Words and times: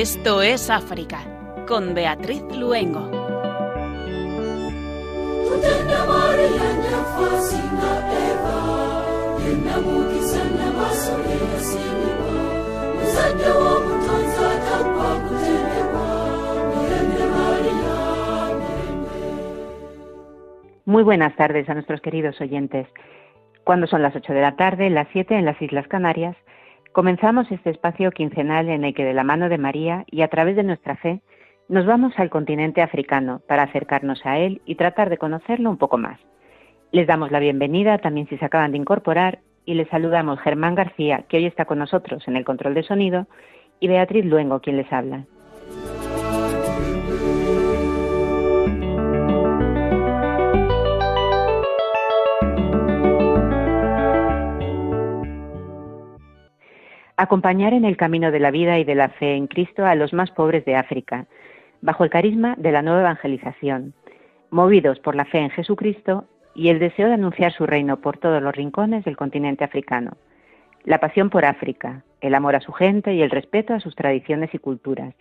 Esto 0.00 0.40
es 0.40 0.70
África, 0.70 1.18
con 1.68 1.92
Beatriz 1.92 2.42
Luengo. 2.56 3.00
Muy 20.86 21.02
buenas 21.02 21.36
tardes 21.36 21.68
a 21.68 21.74
nuestros 21.74 22.00
queridos 22.00 22.40
oyentes. 22.40 22.86
Cuando 23.64 23.86
son 23.86 24.00
las 24.00 24.16
8 24.16 24.32
de 24.32 24.40
la 24.40 24.56
tarde, 24.56 24.88
las 24.88 25.08
7 25.12 25.36
en 25.36 25.44
las 25.44 25.60
Islas 25.60 25.86
Canarias, 25.88 26.38
comenzamos 26.92 27.50
este 27.50 27.70
espacio 27.70 28.10
quincenal 28.10 28.68
en 28.68 28.84
el 28.84 28.94
que 28.94 29.04
de 29.04 29.14
la 29.14 29.24
mano 29.24 29.48
de 29.48 29.58
María 29.58 30.04
y 30.06 30.22
a 30.22 30.28
través 30.28 30.56
de 30.56 30.62
nuestra 30.62 30.96
fe 30.96 31.20
nos 31.68 31.86
vamos 31.86 32.12
al 32.16 32.30
continente 32.30 32.82
africano 32.82 33.40
para 33.46 33.62
acercarnos 33.62 34.24
a 34.26 34.38
él 34.38 34.60
y 34.64 34.74
tratar 34.74 35.08
de 35.08 35.18
conocerlo 35.18 35.70
un 35.70 35.78
poco 35.78 35.98
más. 35.98 36.18
Les 36.90 37.06
damos 37.06 37.30
la 37.30 37.38
bienvenida 37.38 37.98
también 37.98 38.28
si 38.28 38.36
se 38.38 38.44
acaban 38.44 38.72
de 38.72 38.78
incorporar 38.78 39.38
y 39.64 39.74
les 39.74 39.88
saludamos 39.88 40.40
Germán 40.40 40.74
García, 40.74 41.24
que 41.28 41.36
hoy 41.36 41.46
está 41.46 41.64
con 41.64 41.78
nosotros 41.78 42.26
en 42.26 42.36
el 42.36 42.44
control 42.44 42.74
de 42.74 42.82
sonido, 42.82 43.26
y 43.78 43.86
Beatriz 43.86 44.24
Luengo, 44.24 44.60
quien 44.60 44.76
les 44.76 44.92
habla. 44.92 45.26
Acompañar 57.20 57.74
en 57.74 57.84
el 57.84 57.98
camino 57.98 58.30
de 58.30 58.40
la 58.40 58.50
vida 58.50 58.78
y 58.78 58.84
de 58.84 58.94
la 58.94 59.10
fe 59.10 59.34
en 59.34 59.46
Cristo 59.46 59.84
a 59.84 59.94
los 59.94 60.14
más 60.14 60.30
pobres 60.30 60.64
de 60.64 60.74
África, 60.74 61.26
bajo 61.82 62.02
el 62.02 62.08
carisma 62.08 62.54
de 62.56 62.72
la 62.72 62.80
nueva 62.80 63.00
evangelización, 63.00 63.92
movidos 64.50 64.98
por 65.00 65.14
la 65.14 65.26
fe 65.26 65.40
en 65.40 65.50
Jesucristo 65.50 66.24
y 66.54 66.70
el 66.70 66.78
deseo 66.78 67.08
de 67.08 67.14
anunciar 67.14 67.52
su 67.52 67.66
reino 67.66 67.98
por 68.00 68.16
todos 68.16 68.42
los 68.42 68.56
rincones 68.56 69.04
del 69.04 69.18
continente 69.18 69.64
africano, 69.64 70.12
la 70.84 70.98
pasión 70.98 71.28
por 71.28 71.44
África, 71.44 72.04
el 72.22 72.34
amor 72.34 72.56
a 72.56 72.60
su 72.60 72.72
gente 72.72 73.12
y 73.12 73.20
el 73.20 73.30
respeto 73.30 73.74
a 73.74 73.80
sus 73.80 73.94
tradiciones 73.94 74.54
y 74.54 74.58
culturas. 74.58 75.14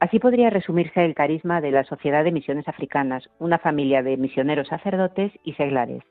Así 0.00 0.18
podría 0.18 0.50
resumirse 0.50 1.04
el 1.04 1.14
carisma 1.14 1.60
de 1.60 1.70
la 1.70 1.84
Sociedad 1.84 2.24
de 2.24 2.32
Misiones 2.32 2.66
Africanas, 2.66 3.30
una 3.38 3.58
familia 3.58 4.02
de 4.02 4.16
misioneros 4.16 4.66
sacerdotes 4.66 5.30
y 5.44 5.52
seglares. 5.52 6.02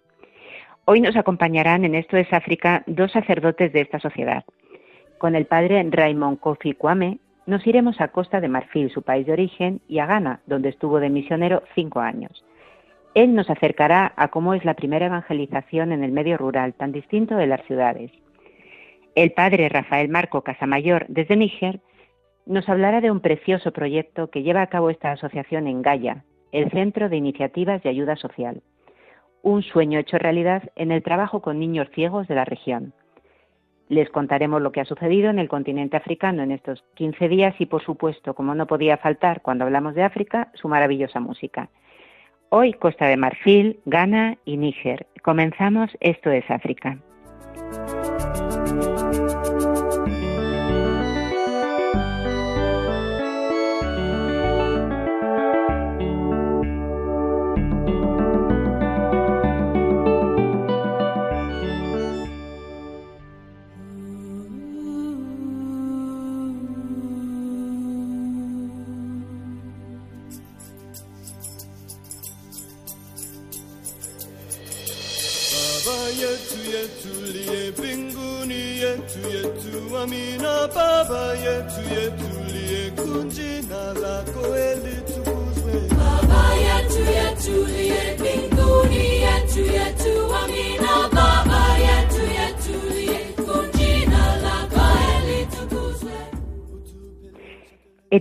Hoy 0.85 1.01
nos 1.01 1.17
acompañarán 1.17 1.83
en 1.83 1.95
Esto 1.95 2.15
es 2.15 2.31
África 2.31 2.83
dos 2.87 3.11
sacerdotes 3.11 3.73
de 3.73 3.81
esta 3.81 3.99
sociedad, 3.99 4.45
con 5.19 5.35
el 5.35 5.45
padre 5.45 5.85
Raymond 5.87 6.39
Kofi 6.39 6.73
Kwame 6.73 7.19
nos 7.45 7.65
iremos 7.67 7.99
a 8.01 8.07
Costa 8.07 8.41
de 8.41 8.47
Marfil, 8.47 8.89
su 8.89 9.03
país 9.03 9.27
de 9.27 9.33
origen, 9.33 9.81
y 9.87 9.99
a 9.99 10.05
Ghana, 10.05 10.39
donde 10.47 10.69
estuvo 10.69 10.99
de 10.99 11.09
misionero 11.09 11.63
cinco 11.75 11.99
años. 11.99 12.43
Él 13.13 13.35
nos 13.35 13.49
acercará 13.49 14.13
a 14.15 14.29
cómo 14.29 14.53
es 14.53 14.63
la 14.65 14.75
primera 14.75 15.07
evangelización 15.07 15.91
en 15.91 16.03
el 16.03 16.11
medio 16.11 16.37
rural, 16.37 16.73
tan 16.73 16.91
distinto 16.91 17.35
de 17.35 17.47
las 17.47 17.63
ciudades. 17.65 18.11
El 19.15 19.31
padre 19.31 19.67
Rafael 19.67 20.09
Marco 20.09 20.43
Casamayor, 20.43 21.05
desde 21.09 21.35
Níger, 21.35 21.81
nos 22.45 22.69
hablará 22.69 23.01
de 23.01 23.11
un 23.11 23.19
precioso 23.19 23.71
proyecto 23.71 24.29
que 24.29 24.43
lleva 24.43 24.61
a 24.61 24.67
cabo 24.67 24.89
esta 24.89 25.11
asociación 25.11 25.67
en 25.67 25.81
Gaya, 25.81 26.23
el 26.51 26.71
Centro 26.71 27.09
de 27.09 27.17
Iniciativas 27.17 27.83
de 27.83 27.89
Ayuda 27.89 28.15
Social. 28.15 28.61
Un 29.41 29.63
sueño 29.63 29.99
hecho 29.99 30.17
realidad 30.17 30.63
en 30.75 30.91
el 30.91 31.03
trabajo 31.03 31.41
con 31.41 31.59
niños 31.59 31.89
ciegos 31.93 32.27
de 32.27 32.35
la 32.35 32.45
región. 32.45 32.93
Les 33.89 34.07
contaremos 34.11 34.61
lo 34.61 34.71
que 34.71 34.81
ha 34.81 34.85
sucedido 34.85 35.31
en 35.31 35.39
el 35.39 35.49
continente 35.49 35.97
africano 35.97 36.43
en 36.43 36.51
estos 36.51 36.83
15 36.93 37.27
días 37.27 37.55
y, 37.57 37.65
por 37.65 37.83
supuesto, 37.83 38.35
como 38.35 38.53
no 38.53 38.67
podía 38.67 38.97
faltar 38.97 39.41
cuando 39.41 39.65
hablamos 39.65 39.95
de 39.95 40.03
África, 40.03 40.51
su 40.53 40.67
maravillosa 40.67 41.19
música. 41.19 41.69
Hoy 42.49 42.73
Costa 42.73 43.07
de 43.07 43.17
Marfil, 43.17 43.79
Ghana 43.85 44.37
y 44.45 44.57
Níger. 44.57 45.07
Comenzamos 45.23 45.89
Esto 45.99 46.29
es 46.29 46.49
África. 46.51 46.99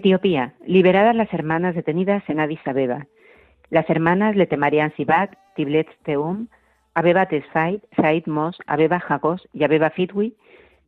Etiopía, 0.09 0.55
liberadas 0.65 1.15
las 1.15 1.31
hermanas 1.35 1.75
detenidas 1.75 2.23
en 2.29 2.41
Addis 2.41 2.67
Abeba. 2.67 3.07
Las 3.69 3.91
hermanas 3.91 4.37
Letemarian 4.37 4.91
Sibat, 4.97 5.35
Tiblet 5.55 5.87
Teum, 6.03 6.49
Abeba 6.95 7.27
Tesfaid, 7.27 7.81
Said 7.95 8.25
Mos, 8.25 8.59
Abeba 8.67 9.01
Jagos 9.01 9.47
y 9.53 9.65
Abeba 9.65 9.91
Fitwi, 9.91 10.35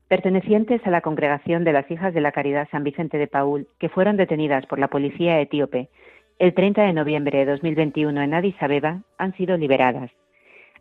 pertenecientes 0.09 0.81
a 0.87 0.91
la 0.91 1.03
congregación 1.03 1.65
de 1.65 1.75
las 1.75 1.91
Hijas 1.91 2.15
de 2.15 2.23
la 2.23 2.33
Caridad 2.33 2.67
San 2.71 2.83
Vicente 2.83 3.19
de 3.19 3.27
Paul, 3.27 3.69
que 3.79 3.91
fueron 3.91 4.17
detenidas 4.17 4.65
por 4.65 4.79
la 4.79 4.89
policía 4.89 5.39
etíope 5.39 5.91
el 6.39 6.55
30 6.55 6.85
de 6.85 6.95
noviembre 6.95 7.41
de 7.41 7.45
2021 7.45 8.23
en 8.23 8.33
Addis 8.33 8.57
Abeba, 8.63 9.03
han 9.19 9.37
sido 9.37 9.59
liberadas. 9.59 10.11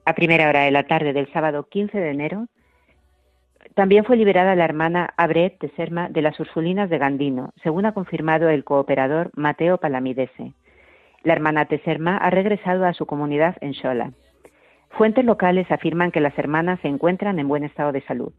A 0.05 0.13
primera 0.13 0.47
hora 0.47 0.61
de 0.61 0.71
la 0.71 0.83
tarde 0.83 1.11
del 1.11 1.29
sábado 1.33 1.67
15 1.69 1.97
de 1.97 2.11
enero, 2.11 2.47
también 3.79 4.03
fue 4.03 4.17
liberada 4.17 4.55
la 4.55 4.65
hermana 4.65 5.13
Abret 5.15 5.57
Teserma 5.57 6.09
de 6.09 6.21
las 6.21 6.37
Ursulinas 6.37 6.89
de 6.89 6.97
Gandino, 6.97 7.53
según 7.63 7.85
ha 7.85 7.93
confirmado 7.93 8.49
el 8.49 8.65
cooperador 8.65 9.31
Mateo 9.37 9.77
Palamidese. 9.77 10.51
La 11.23 11.31
hermana 11.31 11.63
Teserma 11.63 12.17
ha 12.17 12.29
regresado 12.29 12.85
a 12.85 12.91
su 12.91 13.05
comunidad 13.05 13.55
en 13.61 13.71
Shola. 13.71 14.11
Fuentes 14.89 15.23
locales 15.23 15.71
afirman 15.71 16.11
que 16.11 16.19
las 16.19 16.37
hermanas 16.37 16.81
se 16.81 16.89
encuentran 16.89 17.39
en 17.39 17.47
buen 17.47 17.63
estado 17.63 17.93
de 17.93 18.01
salud. 18.01 18.33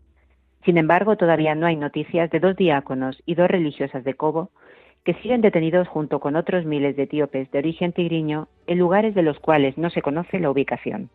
Sin 0.66 0.76
embargo, 0.76 1.16
todavía 1.16 1.54
no 1.54 1.64
hay 1.66 1.76
noticias 1.76 2.28
de 2.28 2.38
dos 2.38 2.54
diáconos 2.54 3.22
y 3.24 3.34
dos 3.34 3.48
religiosas 3.48 4.04
de 4.04 4.12
Cobo 4.12 4.50
que 5.06 5.14
siguen 5.22 5.40
detenidos 5.40 5.88
junto 5.88 6.20
con 6.20 6.36
otros 6.36 6.66
miles 6.66 6.96
de 6.96 7.04
etíopes 7.04 7.50
de 7.50 7.60
origen 7.60 7.94
tigriño 7.94 8.48
en 8.66 8.78
lugares 8.78 9.14
de 9.14 9.22
los 9.22 9.40
cuales 9.40 9.78
no 9.78 9.88
se 9.88 10.02
conoce 10.02 10.38
la 10.38 10.50
ubicación. 10.50 11.08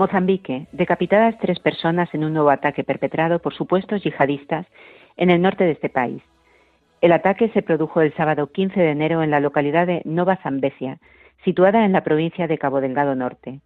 Mozambique, 0.00 0.66
decapitadas 0.72 1.36
tres 1.40 1.60
personas 1.60 2.08
en 2.14 2.24
un 2.24 2.32
nuevo 2.32 2.48
ataque 2.48 2.84
perpetrado 2.84 3.38
por 3.40 3.52
supuestos 3.52 4.02
yihadistas 4.02 4.64
en 5.18 5.28
el 5.28 5.42
norte 5.42 5.64
de 5.64 5.72
este 5.72 5.90
país. 5.90 6.22
El 7.02 7.12
ataque 7.12 7.50
se 7.50 7.60
produjo 7.60 8.00
el 8.00 8.14
sábado 8.14 8.46
15 8.46 8.80
de 8.80 8.92
enero 8.92 9.22
en 9.22 9.30
la 9.30 9.40
localidad 9.40 9.86
de 9.86 10.00
Nova 10.06 10.36
Zambesia, 10.36 10.96
situada 11.44 11.84
en 11.84 11.92
la 11.92 12.02
provincia 12.02 12.46
de 12.46 12.56
Cabo 12.56 12.80
Delgado 12.80 13.14
Norte. 13.14 13.60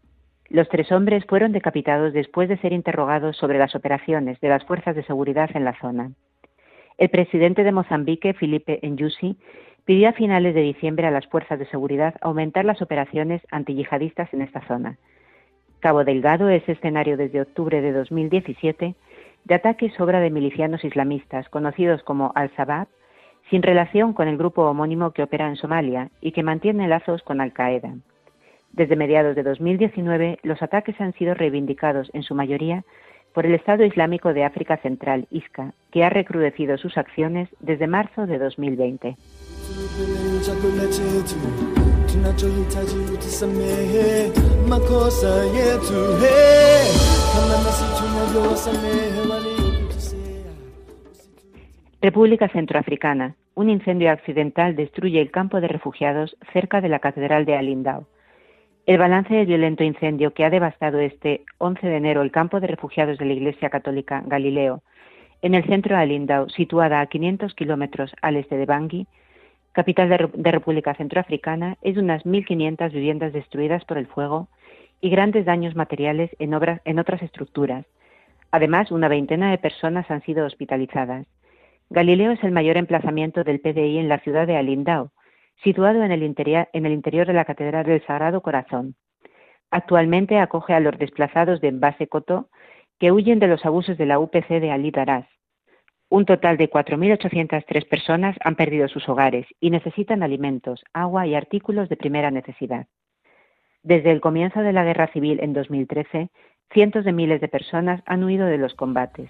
Los 0.49 0.69
tres 0.69 0.91
hombres 0.91 1.25
fueron 1.25 1.53
decapitados 1.53 2.13
después 2.13 2.49
de 2.49 2.57
ser 2.57 2.73
interrogados 2.73 3.37
sobre 3.37 3.61
las 3.61 3.77
operaciones 3.77 4.41
de 4.41 4.49
las 4.49 4.65
fuerzas 4.65 4.97
de 4.97 5.05
seguridad 5.05 5.51
en 5.55 5.65
la 5.65 5.79
zona. 5.79 6.11
El 6.99 7.11
presidente 7.11 7.63
de 7.63 7.71
Mozambique, 7.71 8.35
Felipe 8.35 8.81
Nyusi, 8.83 9.37
pidió 9.85 10.09
a 10.09 10.13
finales 10.15 10.57
de 10.57 10.63
diciembre 10.63 11.07
a 11.07 11.13
las 11.13 11.29
fuerzas 11.29 11.61
de 11.61 11.67
seguridad 11.67 12.17
aumentar 12.23 12.65
las 12.65 12.83
operaciones 12.83 13.41
antiyihadistas 13.53 14.35
en 14.35 14.43
esta 14.43 14.67
zona, 14.67 14.99
Cabo 15.85 16.03
Delgado 16.03 16.49
es 16.49 16.67
escenario 16.67 17.19
desde 17.19 17.43
octubre 17.43 17.83
de 17.83 17.93
2017 17.93 18.95
de 19.45 19.55
ataques 19.55 20.01
obra 20.01 20.19
de 20.21 20.31
milicianos 20.31 20.83
islamistas 20.83 21.47
conocidos 21.51 22.03
como 22.05 22.33
Al-Shabaab, 22.35 22.89
sin 23.51 23.63
relación 23.63 24.15
con 24.15 24.27
el 24.27 24.39
grupo 24.39 24.63
homónimo 24.63 25.11
que 25.11 25.23
opera 25.23 25.47
en 25.47 25.57
Somalia 25.57 26.09
y 26.23 26.33
que 26.33 26.43
mantiene 26.43 26.89
lazos 26.89 27.23
con 27.23 27.43
Al-Qaeda. 27.43 27.97
Desde 28.73 28.97
mediados 28.97 29.37
de 29.37 29.43
2019, 29.43 30.39
los 30.43 30.63
ataques 30.63 30.99
han 31.03 31.13
sido 31.13 31.35
reivindicados 31.35 32.11
en 32.15 32.23
su 32.23 32.35
mayoría 32.35 32.83
por 33.35 33.45
el 33.45 33.55
Estado 33.55 33.85
Islámico 33.85 34.33
de 34.33 34.45
África 34.45 34.79
Central, 34.79 35.27
ISCA, 35.31 35.75
que 35.93 36.03
ha 36.03 36.09
recrudecido 36.09 36.79
sus 36.79 36.97
acciones 36.97 37.51
desde 37.61 37.87
marzo 37.87 38.25
de 38.25 38.39
2020. 38.39 39.17
República 52.01 52.49
Centroafricana. 52.49 53.35
Un 53.55 53.69
incendio 53.71 54.11
accidental 54.13 54.77
destruye 54.77 55.21
el 55.21 55.31
campo 55.31 55.61
de 55.61 55.69
refugiados 55.69 56.37
cerca 56.53 56.81
de 56.81 56.89
la 56.89 57.01
Catedral 57.01 57.47
de 57.47 57.57
Alindao. 57.57 58.07
El 58.87 58.99
balance 58.99 59.35
del 59.35 59.47
violento 59.47 59.83
incendio 59.83 60.35
que 60.35 60.45
ha 60.45 60.51
devastado 60.51 61.01
este 61.01 61.45
11 61.59 61.87
de 61.87 61.97
enero 61.97 62.23
el 62.23 62.31
campo 62.31 62.61
de 62.61 62.67
refugiados 62.69 63.19
de 63.19 63.25
la 63.25 63.33
Iglesia 63.33 63.71
Católica 63.71 64.23
Galileo, 64.27 64.83
en 65.43 65.55
el 65.55 65.65
centro 65.65 65.97
de 65.97 66.03
Alindao, 66.03 66.49
situada 66.49 67.01
a 67.01 67.07
500 67.07 67.55
kilómetros 67.55 68.15
al 68.23 68.37
este 68.37 68.57
de 68.57 68.67
Bangui, 68.67 69.07
capital 69.75 70.09
de, 70.09 70.51
República 70.53 70.95
Centroafricana, 70.95 71.77
es 71.83 71.97
unas 71.97 72.25
1.500 72.25 72.93
viviendas 72.93 73.33
destruidas 73.33 73.85
por 73.85 73.99
el 73.99 74.07
fuego 74.07 74.49
y 75.01 75.11
grandes 75.11 75.45
daños 75.45 75.75
materiales 75.75 76.31
en, 76.39 76.55
otras 76.99 77.23
estructuras. 77.23 77.85
Además, 78.53 78.93
una 78.93 79.09
veintena 79.09 79.51
de 79.51 79.59
personas 79.59 80.09
han 80.11 80.23
sido 80.23 80.47
hospitalizadas. 80.47 81.27
Galileo 81.91 82.31
es 82.31 82.43
el 82.45 82.53
mayor 82.53 82.77
emplazamiento 82.77 83.43
del 83.43 83.61
PDI 83.61 83.99
en 83.99 84.09
la 84.09 84.21
ciudad 84.21 84.47
de 84.47 84.57
Alindao, 84.57 85.11
situado 85.65 86.05
en 86.05 86.13
el, 86.13 86.23
interior, 86.23 86.69
de 87.27 87.33
la 87.33 87.45
Catedral 87.45 87.85
del 87.85 88.07
Sagrado 88.07 88.43
Corazón. 88.43 88.95
Actualmente 89.73 90.39
acoge 90.39 90.73
a 90.73 90.81
los 90.81 90.97
desplazados 90.99 91.61
de 91.61 91.69
Envase 91.69 92.07
Cotó 92.07 92.49
que 93.01 93.11
huyen 93.11 93.41
de 93.41 93.49
los 93.49 93.67
abusos 93.67 93.99
de 93.99 94.07
la 94.07 94.21
UPC 94.21 94.61
de 94.61 94.71
Ali 94.71 94.93
Daras. 94.93 95.27
Un 96.15 96.27
total 96.27 96.57
de 96.59 96.71
4.803 96.71 97.89
personas 97.89 98.37
han 98.45 98.55
perdido 98.55 98.87
sus 98.87 99.09
hogares 99.09 99.49
y 99.59 99.71
necesitan 99.71 100.23
alimentos, 100.23 100.85
agua 100.93 101.27
y 101.27 101.35
artículos 101.35 101.89
de 101.89 101.97
primera 101.97 102.31
necesidad. 102.31 102.87
Desde 103.83 104.13
el 104.13 104.21
comienzo 104.21 104.61
de 104.61 104.73
la 104.73 104.85
guerra 104.85 105.09
civil 105.09 105.41
en 105.43 105.55
2013, 105.55 106.31
cientos 106.73 107.05
de 107.05 107.13
miles 107.13 107.41
de 107.41 107.49
personas 107.49 108.01
han 108.07 108.23
huido 108.23 108.47
de 108.47 108.59
los 108.59 108.75
combates. 108.75 109.29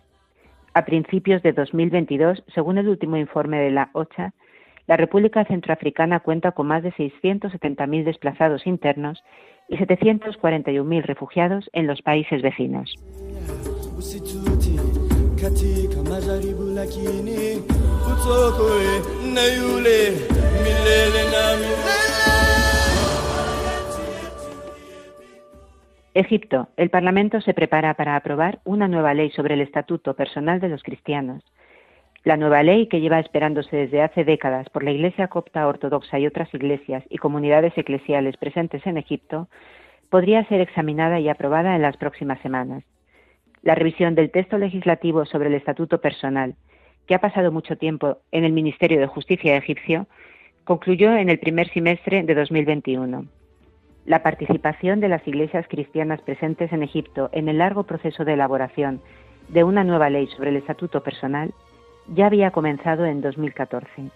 A 0.75 0.85
principios 0.85 1.43
de 1.43 1.55
2022, 1.55 2.45
según 2.55 2.77
el 2.77 2.91
último 2.91 3.17
informe 3.17 3.61
de 3.61 3.71
la 3.71 3.89
OCHA, 3.95 4.35
la 4.87 4.99
República 4.99 5.47
Centroafricana 5.47 6.21
cuenta 6.21 6.53
con 6.53 6.67
más 6.67 6.83
de 6.83 6.93
670.000 6.93 8.05
desplazados 8.05 8.67
internos 8.67 9.25
y 9.71 9.79
741.000 9.79 11.03
refugiados 11.03 11.71
en 11.73 11.87
los 11.87 12.03
países 12.03 12.43
vecinos. 12.43 12.95
Egipto. 26.15 26.69
El 26.77 26.91
Parlamento 26.91 27.41
se 27.41 27.53
prepara 27.53 27.95
para 27.95 28.15
aprobar 28.15 28.61
una 28.65 28.87
nueva 28.87 29.13
ley 29.15 29.31
sobre 29.31 29.55
el 29.55 29.61
estatuto 29.61 30.15
personal 30.15 30.61
de 30.61 30.69
los 30.69 30.83
cristianos. 30.83 31.43
La 32.23 32.37
nueva 32.37 32.63
ley, 32.63 32.87
que 32.87 33.01
lleva 33.01 33.19
esperándose 33.19 33.77
desde 33.77 34.03
hace 34.03 34.25
décadas 34.25 34.71
por 34.71 34.85
la 34.85 34.93
Iglesia 34.93 35.29
copta 35.29 35.67
ortodoxa 35.67 36.19
y 36.19 36.27
otras 36.27 36.53
iglesias 36.55 37.03
y 37.11 37.19
comunidades 37.19 37.77
eclesiales 37.77 38.37
presentes 38.37 38.87
en 38.87 38.99
Egipto, 38.99 39.49
podría 40.11 40.45
ser 40.45 40.61
examinada 40.61 41.19
y 41.19 41.29
aprobada 41.29 41.75
en 41.75 41.83
las 41.83 41.97
próximas 41.97 42.41
semanas. 42.41 42.85
La 43.65 43.75
revisión 43.75 44.15
del 44.15 44.31
texto 44.31 44.59
legislativo 44.59 45.25
sobre 45.25 45.49
el 45.49 45.55
estatuto 45.55 45.99
personal, 45.99 46.55
que 47.07 47.15
ha 47.15 47.21
pasado 47.21 47.51
mucho 47.51 47.79
tiempo 47.79 48.19
en 48.31 48.45
el 48.45 48.53
Ministerio 48.53 49.01
de 49.01 49.07
Justicia 49.07 49.57
egipcio, 49.57 50.07
concluyó 50.65 51.17
en 51.17 51.31
el 51.31 51.39
primer 51.39 51.73
semestre 51.73 52.23
de 52.25 52.35
2021. 52.35 53.25
La 54.05 54.23
participación 54.23 55.01
de 55.01 55.09
las 55.09 55.27
iglesias 55.27 55.67
cristianas 55.67 56.21
presentes 56.21 56.75
en 56.75 56.83
Egipto 56.83 57.31
en 57.33 57.49
el 57.49 57.57
largo 57.57 57.85
proceso 57.85 58.27
de 58.27 58.35
elaboración 58.35 59.01
de 59.49 59.65
una 59.65 59.83
nueva 59.83 60.11
ley 60.11 60.27
sobre 60.27 60.51
el 60.51 60.57
estatuto 60.57 61.03
personal 61.03 61.55
ya 62.09 62.27
había 62.27 62.51
comenzado 62.51 63.07
en 63.07 63.23
2014. 63.23 64.11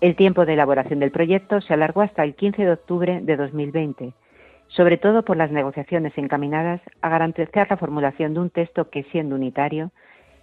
El 0.00 0.16
tiempo 0.16 0.46
de 0.46 0.54
elaboración 0.54 0.98
del 0.98 1.12
proyecto 1.12 1.60
se 1.60 1.74
alargó 1.74 2.02
hasta 2.02 2.24
el 2.24 2.34
15 2.34 2.64
de 2.64 2.72
octubre 2.72 3.20
de 3.22 3.36
2020, 3.36 4.14
sobre 4.76 4.96
todo 4.96 5.24
por 5.24 5.36
las 5.36 5.50
negociaciones 5.50 6.12
encaminadas 6.16 6.80
a 7.00 7.08
garantizar 7.08 7.68
la 7.70 7.76
formulación 7.76 8.34
de 8.34 8.40
un 8.40 8.50
texto 8.50 8.90
que, 8.90 9.04
siendo 9.04 9.36
unitario, 9.36 9.92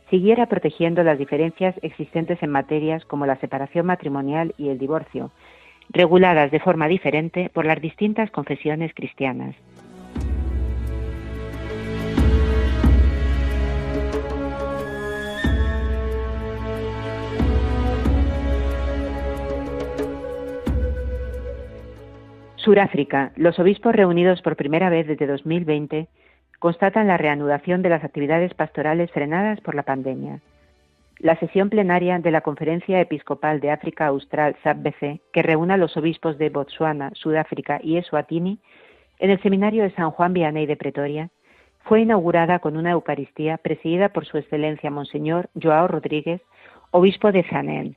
siguiera 0.10 0.46
protegiendo 0.46 1.04
las 1.04 1.18
diferencias 1.18 1.76
existentes 1.82 2.42
en 2.42 2.50
materias 2.50 3.04
como 3.06 3.26
la 3.26 3.38
separación 3.38 3.86
matrimonial 3.86 4.54
y 4.58 4.70
el 4.70 4.78
divorcio, 4.78 5.32
reguladas 5.90 6.52
de 6.52 6.60
forma 6.60 6.88
diferente 6.88 7.50
por 7.54 7.66
las 7.66 7.82
distintas 7.82 8.32
confesiones 8.32 8.94
cristianas. 8.94 9.56
Suráfrica. 22.62 23.32
Los 23.36 23.58
obispos 23.58 23.96
reunidos 23.96 24.42
por 24.44 24.56
primera 24.56 24.90
vez 24.92 25.08
desde 25.08 25.26
2020 25.26 26.08
constatan 26.60 27.08
la 27.08 27.18
reanudación 27.18 27.82
de 27.82 27.90
las 27.90 28.04
actividades 28.04 28.54
pastorales 28.54 29.10
frenadas 29.12 29.60
por 29.62 29.74
la 29.74 29.82
pandemia. 29.82 30.42
La 31.18 31.36
sesión 31.38 31.72
plenaria 31.72 32.20
de 32.20 32.30
la 32.30 32.42
Conferencia 32.42 33.02
Episcopal 33.02 33.62
de 33.62 33.72
África 33.72 34.06
Austral 34.08 34.56
SAPBC, 34.64 35.22
que 35.34 35.42
reúne 35.42 35.74
a 35.74 35.78
los 35.78 35.98
obispos 35.98 36.38
de 36.38 36.50
Botsuana, 36.50 37.12
Sudáfrica 37.16 37.80
y 37.82 37.98
Eswatini, 37.98 38.60
en 39.18 39.32
el 39.32 39.42
seminario 39.42 39.82
de 39.82 39.92
San 39.92 40.12
Juan 40.12 40.34
Vianney 40.34 40.68
de 40.68 40.78
Pretoria, 40.78 41.30
fue 41.86 42.02
inaugurada 42.02 42.60
con 42.60 42.78
una 42.78 42.92
Eucaristía 42.92 43.58
presidida 43.58 44.10
por 44.10 44.26
Su 44.26 44.38
Excelencia 44.38 44.92
Monseñor 44.92 45.50
Joao 45.60 45.88
Rodríguez, 45.88 46.42
obispo 46.92 47.32
de 47.32 47.44
Zanen. 47.44 47.96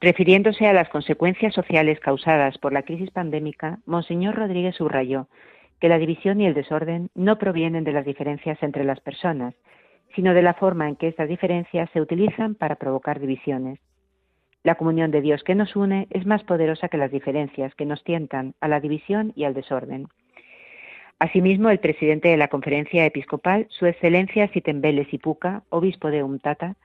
Refiriéndose 0.00 0.66
a 0.66 0.74
las 0.74 0.88
consecuencias 0.90 1.54
sociales 1.54 2.00
causadas 2.00 2.58
por 2.58 2.72
la 2.72 2.82
crisis 2.82 3.10
pandémica, 3.10 3.78
Monseñor 3.86 4.34
Rodríguez 4.34 4.76
subrayó 4.76 5.28
que 5.80 5.88
la 5.88 5.98
división 5.98 6.40
y 6.40 6.46
el 6.46 6.54
desorden 6.54 7.10
no 7.14 7.38
provienen 7.38 7.84
de 7.84 7.92
las 7.92 8.04
diferencias 8.04 8.62
entre 8.62 8.84
las 8.84 9.00
personas, 9.00 9.54
sino 10.14 10.34
de 10.34 10.42
la 10.42 10.54
forma 10.54 10.88
en 10.88 10.96
que 10.96 11.08
estas 11.08 11.28
diferencias 11.28 11.88
se 11.92 12.00
utilizan 12.00 12.54
para 12.54 12.76
provocar 12.76 13.20
divisiones. 13.20 13.78
La 14.62 14.74
comunión 14.74 15.10
de 15.10 15.20
Dios 15.20 15.42
que 15.44 15.54
nos 15.54 15.76
une 15.76 16.08
es 16.10 16.26
más 16.26 16.42
poderosa 16.42 16.88
que 16.88 16.98
las 16.98 17.10
diferencias 17.10 17.74
que 17.74 17.86
nos 17.86 18.02
tientan 18.04 18.54
a 18.60 18.68
la 18.68 18.80
división 18.80 19.32
y 19.36 19.44
al 19.44 19.54
desorden. 19.54 20.08
Asimismo, 21.18 21.70
el 21.70 21.78
presidente 21.78 22.28
de 22.28 22.36
la 22.36 22.48
conferencia 22.48 23.06
episcopal, 23.06 23.66
Su 23.70 23.86
Excelencia 23.86 24.48
Sitembele 24.48 25.06
Sipuca, 25.06 25.62
obispo 25.70 26.10
de 26.10 26.22
Umtata, 26.22 26.76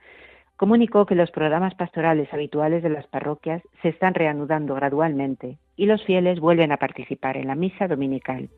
comunicó 0.62 1.06
que 1.06 1.16
los 1.16 1.32
programas 1.32 1.74
pastorales 1.74 2.32
habituales 2.32 2.84
de 2.84 2.88
las 2.88 3.04
parroquias 3.08 3.60
se 3.82 3.88
están 3.88 4.14
reanudando 4.14 4.76
gradualmente 4.76 5.58
y 5.74 5.86
los 5.86 6.04
fieles 6.04 6.38
vuelven 6.38 6.70
a 6.70 6.76
participar 6.76 7.36
en 7.36 7.48
la 7.48 7.56
misa 7.56 7.88
dominical. 7.88 8.48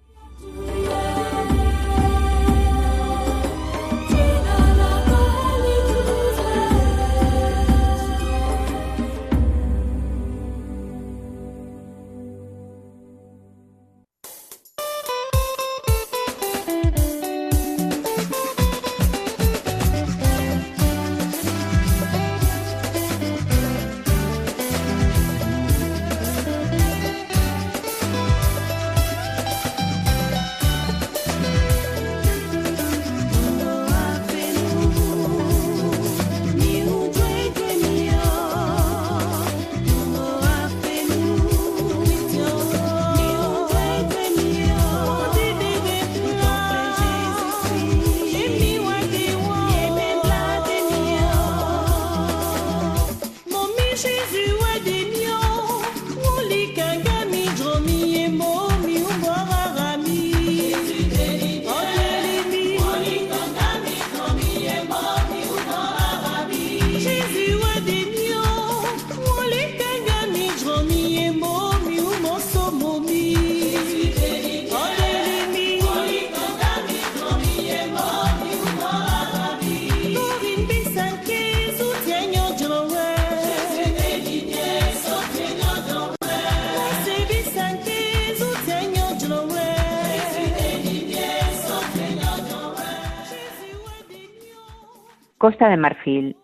Costa 95.55 95.69
de 95.69 95.77
Marfil, 95.77 96.37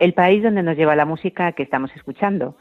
el 0.00 0.14
país 0.14 0.42
donde 0.42 0.64
nos 0.64 0.76
lleva 0.76 0.96
la 0.96 1.04
música 1.04 1.52
que 1.52 1.62
estamos 1.62 1.94
escuchando. 1.94 2.56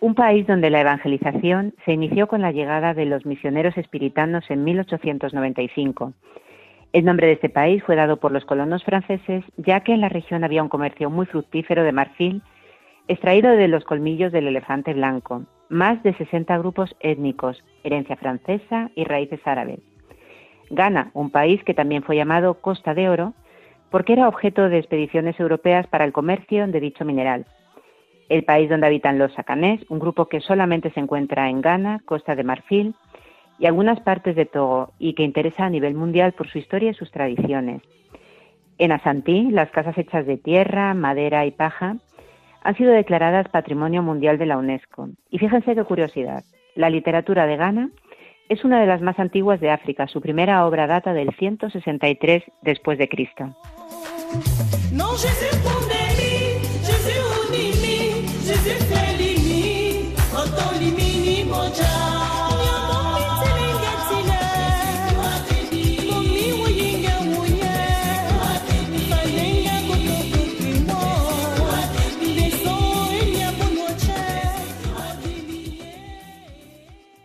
Un 0.00 0.14
país 0.14 0.46
donde 0.46 0.70
la 0.70 0.80
evangelización 0.80 1.74
se 1.84 1.92
inició 1.92 2.26
con 2.26 2.40
la 2.40 2.52
llegada 2.52 2.94
de 2.94 3.04
los 3.04 3.26
misioneros 3.26 3.76
espiritanos 3.76 4.50
en 4.50 4.64
1895. 4.64 6.14
El 6.94 7.04
nombre 7.04 7.26
de 7.26 7.34
este 7.34 7.50
país 7.50 7.82
fue 7.84 7.96
dado 7.96 8.16
por 8.16 8.32
los 8.32 8.46
colonos 8.46 8.82
franceses, 8.82 9.44
ya 9.58 9.80
que 9.80 9.92
en 9.92 10.00
la 10.00 10.08
región 10.08 10.42
había 10.42 10.62
un 10.62 10.70
comercio 10.70 11.10
muy 11.10 11.26
fructífero 11.26 11.84
de 11.84 11.92
marfil 11.92 12.42
extraído 13.06 13.50
de 13.50 13.68
los 13.68 13.84
colmillos 13.84 14.32
del 14.32 14.46
elefante 14.46 14.94
blanco, 14.94 15.44
más 15.68 16.02
de 16.02 16.14
60 16.14 16.56
grupos 16.56 16.96
étnicos, 17.00 17.62
herencia 17.84 18.16
francesa 18.16 18.90
y 18.94 19.04
raíces 19.04 19.40
árabes. 19.44 19.80
Ghana, 20.70 21.10
un 21.12 21.28
país 21.28 21.62
que 21.62 21.74
también 21.74 22.02
fue 22.04 22.16
llamado 22.16 22.54
Costa 22.62 22.94
de 22.94 23.10
Oro, 23.10 23.34
porque 23.96 24.12
era 24.12 24.28
objeto 24.28 24.68
de 24.68 24.76
expediciones 24.76 25.40
europeas 25.40 25.86
para 25.86 26.04
el 26.04 26.12
comercio 26.12 26.66
de 26.66 26.80
dicho 26.80 27.06
mineral. 27.06 27.46
El 28.28 28.44
país 28.44 28.68
donde 28.68 28.88
habitan 28.88 29.16
los 29.16 29.32
sacanés, 29.32 29.80
un 29.88 29.98
grupo 29.98 30.26
que 30.26 30.42
solamente 30.42 30.90
se 30.90 31.00
encuentra 31.00 31.48
en 31.48 31.62
Ghana, 31.62 32.02
Costa 32.04 32.34
de 32.34 32.44
Marfil 32.44 32.94
y 33.58 33.64
algunas 33.64 33.98
partes 34.00 34.36
de 34.36 34.44
Togo 34.44 34.92
y 34.98 35.14
que 35.14 35.22
interesa 35.22 35.64
a 35.64 35.70
nivel 35.70 35.94
mundial 35.94 36.32
por 36.32 36.46
su 36.46 36.58
historia 36.58 36.90
y 36.90 36.94
sus 36.94 37.10
tradiciones. 37.10 37.80
En 38.76 38.92
Asantí, 38.92 39.50
las 39.50 39.70
casas 39.70 39.96
hechas 39.96 40.26
de 40.26 40.36
tierra, 40.36 40.92
madera 40.92 41.46
y 41.46 41.52
paja 41.52 41.96
han 42.62 42.76
sido 42.76 42.92
declaradas 42.92 43.48
Patrimonio 43.48 44.02
Mundial 44.02 44.36
de 44.36 44.44
la 44.44 44.58
UNESCO. 44.58 45.08
Y 45.30 45.38
fíjense 45.38 45.74
qué 45.74 45.84
curiosidad, 45.84 46.44
la 46.74 46.90
literatura 46.90 47.46
de 47.46 47.56
Ghana 47.56 47.88
es 48.48 48.64
una 48.64 48.80
de 48.80 48.86
las 48.86 49.02
más 49.02 49.18
antiguas 49.18 49.60
de 49.60 49.70
África. 49.70 50.06
Su 50.08 50.20
primera 50.20 50.66
obra 50.66 50.86
data 50.86 51.12
del 51.12 51.34
163 51.36 52.42
después 52.62 52.98
de 52.98 53.08
Cristo. 53.08 53.56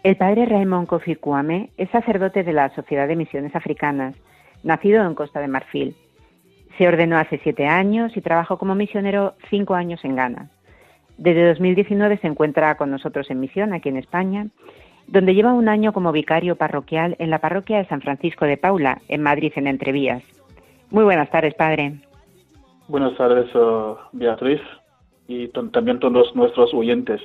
El 0.03 0.17
padre 0.17 0.47
Raymond 0.47 0.87
Kofi 0.87 1.15
Kwame 1.15 1.69
es 1.77 1.87
sacerdote 1.91 2.43
de 2.43 2.53
la 2.53 2.73
Sociedad 2.73 3.07
de 3.07 3.15
Misiones 3.15 3.55
Africanas, 3.55 4.15
nacido 4.63 5.05
en 5.05 5.13
Costa 5.13 5.39
de 5.39 5.47
Marfil. 5.47 5.95
Se 6.79 6.87
ordenó 6.87 7.17
hace 7.17 7.39
siete 7.43 7.67
años 7.67 8.17
y 8.17 8.21
trabajó 8.21 8.57
como 8.57 8.73
misionero 8.73 9.35
cinco 9.51 9.75
años 9.75 10.03
en 10.03 10.15
Ghana. 10.15 10.49
Desde 11.19 11.47
2019 11.49 12.17
se 12.17 12.25
encuentra 12.25 12.75
con 12.77 12.89
nosotros 12.89 13.29
en 13.29 13.39
misión 13.39 13.73
aquí 13.73 13.89
en 13.89 13.97
España, 13.97 14.47
donde 15.05 15.35
lleva 15.35 15.53
un 15.53 15.69
año 15.69 15.93
como 15.93 16.11
vicario 16.11 16.55
parroquial 16.55 17.15
en 17.19 17.29
la 17.29 17.37
parroquia 17.37 17.77
de 17.77 17.85
San 17.85 18.01
Francisco 18.01 18.45
de 18.45 18.57
Paula, 18.57 19.01
en 19.07 19.21
Madrid, 19.21 19.53
en 19.55 19.67
Entrevías. 19.67 20.23
Muy 20.89 21.03
buenas 21.03 21.29
tardes, 21.29 21.53
padre. 21.53 21.99
Buenas 22.87 23.15
tardes, 23.17 23.53
uh, 23.53 23.97
Beatriz, 24.13 24.61
y 25.27 25.47
también 25.49 25.99
todos 25.99 26.35
nuestros 26.35 26.73
oyentes. 26.73 27.21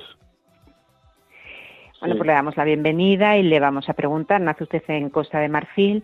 Bueno, 1.99 2.15
pues 2.15 2.27
le 2.27 2.33
damos 2.33 2.55
la 2.57 2.63
bienvenida 2.63 3.37
y 3.37 3.43
le 3.43 3.59
vamos 3.59 3.89
a 3.89 3.93
preguntar, 3.93 4.39
nace 4.39 4.63
usted 4.63 4.83
en 4.87 5.09
Costa 5.09 5.39
de 5.39 5.49
Marfil 5.49 6.03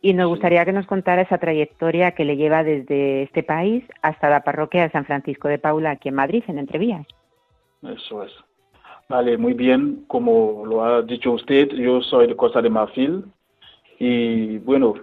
y 0.00 0.14
nos 0.14 0.28
gustaría 0.28 0.64
que 0.64 0.72
nos 0.72 0.86
contara 0.86 1.22
esa 1.22 1.38
trayectoria 1.38 2.12
que 2.12 2.24
le 2.24 2.36
lleva 2.36 2.64
desde 2.64 3.22
este 3.24 3.42
país 3.42 3.84
hasta 4.00 4.30
la 4.30 4.42
parroquia 4.42 4.82
de 4.82 4.90
San 4.90 5.04
Francisco 5.04 5.48
de 5.48 5.58
Paula, 5.58 5.90
aquí 5.90 6.08
en 6.08 6.14
Madrid, 6.14 6.44
en 6.46 6.58
Entrevías. 6.58 7.06
Eso 7.82 8.22
es. 8.22 8.32
Vale, 9.08 9.36
muy 9.36 9.52
bien. 9.52 10.04
Como 10.06 10.64
lo 10.64 10.84
ha 10.84 11.02
dicho 11.02 11.32
usted, 11.32 11.68
yo 11.72 12.00
soy 12.00 12.26
de 12.26 12.36
Costa 12.36 12.62
de 12.62 12.70
Marfil 12.70 13.24
y 13.98 14.58
bueno, 14.58 14.94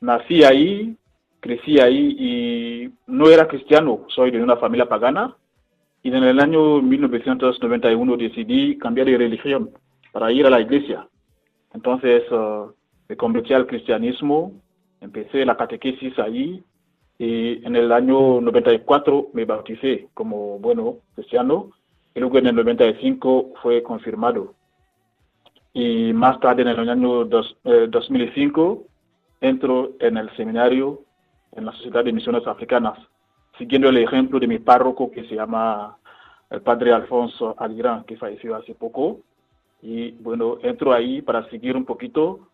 nací 0.00 0.44
ahí, 0.44 0.96
crecí 1.40 1.78
ahí 1.78 2.16
y 2.18 2.90
no 3.06 3.28
era 3.28 3.46
cristiano, 3.48 4.00
soy 4.08 4.30
de 4.30 4.42
una 4.42 4.56
familia 4.56 4.88
pagana 4.88 5.34
y 6.04 6.10
en 6.10 6.22
el 6.22 6.38
año 6.38 6.82
1991 6.82 8.16
decidí 8.18 8.76
cambiar 8.76 9.06
de 9.06 9.16
religión 9.16 9.70
para 10.12 10.30
ir 10.30 10.46
a 10.46 10.50
la 10.50 10.60
iglesia. 10.60 11.08
Entonces 11.72 12.30
uh, 12.30 12.70
me 13.08 13.16
convertí 13.16 13.54
al 13.54 13.66
cristianismo, 13.66 14.52
empecé 15.00 15.46
la 15.46 15.56
catequesis 15.56 16.18
ahí 16.18 16.62
y 17.18 17.64
en 17.66 17.74
el 17.74 17.90
año 17.90 18.38
94 18.42 19.30
me 19.32 19.46
bauticé 19.46 20.08
como, 20.12 20.58
bueno, 20.58 20.98
cristiano 21.14 21.70
y 22.14 22.20
luego 22.20 22.36
en 22.36 22.48
el 22.48 22.56
95 22.56 23.54
fue 23.62 23.82
confirmado. 23.82 24.52
Y 25.72 26.12
más 26.12 26.38
tarde, 26.38 26.62
en 26.62 26.68
el 26.68 26.88
año 26.88 27.24
2005, 27.24 28.84
eh, 28.84 29.48
entro 29.48 29.92
en 30.00 30.18
el 30.18 30.28
seminario 30.36 31.00
en 31.52 31.64
la 31.64 31.72
Sociedad 31.72 32.04
de 32.04 32.12
Misiones 32.12 32.46
Africanas 32.46 32.98
siguiendo 33.58 33.88
el 33.88 33.98
ejemplo 33.98 34.38
de 34.38 34.46
mi 34.46 34.58
párroco 34.58 35.10
que 35.10 35.24
se 35.24 35.34
llama 35.34 35.96
el 36.50 36.62
padre 36.62 36.92
Alfonso 36.92 37.54
Alirán, 37.58 38.04
que 38.04 38.16
falleció 38.16 38.54
hace 38.54 38.74
poco. 38.74 39.20
Y 39.82 40.12
bueno, 40.12 40.58
entro 40.62 40.92
ahí 40.92 41.22
para 41.22 41.48
seguir 41.50 41.76
un 41.76 41.84
poquito, 41.84 42.48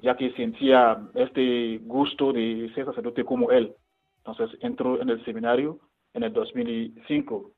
ya 0.00 0.16
que 0.16 0.32
sentía 0.32 0.98
este 1.14 1.78
gusto 1.84 2.32
de 2.32 2.70
ser 2.74 2.86
sacerdote 2.86 3.24
como 3.24 3.50
él. 3.50 3.74
Entonces 4.18 4.58
entro 4.60 5.00
en 5.00 5.10
el 5.10 5.24
seminario 5.24 5.78
en 6.14 6.24
el 6.24 6.32
2005. 6.32 7.50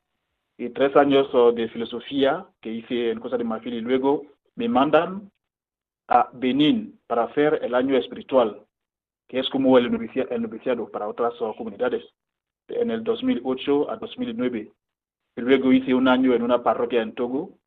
Y 0.57 0.69
tres 0.69 0.95
años 0.95 1.27
oh, 1.33 1.51
de 1.51 1.67
filosofía 1.69 2.45
que 2.61 2.71
hice 2.71 3.11
en 3.11 3.19
Costa 3.19 3.37
de 3.37 3.43
Marfil 3.43 3.73
y 3.73 3.81
luego 3.81 4.23
me 4.55 4.69
mandan 4.69 5.29
a 6.07 6.29
Benín 6.33 6.99
para 7.07 7.23
hacer 7.23 7.59
el 7.61 7.75
año 7.75 7.97
espiritual, 7.97 8.61
que 9.27 9.39
es 9.39 9.49
como 9.49 9.77
el 9.77 9.91
noviciado 9.91 10.89
para 10.89 11.09
otras 11.09 11.33
oh, 11.41 11.53
comunidades 11.55 12.05
en 12.67 12.91
el 12.91 13.03
2008 13.03 13.91
a 13.91 13.97
2009. 13.97 14.71
Y 15.37 15.41
luego 15.41 15.73
hice 15.73 15.93
un 15.93 16.07
año 16.07 16.33
en 16.33 16.43
una 16.43 16.63
parroquia 16.63 17.01
en 17.01 17.13
Togo 17.13 17.57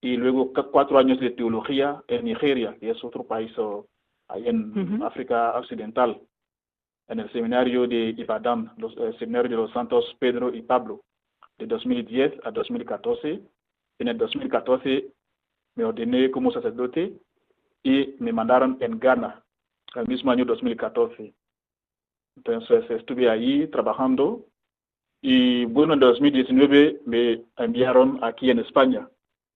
y 0.00 0.16
luego 0.16 0.52
cuatro 0.72 0.98
años 0.98 1.20
de 1.20 1.30
teología 1.30 2.02
en 2.08 2.24
Nigeria, 2.24 2.76
que 2.80 2.90
es 2.90 3.04
otro 3.04 3.24
país 3.24 3.52
ahí 4.28 4.48
en 4.48 5.02
África 5.02 5.58
Occidental, 5.58 6.20
en 7.08 7.20
el 7.20 7.30
seminario 7.32 7.86
de 7.86 8.14
Ibadan, 8.16 8.72
los, 8.78 8.96
el 8.96 9.18
seminario 9.18 9.50
de 9.50 9.56
los 9.56 9.72
santos 9.72 10.16
Pedro 10.18 10.54
y 10.54 10.62
Pablo, 10.62 11.02
de 11.58 11.66
2010 11.66 12.34
a 12.44 12.50
2014. 12.50 13.42
En 13.98 14.08
el 14.08 14.16
2014 14.16 15.12
me 15.76 15.84
ordené 15.84 16.30
como 16.30 16.50
sacerdote 16.52 17.12
y 17.82 18.14
me 18.18 18.32
mandaron 18.32 18.78
en 18.80 18.98
Ghana, 18.98 19.42
el 19.94 20.06
mismo 20.06 20.30
año 20.30 20.44
2014. 20.44 21.34
Entonces 22.40 22.90
estuve 22.90 23.28
ahí 23.28 23.66
trabajando 23.66 24.46
y 25.20 25.66
bueno, 25.66 25.92
en 25.92 26.00
2019 26.00 27.02
me 27.04 27.44
enviaron 27.58 28.18
aquí 28.24 28.50
en 28.50 28.60
España 28.60 29.06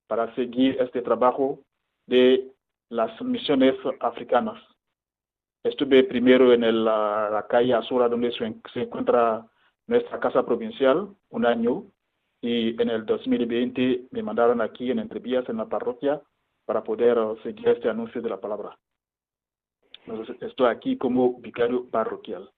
para 0.06 0.34
seguir 0.34 0.76
este 0.78 1.00
trabajo 1.00 1.60
de 2.06 2.46
las 2.90 3.10
misiones 3.22 3.74
africanas. 4.00 4.62
Estuve 5.62 6.04
primero 6.04 6.52
en 6.52 6.84
la, 6.84 7.46
calle 7.48 7.72
Azura, 7.72 8.06
donde 8.06 8.32
se, 8.32 8.80
encuentra 8.82 9.46
nuestra 9.86 10.20
casa 10.20 10.44
provincial, 10.44 11.08
un 11.30 11.46
año, 11.46 11.84
y 12.42 12.78
en 12.82 12.90
el 12.90 13.06
2020 13.06 14.08
me 14.10 14.22
mandaron 14.22 14.60
aquí 14.60 14.90
en 14.90 14.98
Entrevías, 14.98 15.48
en 15.48 15.56
la 15.56 15.66
parroquia, 15.66 16.20
para 16.66 16.84
poder 16.84 17.16
seguir 17.42 17.66
este 17.66 17.88
anuncio 17.88 18.20
de 18.20 18.28
la 18.28 18.38
palabra. 18.38 18.78
Entonces, 20.04 20.36
estoy 20.42 20.68
aquí 20.68 20.98
como 20.98 21.40
vicario 21.40 21.88
parroquial. 21.88 22.50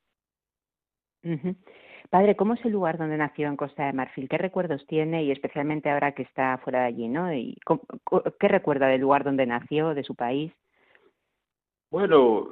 Padre, 2.10 2.36
¿cómo 2.36 2.54
es 2.54 2.64
el 2.64 2.72
lugar 2.72 2.98
donde 2.98 3.16
nació 3.16 3.48
en 3.48 3.56
Costa 3.56 3.86
de 3.86 3.92
Marfil? 3.92 4.28
¿Qué 4.28 4.38
recuerdos 4.38 4.86
tiene 4.86 5.24
y 5.24 5.32
especialmente 5.32 5.90
ahora 5.90 6.12
que 6.12 6.22
está 6.22 6.58
fuera 6.58 6.80
de 6.80 6.86
allí, 6.86 7.08
¿no? 7.08 7.28
¿Qué 8.38 8.48
recuerda 8.48 8.86
del 8.86 9.00
lugar 9.00 9.24
donde 9.24 9.44
nació, 9.46 9.94
de 9.94 10.04
su 10.04 10.14
país? 10.14 10.52
Bueno, 11.90 12.48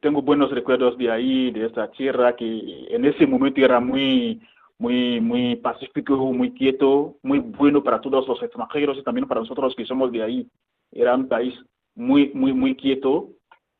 tengo 0.00 0.22
buenos 0.22 0.50
recuerdos 0.50 0.96
de 0.98 1.10
ahí, 1.10 1.50
de 1.52 1.66
esta 1.66 1.90
tierra 1.90 2.36
que 2.36 2.86
en 2.90 3.04
ese 3.04 3.26
momento 3.26 3.60
era 3.60 3.80
muy, 3.80 4.40
muy, 4.78 5.20
muy 5.20 5.56
pacífico, 5.56 6.16
muy 6.32 6.52
quieto, 6.52 7.16
muy 7.22 7.38
bueno 7.38 7.82
para 7.82 8.00
todos 8.00 8.26
los 8.26 8.42
extranjeros 8.42 8.98
y 8.98 9.02
también 9.02 9.26
para 9.26 9.40
nosotros 9.40 9.74
que 9.76 9.86
somos 9.86 10.10
de 10.12 10.22
ahí. 10.22 10.48
Era 10.90 11.14
un 11.14 11.28
país 11.28 11.54
muy, 11.94 12.30
muy, 12.34 12.52
muy 12.52 12.74
quieto 12.74 13.28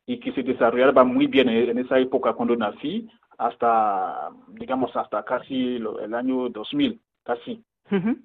y 0.07 0.19
que 0.21 0.33
se 0.33 0.43
desarrollaba 0.43 1.05
muy 1.05 1.27
bien 1.27 1.49
en 1.49 1.79
esa 1.79 1.99
época 1.99 2.33
cuando 2.35 2.55
nací 2.55 3.09
hasta, 3.39 4.31
digamos, 4.49 4.95
hasta 4.97 5.25
casi 5.25 5.77
el 5.77 6.15
año 6.15 6.49
2000, 6.49 7.01
casi. 7.25 7.63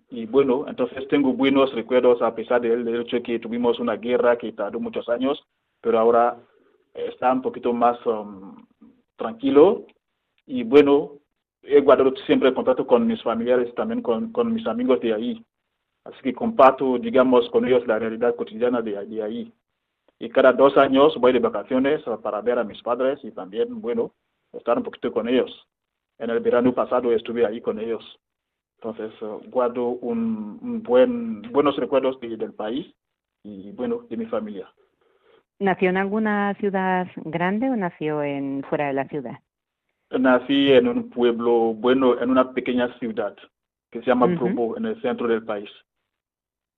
Y 0.10 0.25
bueno, 0.25 0.65
entonces 0.68 1.08
tengo 1.08 1.34
buenos 1.34 1.72
recuerdos 1.74 2.22
a 2.22 2.34
pesar 2.34 2.62
del, 2.62 2.88
hecho 3.01 3.18
de 3.18 3.24
que 3.24 3.39
tuvimos 3.39 3.80
una 3.80 3.96
guerra 3.96 4.38
que 4.38 4.51
tardó 4.53 4.80
muchos 4.80 5.08
años, 5.08 5.39
pero 5.82 6.00
ahora 6.00 6.38
está 6.94 7.32
un 7.32 7.44
poquito 7.44 7.72
más 7.72 8.03
um, 8.08 8.65
tranquilo. 9.15 9.86
Y 10.48 10.63
bueno, 10.63 11.12
he 11.62 11.80
guardado 11.82 12.13
siempre 12.25 12.53
contacto 12.53 12.88
con 12.88 13.06
mis 13.06 13.22
familiares, 13.22 13.74
también 13.75 14.01
con, 14.01 14.32
con 14.32 14.51
mis 14.51 14.65
amigos 14.65 15.00
de 15.01 15.13
ahí. 15.13 15.46
Así 16.06 16.18
que 16.24 16.34
comparto, 16.34 16.98
digamos, 16.98 17.48
con 17.51 17.65
ellos 17.65 17.86
la 17.86 18.00
realidad 18.00 18.36
cotidiana 18.36 18.82
de, 18.82 19.06
de 19.06 19.24
ahí. 19.24 19.53
Y 20.18 20.30
cada 20.30 20.53
dos 20.53 20.75
años 20.77 21.15
voy 21.20 21.34
de 21.34 21.39
vacaciones 21.39 22.01
para 22.24 22.41
ver 22.41 22.58
a 22.58 22.63
mis 22.63 22.82
padres 22.82 23.20
y 23.24 23.32
también, 23.32 23.80
bueno, 23.80 24.13
estar 24.53 24.77
un 24.77 24.84
poquito 24.84 25.12
con 25.12 25.27
ellos. 25.27 25.67
En 26.17 26.29
el 26.29 26.39
verano 26.39 26.74
pasado 26.74 27.12
estuve 27.12 27.46
ahí 27.46 27.62
con 27.62 27.79
ellos. 27.79 28.03
Entonces, 28.77 29.22
uh, 29.22 29.41
guardo 29.50 29.89
un, 29.89 30.60
un, 30.62 30.84
buen, 30.84 31.41
buenos 31.51 31.75
recuerdos 31.77 32.20
de, 32.20 32.36
del 32.36 32.53
país 32.53 32.93
y, 33.43 33.72
bueno, 33.72 34.05
de 34.10 34.17
mi 34.17 34.25
familia. 34.25 34.72
¿Nació 35.60 35.89
en 35.89 35.98
alguna 35.98 36.55
ciudad 36.55 37.08
grande 37.17 37.70
o 37.70 37.75
nació 37.75 38.24
en 38.24 38.63
fuera 38.67 38.88
de 38.88 38.93
la 38.93 39.08
ciudad? 39.08 39.39
Nací 40.10 40.72
en 40.72 40.88
un 40.88 41.10
pueblo, 41.10 41.74
bueno, 41.75 42.20
en 42.20 42.31
una 42.31 42.51
pequeña 42.53 42.98
ciudad 42.98 43.36
que 43.91 44.00
se 44.00 44.08
llama 44.08 44.25
uh 44.25 44.29
-huh. 44.29 44.77
en 44.77 44.86
el 44.86 45.01
centro 45.01 45.27
del 45.27 45.43
país. 45.43 45.70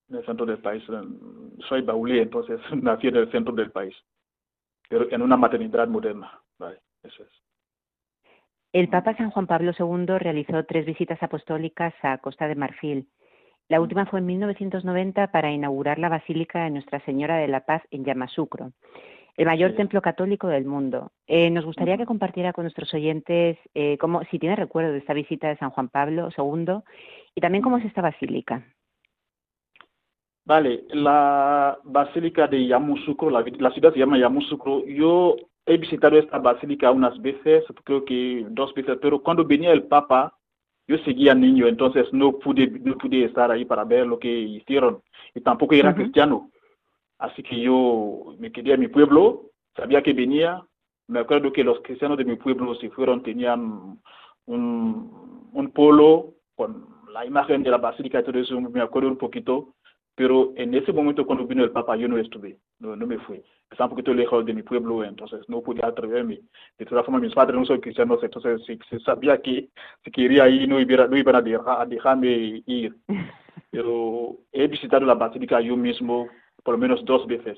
En 0.10 0.18
el 0.18 0.26
centro 0.26 0.46
del 0.46 0.58
país. 0.58 0.84
Soy 1.70 1.82
baulé, 1.82 2.22
entonces 2.22 2.60
nací 2.82 3.08
en 3.08 3.16
el 3.16 3.32
centro 3.32 3.54
del 3.54 3.72
país, 3.72 3.96
pero 4.90 5.10
en 5.10 5.22
una 5.22 5.38
maternidad 5.38 5.88
moderna. 5.88 6.42
Vale, 6.60 6.80
eso 7.04 7.24
es. 7.24 7.43
El 8.74 8.90
Papa 8.90 9.16
San 9.16 9.30
Juan 9.30 9.46
Pablo 9.46 9.72
II 9.78 10.18
realizó 10.18 10.66
tres 10.66 10.88
visitas 10.88 11.22
apostólicas 11.22 11.94
a 12.02 12.18
Costa 12.18 12.48
de 12.48 12.56
Marfil. 12.56 13.08
La 13.70 13.80
última 13.80 14.08
fue 14.08 14.20
en 14.20 14.26
1990 14.26 15.28
para 15.28 15.52
inaugurar 15.52 16.00
la 16.00 16.10
Basílica 16.10 16.64
de 16.64 16.72
Nuestra 16.72 17.00
Señora 17.06 17.38
de 17.38 17.48
la 17.48 17.68
Paz 17.68 17.84
en 17.92 18.04
Yamoussoukro, 18.04 18.72
el 19.38 19.46
mayor 19.46 19.72
sí. 19.72 19.78
templo 19.78 20.02
católico 20.02 20.48
del 20.48 20.66
mundo. 20.66 21.12
Eh, 21.28 21.52
nos 21.52 21.66
gustaría 21.66 21.98
que 21.98 22.08
compartiera 22.08 22.52
con 22.52 22.64
nuestros 22.64 22.92
oyentes 22.96 23.60
eh, 23.76 24.00
cómo, 24.00 24.24
si 24.32 24.40
tiene 24.40 24.56
recuerdo 24.56 24.92
de 24.92 24.98
esta 24.98 25.14
visita 25.14 25.50
de 25.50 25.58
San 25.58 25.70
Juan 25.70 25.90
Pablo 25.90 26.30
II 26.36 26.80
y 27.36 27.42
también 27.42 27.62
cómo 27.62 27.78
es 27.78 27.86
esta 27.86 28.02
basílica. 28.02 28.66
Vale, 30.46 30.86
la 30.90 31.78
basílica 31.84 32.48
de 32.48 32.66
Yamoussoukro, 32.66 33.30
la, 33.30 33.46
la 33.60 33.70
ciudad 33.70 33.94
se 33.94 34.00
llama 34.00 34.18
Yamoussoukro. 34.18 34.84
Yo 34.88 35.36
he 35.66 35.78
visitado 35.78 36.18
esta 36.18 36.40
basílica 36.40 36.92
unas 36.92 37.20
veces, 37.22 37.64
creo 37.84 38.04
que 38.04 38.46
dos 38.50 38.74
veces, 38.74 38.98
pero 39.02 39.22
cuando 39.22 39.46
venía 39.46 39.72
el 39.72 39.84
Papa, 39.84 40.38
yo 40.88 40.98
seguía 41.00 41.34
niño, 41.34 41.68
entonces 41.68 42.12
no 42.12 42.40
pude, 42.40 42.68
no 42.68 42.98
pude 42.98 43.24
estar 43.24 43.50
ahí 43.52 43.64
para 43.64 43.86
ver 43.86 44.06
lo 44.06 44.20
que 44.20 44.30
hicieron. 44.30 45.02
Y 45.34 45.42
tampoco 45.42 45.74
era 45.76 45.90
uh 45.90 45.94
-huh. 45.94 45.96
cristiano. 45.96 46.52
Así 47.18 47.42
que 47.42 47.60
yo 47.60 48.36
me 48.38 48.52
quedé 48.52 48.74
en 48.74 48.82
mi 48.82 48.88
pueblo, 48.90 49.52
sabía 49.78 50.02
que 50.02 50.14
venía. 50.14 50.62
Me 51.08 51.20
acuerdo 51.20 51.54
que 51.54 51.64
los 51.64 51.80
cristianos 51.82 52.18
de 52.18 52.26
mi 52.26 52.36
pueblo, 52.36 52.76
si 52.76 52.90
fueron, 52.90 53.24
tenían 53.24 54.00
un, 54.46 55.50
un 55.54 55.72
polo 55.72 56.34
con 56.56 56.86
la 57.14 57.26
imagen 57.26 57.64
de 57.64 57.70
la 57.70 57.78
basílica 57.78 58.20
y 58.20 58.24
todo 58.24 58.40
eso, 58.40 58.60
me 58.60 58.82
acuerdo 58.82 59.08
un 59.10 59.18
poquito. 59.18 59.76
Pero 60.16 60.54
en 60.56 60.74
ese 60.76 60.94
momento, 60.94 61.26
cuando 61.26 61.48
vino 61.48 61.64
el 61.64 61.72
Papa, 61.72 61.96
yo 61.96 62.08
no 62.08 62.18
estuve, 62.18 62.60
no, 62.80 62.96
me 62.96 63.18
fui. 63.20 63.42
Estaba 63.72 63.88
un 63.88 63.92
poquito 63.92 64.14
lejos 64.14 64.46
de 64.46 64.54
mi 64.54 64.62
pueblo, 64.62 65.04
entonces 65.04 65.42
no 65.48 65.62
podía 65.62 65.88
atreverme. 65.88 66.40
De 66.78 66.86
todas 66.86 67.04
formas, 67.06 67.24
mis 67.24 67.34
padres 67.34 67.58
no 67.58 67.66
son 67.66 67.82
cristianos, 67.82 68.24
entonces 68.24 68.64
si, 68.66 68.78
si 68.90 69.04
sabía 69.04 69.42
que 69.42 69.70
si 70.04 70.12
quería 70.12 70.48
ir, 70.48 70.70
no, 70.70 70.80
iba, 70.80 71.08
no 71.08 71.18
iban 71.18 71.36
a, 71.36 71.42
dejar, 71.42 71.82
a 71.82 71.86
dejarme 71.86 72.62
ir. 72.68 72.96
Pero 73.72 74.38
he 74.52 74.68
visitado 74.68 75.06
la 75.06 75.16
basílica 75.16 75.60
yo 75.60 75.76
mismo 75.76 76.28
por 76.64 76.76
lo 76.76 76.78
menos 76.78 77.04
dos 77.06 77.28
veces. 77.28 77.58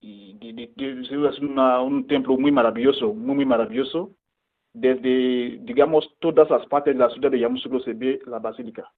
Y 0.00 0.36
es 0.76 1.40
un 1.40 2.06
templo 2.08 2.36
muy 2.36 2.50
maravilloso, 2.50 3.12
muy, 3.12 3.36
muy 3.36 3.44
maravilloso. 3.44 4.10
Desde, 4.72 5.58
digamos, 5.62 6.08
todas 6.18 6.48
las 6.50 6.66
partes 6.66 6.94
de 6.94 7.00
la 7.00 7.10
ciudad 7.10 7.30
de 7.30 7.40
Yamoussoukro 7.40 7.80
se 7.80 7.92
ve 7.92 8.20
la 8.26 8.38
basílica. 8.38 8.90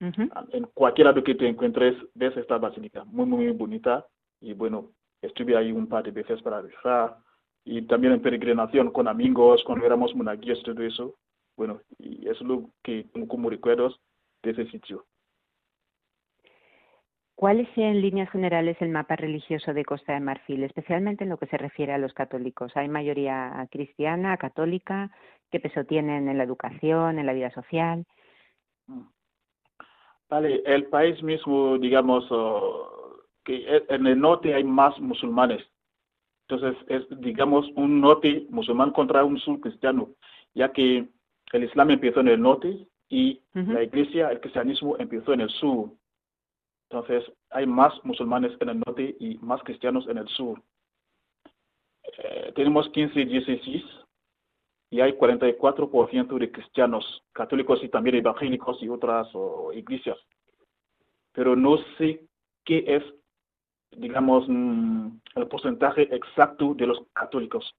Uh 0.00 0.06
-huh. 0.06 0.48
En 0.52 0.64
cualquier 0.74 1.06
lado 1.06 1.24
que 1.24 1.34
te 1.34 1.48
encuentres, 1.48 1.94
ves 2.14 2.36
esta 2.36 2.58
basílica, 2.58 3.04
muy, 3.04 3.26
muy, 3.26 3.50
bonita. 3.50 4.06
Y 4.40 4.52
bueno, 4.54 4.92
estuve 5.22 5.56
ahí 5.56 5.72
un 5.72 5.88
par 5.88 6.04
de 6.04 6.12
veces 6.12 6.40
para 6.42 6.62
rezar. 6.62 7.16
Y 7.64 7.82
también 7.82 8.14
en 8.14 8.22
peregrinación 8.22 8.90
con 8.92 9.08
amigos, 9.08 9.62
cuando 9.64 9.84
éramos 9.84 10.14
monaguillos, 10.14 10.62
todo 10.62 10.82
eso. 10.82 11.16
Bueno, 11.56 11.80
y 11.98 12.28
eso 12.28 12.44
es 12.44 12.48
lo 12.48 12.70
que 12.82 13.04
tengo 13.12 13.26
como 13.26 13.50
recuerdos 13.50 14.00
de 14.42 14.52
ese 14.52 14.66
sitio. 14.70 15.04
¿Cuál 17.34 17.60
es 17.60 17.68
en 17.76 18.00
líneas 18.00 18.30
generales 18.30 18.76
el 18.80 18.88
mapa 18.88 19.14
religioso 19.14 19.72
de 19.72 19.84
Costa 19.84 20.12
de 20.12 20.18
Marfil, 20.18 20.64
especialmente 20.64 21.22
en 21.22 21.30
lo 21.30 21.36
que 21.36 21.46
se 21.46 21.56
refiere 21.56 21.92
a 21.92 21.98
los 21.98 22.12
católicos? 22.12 22.72
¿Hay 22.76 22.88
mayoría 22.88 23.64
cristiana, 23.70 24.36
católica? 24.38 25.12
¿Qué 25.50 25.60
peso 25.60 25.84
tienen 25.84 26.28
en 26.28 26.36
la 26.36 26.42
educación, 26.42 27.18
en 27.18 27.26
la 27.26 27.32
vida 27.32 27.50
social? 27.50 28.04
Vale, 30.28 30.62
el 30.66 30.86
país 30.86 31.22
mismo, 31.22 31.78
digamos, 31.78 32.30
uh, 32.30 33.22
que 33.44 33.82
en 33.88 34.06
el 34.06 34.20
norte 34.20 34.54
hay 34.54 34.62
más 34.64 34.98
musulmanes. 35.00 35.62
Entonces, 36.48 36.76
es, 36.88 37.20
digamos, 37.20 37.66
un 37.76 38.00
norte 38.00 38.46
musulmán 38.50 38.90
contra 38.90 39.24
un 39.24 39.38
sur 39.38 39.60
cristiano, 39.60 40.10
ya 40.54 40.72
que 40.72 41.08
el 41.52 41.64
Islam 41.64 41.90
empezó 41.90 42.20
en 42.20 42.28
el 42.28 42.40
norte 42.40 42.86
y 43.08 43.40
uh 43.54 43.58
-huh. 43.58 43.72
la 43.72 43.82
iglesia, 43.82 44.30
el 44.30 44.40
cristianismo 44.40 44.96
empezó 44.98 45.32
en 45.32 45.40
el 45.40 45.50
sur. 45.50 45.90
Entonces, 46.90 47.24
hay 47.50 47.66
más 47.66 47.92
musulmanes 48.04 48.52
en 48.60 48.68
el 48.68 48.80
norte 48.86 49.16
y 49.20 49.38
más 49.38 49.62
cristianos 49.62 50.06
en 50.08 50.18
el 50.18 50.28
sur. 50.28 50.60
Eh, 52.18 52.52
tenemos 52.54 52.88
15 52.90 53.24
diócesis 53.26 53.84
y 54.90 55.00
hay 55.00 55.12
44% 55.12 56.38
de 56.38 56.50
cristianos, 56.50 57.22
católicos 57.32 57.80
y 57.82 57.88
también 57.88 58.16
evangélicos 58.16 58.82
y 58.82 58.88
otras 58.88 59.28
iglesias. 59.74 60.18
Pero 61.32 61.54
no 61.54 61.76
sé 61.98 62.22
qué 62.64 62.84
es, 62.86 63.02
digamos, 63.90 64.44
mm, 64.48 65.08
el 65.36 65.48
porcentaje 65.48 66.02
exacto 66.14 66.74
de 66.74 66.86
los 66.86 67.00
católicos. 67.12 67.74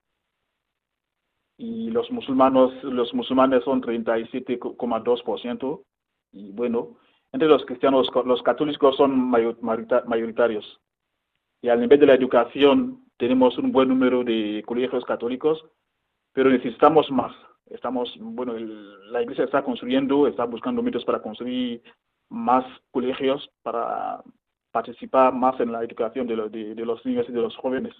Y 1.57 1.89
los 1.89 2.09
musulmanes, 2.11 2.83
los 2.83 3.13
musulmanes 3.13 3.63
son 3.63 3.81
37,2%. 3.81 5.83
Y 6.31 6.51
bueno, 6.51 6.95
entre 7.33 7.47
los 7.47 7.65
cristianos, 7.65 8.07
los 8.25 8.41
católicos 8.43 8.95
son 8.95 9.19
mayoritarios. 9.19 10.79
Y 11.61 11.69
al 11.69 11.81
nivel 11.81 11.99
de 11.99 12.05
la 12.05 12.13
educación 12.13 13.03
tenemos 13.17 13.57
un 13.57 13.71
buen 13.71 13.89
número 13.89 14.23
de 14.23 14.63
colegios 14.65 15.03
católicos, 15.03 15.65
pero 16.39 16.51
necesitamos 16.51 17.11
más. 17.11 17.35
Estamos, 17.69 18.15
bueno, 18.17 18.53
la 18.53 19.21
iglesia 19.21 19.43
está 19.43 19.61
construyendo, 19.61 20.25
está 20.25 20.45
buscando 20.45 20.81
medios 20.81 21.03
para 21.03 21.21
construir 21.21 21.83
más 22.29 22.63
colegios 22.91 23.51
para 23.61 24.23
participar 24.71 25.33
más 25.33 25.59
en 25.59 25.73
la 25.73 25.83
educación 25.83 26.27
de, 26.27 26.37
lo, 26.37 26.47
de, 26.47 26.75
los 26.75 27.05
niños 27.05 27.25
y 27.27 27.33
de 27.33 27.41
los 27.41 27.57
jóvenes. 27.57 27.93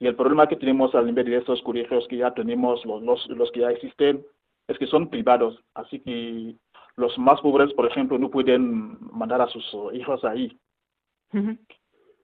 Y 0.00 0.08
el 0.08 0.16
problema 0.16 0.48
que 0.48 0.56
tenemos 0.56 0.92
al 0.96 1.06
nivel 1.06 1.26
de 1.26 1.36
estos 1.36 1.62
colegios 1.62 2.08
que 2.08 2.16
ya 2.16 2.34
tenemos, 2.34 2.84
los, 2.84 3.28
los, 3.28 3.52
que 3.52 3.60
ya 3.60 3.70
existen, 3.70 4.26
es 4.66 4.76
que 4.76 4.88
son 4.88 5.08
privados. 5.08 5.56
Así 5.74 6.00
que 6.00 6.56
los 6.96 7.16
más 7.16 7.40
pobres, 7.42 7.72
por 7.74 7.86
ejemplo, 7.86 8.18
no 8.18 8.28
pueden 8.28 8.98
mandar 9.12 9.40
a 9.40 9.46
sus 9.46 9.64
hijos 9.92 10.24
ahí. 10.24 10.58
Uh. 11.32 11.54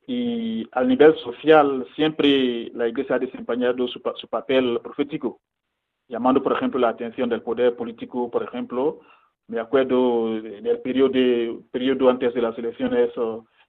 Y 0.07 0.67
al 0.73 0.88
nivel 0.88 1.17
social, 1.19 1.87
siempre 1.95 2.71
la 2.75 2.88
Iglesia 2.88 3.17
ha 3.17 3.19
desempeñado 3.19 3.87
su, 3.87 4.01
su, 4.17 4.29
papel 4.29 4.81
profético, 4.83 5.41
llamando, 6.09 6.43
por 6.43 6.53
ejemplo, 6.53 6.81
la 6.81 6.88
atención 6.88 7.29
del 7.29 7.43
poder 7.43 7.77
político, 7.77 8.31
por 8.31 8.43
ejemplo. 8.43 9.01
Me 9.47 9.61
acuerdo 9.61 10.41
del 10.41 10.81
periodo, 10.81 11.62
periodo 11.71 12.11
antes 12.11 12.35
de 12.35 12.43
las 12.43 12.57
elecciones 12.59 13.11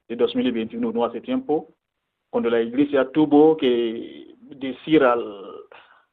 de 0.07 0.15
2021, 0.15 0.91
no 0.91 1.05
hace 1.05 1.21
tiempo, 1.21 1.69
cuando 2.29 2.49
la 2.49 2.61
Iglesia 2.61 3.09
tuvo 3.11 3.57
que 3.57 4.35
decir 4.39 5.03
al, 5.03 5.23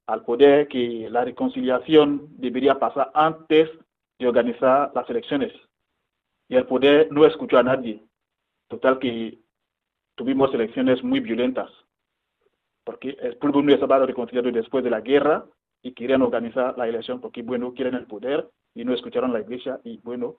al 0.06 0.24
poder 0.24 0.68
que 0.68 1.08
la 1.10 1.24
reconciliación 1.24 2.26
debería 2.36 2.78
pasar 2.78 3.10
antes 3.14 3.70
de 4.18 4.28
organizar 4.28 4.92
las 4.94 5.08
elecciones. 5.08 5.52
Y 6.48 6.56
el 6.56 6.66
poder 6.66 7.10
no 7.12 7.24
escuchó 7.24 7.58
a 7.58 7.62
nadie. 7.62 8.02
Total 8.68 8.98
que 8.98 9.38
tuvimos 10.20 10.52
elecciones 10.52 11.02
muy 11.02 11.20
violentas. 11.20 11.70
Porque 12.84 13.16
el 13.22 13.38
pueblo 13.38 13.62
no 13.62 13.72
estaba 13.72 14.04
reconciliado 14.04 14.52
después 14.52 14.84
de 14.84 14.90
la 14.90 15.00
guerra 15.00 15.46
y 15.80 15.94
querían 15.94 16.20
organizar 16.20 16.76
la 16.76 16.86
elección 16.86 17.22
porque, 17.22 17.42
bueno, 17.42 17.72
quieren 17.72 17.94
el 17.94 18.06
poder 18.06 18.46
y 18.74 18.84
no 18.84 18.92
escucharon 18.92 19.32
la 19.32 19.40
iglesia 19.40 19.80
y, 19.82 19.96
bueno, 20.02 20.36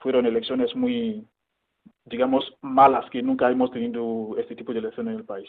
fueron 0.00 0.26
elecciones 0.26 0.74
muy, 0.74 1.24
digamos, 2.06 2.42
malas 2.60 3.08
que 3.10 3.22
nunca 3.22 3.48
hemos 3.48 3.70
tenido 3.70 4.36
este 4.36 4.56
tipo 4.56 4.72
de 4.72 4.80
elecciones 4.80 5.12
en 5.12 5.20
el 5.20 5.24
país. 5.24 5.48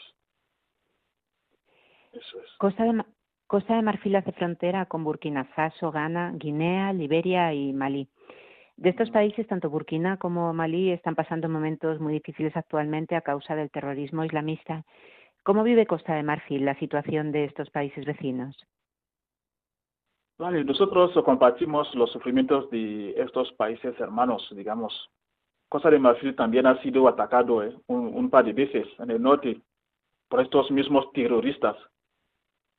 Eso 2.13 2.39
es. 2.39 2.51
Costa 2.59 2.83
de, 2.83 3.03
Costa 3.47 3.77
de 3.77 3.81
Marfil 3.81 4.15
hace 4.15 4.31
frontera 4.33 4.85
con 4.85 5.03
Burkina 5.03 5.45
Faso, 5.55 5.91
Ghana, 5.91 6.33
Guinea, 6.35 6.93
Liberia 6.93 7.51
y 7.51 7.73
Malí. 7.73 8.07
De 8.81 8.89
estos 8.89 9.11
países, 9.11 9.45
tanto 9.45 9.69
Burkina 9.69 10.17
como 10.17 10.51
Malí 10.53 10.89
están 10.89 11.13
pasando 11.13 11.47
momentos 11.47 11.99
muy 11.99 12.13
difíciles 12.13 12.57
actualmente 12.57 13.15
a 13.15 13.21
causa 13.21 13.55
del 13.55 13.69
terrorismo 13.69 14.23
islamista. 14.23 14.83
¿Cómo 15.43 15.61
vive 15.61 15.85
Costa 15.85 16.15
de 16.15 16.23
Marfil 16.23 16.65
la 16.65 16.73
situación 16.79 17.31
de 17.31 17.43
estos 17.43 17.69
países 17.69 18.05
vecinos? 18.05 18.57
Vale, 20.39 20.63
nosotros 20.63 21.11
compartimos 21.23 21.93
los 21.93 22.11
sufrimientos 22.11 22.71
de 22.71 23.11
estos 23.21 23.51
países 23.51 23.93
hermanos, 23.99 24.51
digamos. 24.55 25.11
Costa 25.69 25.91
de 25.91 25.99
Marfil 25.99 26.35
también 26.35 26.65
ha 26.65 26.81
sido 26.81 27.07
atacado 27.07 27.63
¿eh? 27.63 27.77
un, 27.85 28.31
par 28.31 28.45
de 28.45 28.53
veces 28.53 28.87
en 28.97 29.11
el 29.11 29.21
norte 29.21 29.61
por 30.27 30.41
estos 30.41 30.71
mismos 30.71 31.11
terroristas 31.13 31.77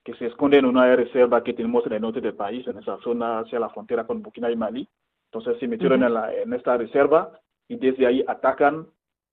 que 0.02 0.14
se 0.14 0.26
esconden 0.26 0.64
en 0.64 0.70
una 0.70 0.96
reserva 0.96 1.44
que 1.44 1.52
tenemos 1.52 1.86
en 1.86 1.92
el 1.92 2.02
norte 2.02 2.20
del 2.20 2.34
país, 2.34 2.66
en 2.66 2.78
esa 2.78 2.98
zona 3.02 3.38
hacia 3.38 3.60
la 3.60 3.70
frontera 3.70 4.04
con 4.04 4.20
Burkina 4.20 4.50
y 4.50 4.56
Mali. 4.56 4.88
Entonces 5.32 5.58
se 5.58 5.66
metieron 5.66 6.02
en, 6.02 6.14
en 6.42 6.52
esta 6.52 6.76
reserva 6.76 7.32
y 7.66 7.76
desde 7.76 8.06
ahí 8.06 8.22
atacan 8.28 8.86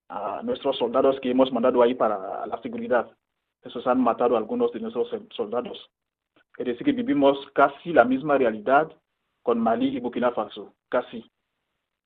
a 0.08 0.42
nuestros 0.44 0.78
soldados 0.78 1.20
que 1.20 1.30
hemos 1.30 1.52
mandado 1.52 1.82
ahí 1.82 1.94
para 1.94 2.46
la 2.46 2.62
seguridad. 2.62 3.12
Esos 3.64 3.86
han 3.86 4.02
matado 4.02 4.36
a 4.36 4.38
algunos 4.38 4.72
de 4.72 4.80
nuestros 4.80 5.10
soldados. 5.36 5.92
Es 6.58 6.66
decir, 6.66 6.86
que 6.86 6.94
vivimos 6.94 7.38
casi 7.54 7.92
la 7.92 8.06
misma 8.06 8.38
realidad 8.38 8.90
con 9.44 9.60
Mali 9.60 9.90
y 9.90 10.00
Burkina 10.00 10.32
Faso, 10.32 10.74
casi. 10.88 11.30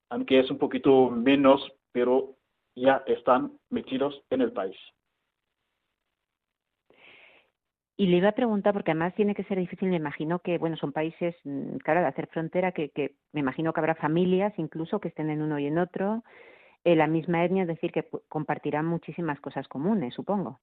Aunque 0.09 0.39
es 0.39 0.49
un 0.49 0.57
poquito 0.57 1.09
menos, 1.11 1.61
pero 1.91 2.35
ya 2.75 3.03
están 3.05 3.59
metidos 3.69 4.23
en 4.31 4.41
el 4.41 4.51
país. 4.51 4.77
Y 7.95 8.07
le 8.07 8.17
iba 8.17 8.29
a 8.29 8.33
preguntar, 8.33 8.73
porque 8.73 8.91
además 8.91 9.13
tiene 9.13 9.35
que 9.35 9.43
ser 9.43 9.59
difícil, 9.59 9.89
me 9.89 9.97
imagino 9.97 10.39
que, 10.39 10.57
bueno, 10.57 10.75
son 10.77 10.91
países, 10.91 11.35
mm, 11.43 11.77
claro, 11.77 12.01
de 12.01 12.07
hacer 12.07 12.27
frontera, 12.27 12.71
que, 12.71 12.89
que 12.89 13.15
me 13.33 13.41
imagino 13.41 13.71
que 13.71 13.79
habrá 13.79 13.95
familias 13.95 14.53
incluso 14.57 14.99
que 14.99 15.09
estén 15.09 15.29
en 15.29 15.41
uno 15.41 15.59
y 15.59 15.67
en 15.67 15.77
otro, 15.77 16.23
eh, 16.83 16.95
la 16.95 17.07
misma 17.07 17.45
etnia, 17.45 17.63
es 17.63 17.67
decir, 17.67 17.91
que 17.91 18.07
compartirán 18.27 18.85
muchísimas 18.85 19.39
cosas 19.39 19.67
comunes, 19.67 20.13
supongo. 20.13 20.59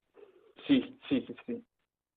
Sí, 0.66 0.98
sí, 1.08 1.24
sí, 1.26 1.34
sí. 1.46 1.64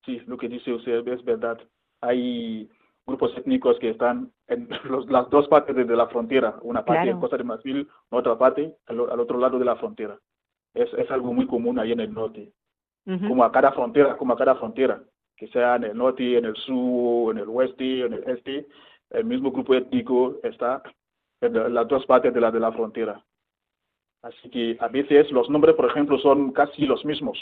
Sí, 0.06 0.22
lo 0.26 0.38
que 0.38 0.50
dice 0.50 0.74
usted 0.74 1.08
es 1.08 1.24
verdad. 1.24 1.58
Hay 2.02 2.70
grupos 3.06 3.32
étnicos 3.38 3.80
que 3.80 3.92
están 3.92 4.32
en 4.48 4.68
las 5.10 5.30
dos 5.30 5.48
partes 5.48 5.76
de 5.76 5.86
la 5.86 6.08
frontera, 6.08 6.58
una 6.62 6.84
parte 6.84 7.10
en 7.10 7.20
Costa 7.20 7.38
de 7.38 7.44
Marfil, 7.44 7.88
otra 8.10 8.38
parte 8.38 8.76
al, 8.88 9.00
otro 9.00 9.38
lado 9.38 9.58
de 9.60 9.66
la 9.66 9.78
frontera. 9.78 10.20
Es, 10.74 10.92
es 10.94 11.10
algo 11.12 11.34
muy 11.34 11.48
común 11.48 11.80
ahí 11.80 11.92
en 11.92 12.02
el 12.02 12.14
norte. 12.14 12.52
Como 13.06 13.44
a 13.44 13.52
cada 13.52 13.74
frontera, 13.74 14.16
como 14.16 14.34
a 14.34 14.38
cada 14.38 14.56
frontera, 14.56 15.04
que 15.36 15.48
sea 15.50 15.76
en 15.76 15.84
el 15.84 15.98
norte, 15.98 16.38
en 16.38 16.46
el 16.46 16.56
sur, 16.56 17.36
en 17.36 17.40
el 17.40 17.50
oeste, 17.50 18.06
en 18.06 18.14
el 18.14 18.24
este, 18.30 18.66
el 19.10 19.26
mismo 19.26 19.52
grupo 19.52 19.76
étnico 19.76 20.40
está 20.44 20.82
en 21.42 21.74
las 21.74 21.88
dos 21.88 22.06
partes 22.06 22.34
de 22.34 22.40
la, 22.40 22.50
de 22.50 22.60
la 22.60 22.72
frontera. 22.72 23.22
Así 24.22 24.50
que 24.50 24.78
a 24.80 24.88
veces 24.88 25.30
los 25.32 25.50
nombres, 25.50 25.76
por 25.76 25.86
ejemplo, 25.86 26.18
son 26.20 26.54
casi 26.54 26.86
los 26.86 27.04
mismos. 27.04 27.38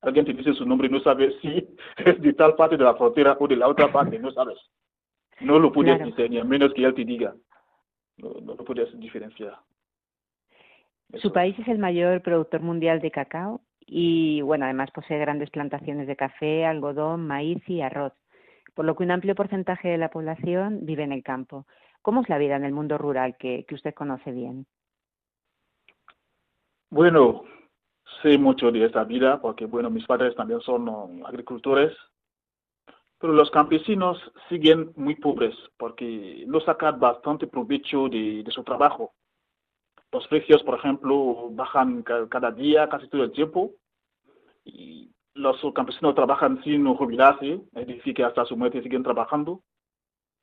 Alguien 0.00 0.24
te 0.24 0.32
dice 0.32 0.54
su 0.54 0.64
nombre 0.64 0.86
y 0.86 0.90
no 0.90 1.00
sabes 1.00 1.34
si 1.42 1.68
es 1.96 2.20
de 2.20 2.32
tal 2.34 2.54
parte 2.54 2.76
de 2.76 2.84
la 2.84 2.94
frontera 2.94 3.36
o 3.38 3.48
de 3.48 3.56
la 3.56 3.68
otra 3.68 3.90
parte, 3.92 4.18
no 4.18 4.30
sabes. 4.30 4.58
No 5.40 5.58
lo 5.58 5.72
puedes 5.72 5.96
claro. 6.14 6.44
menos 6.44 6.72
que 6.74 6.84
él 6.84 6.94
te 6.94 7.04
diga. 7.04 7.34
No, 8.18 8.34
no 8.42 8.54
lo 8.54 8.64
puedes 8.64 8.96
diferenciar. 9.00 9.58
Su 11.14 11.32
país 11.32 11.58
es 11.58 11.66
el 11.66 11.78
mayor 11.78 12.22
productor 12.22 12.60
mundial 12.60 13.00
de 13.00 13.10
cacao 13.10 13.62
y, 13.92 14.40
bueno, 14.42 14.66
además 14.66 14.90
posee 14.92 15.18
grandes 15.18 15.50
plantaciones 15.50 16.06
de 16.06 16.14
café, 16.14 16.64
algodón, 16.64 17.26
maíz 17.26 17.60
y 17.68 17.80
arroz, 17.80 18.12
por 18.74 18.84
lo 18.84 18.94
que 18.94 19.02
un 19.02 19.10
amplio 19.10 19.34
porcentaje 19.34 19.88
de 19.88 19.98
la 19.98 20.10
población 20.10 20.78
vive 20.82 21.02
en 21.02 21.12
el 21.12 21.24
campo. 21.24 21.66
¿Cómo 22.00 22.22
es 22.22 22.28
la 22.28 22.38
vida 22.38 22.54
en 22.54 22.64
el 22.64 22.72
mundo 22.72 22.98
rural 22.98 23.36
que, 23.36 23.64
que 23.66 23.74
usted 23.74 23.92
conoce 23.92 24.30
bien? 24.30 24.66
Bueno, 26.88 27.42
sé 28.22 28.38
mucho 28.38 28.70
de 28.70 28.84
esta 28.84 29.04
vida 29.04 29.40
porque, 29.40 29.66
bueno, 29.66 29.90
mis 29.90 30.06
padres 30.06 30.34
también 30.36 30.60
son 30.60 30.88
um, 30.88 31.26
agricultores, 31.26 31.92
pero 33.18 33.32
los 33.32 33.50
campesinos 33.50 34.18
siguen 34.48 34.92
muy 34.96 35.14
pobres 35.16 35.54
porque 35.76 36.44
no 36.46 36.60
sacan 36.60 36.98
bastante 36.98 37.46
provecho 37.46 38.08
de, 38.08 38.44
su 38.48 38.62
trabajo. 38.64 39.12
Los 40.12 40.26
precios, 40.28 40.62
por 40.62 40.78
ejemplo, 40.78 41.50
bajan 41.50 42.02
cada 42.02 42.50
día, 42.50 42.88
casi 42.88 43.08
todo 43.08 43.24
el 43.24 43.32
tiempo, 43.32 43.72
y 44.64 45.10
los 45.34 45.60
campesinos 45.74 46.14
trabajan 46.14 46.62
sin 46.62 46.86
jubilarse, 46.94 47.60
es 47.74 47.86
decir, 47.86 48.14
que 48.14 48.24
hasta 48.24 48.44
su 48.44 48.56
muerte 48.56 48.82
siguen 48.82 49.02
trabajando. 49.02 49.62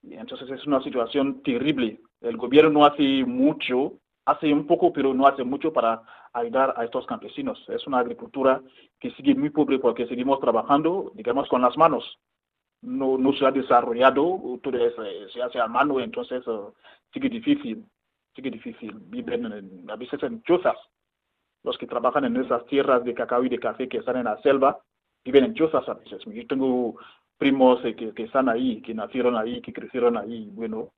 Entonces 0.03 0.49
es 0.49 0.65
una 0.65 0.81
situación 0.81 1.41
terrible. 1.43 1.99
El 2.21 2.37
gobierno 2.37 2.69
no 2.71 2.85
hace 2.85 3.23
mucho 3.25 3.99
hace 4.27 4.51
un 4.51 4.67
poco, 4.67 4.91
pero 4.91 5.13
no 5.13 5.25
hace 5.25 5.43
mucho 5.43 5.71
para 5.71 6.03
ayudar 6.33 6.73
a 6.77 6.83
estos 6.83 7.05
campesinos. 7.07 7.63
Es 7.69 7.87
una 7.87 7.99
agricultura 7.99 8.61
que 8.99 9.11
sigue 9.11 9.33
muy 9.33 9.49
pobre 9.49 9.79
porque 9.79 10.05
seguimos 10.05 10.39
trabajando, 10.41 11.13
digamos, 11.15 11.47
con 11.47 11.61
las 11.61 11.77
manos. 11.77 12.19
No, 12.81 13.17
no 13.17 13.31
se 13.33 13.45
ha 13.45 13.51
desarrollado, 13.51 14.59
todo 14.61 14.77
eh, 14.77 15.27
se 15.33 15.41
hace 15.41 15.59
a 15.59 15.67
mano, 15.67 15.99
entonces 16.01 16.45
uh, 16.45 16.73
sigue 17.13 17.29
difícil, 17.29 17.85
sigue 18.35 18.51
difícil. 18.51 18.91
Viven 19.05 19.89
a 19.89 19.95
veces 19.95 20.21
en 20.23 20.43
chozas. 20.43 20.77
Los 21.67 21.77
que 21.77 21.85
trabajan 21.85 22.23
en 22.23 22.37
esas 22.37 22.65
tierras 22.67 23.03
de 23.03 23.13
cacao 23.13 23.43
y 23.43 23.49
de 23.49 23.59
café 23.59 23.89
que 23.89 23.97
están 23.97 24.15
en 24.15 24.23
la 24.23 24.37
selva, 24.37 24.79
viven 25.25 25.43
en 25.43 25.53
chozas 25.53 25.87
a 25.89 25.95
veces. 25.95 26.23
Yo 26.25 26.47
tengo 26.47 26.95
primos 27.37 27.83
eh, 27.83 27.93
que, 27.93 28.13
que 28.13 28.23
están 28.23 28.47
ahí, 28.47 28.81
que 28.81 28.93
nacieron 28.93 29.35
ahí, 29.35 29.61
que 29.61 29.73
crecieron 29.73 30.15
ahí. 30.15 30.49
Bueno, 30.53 30.93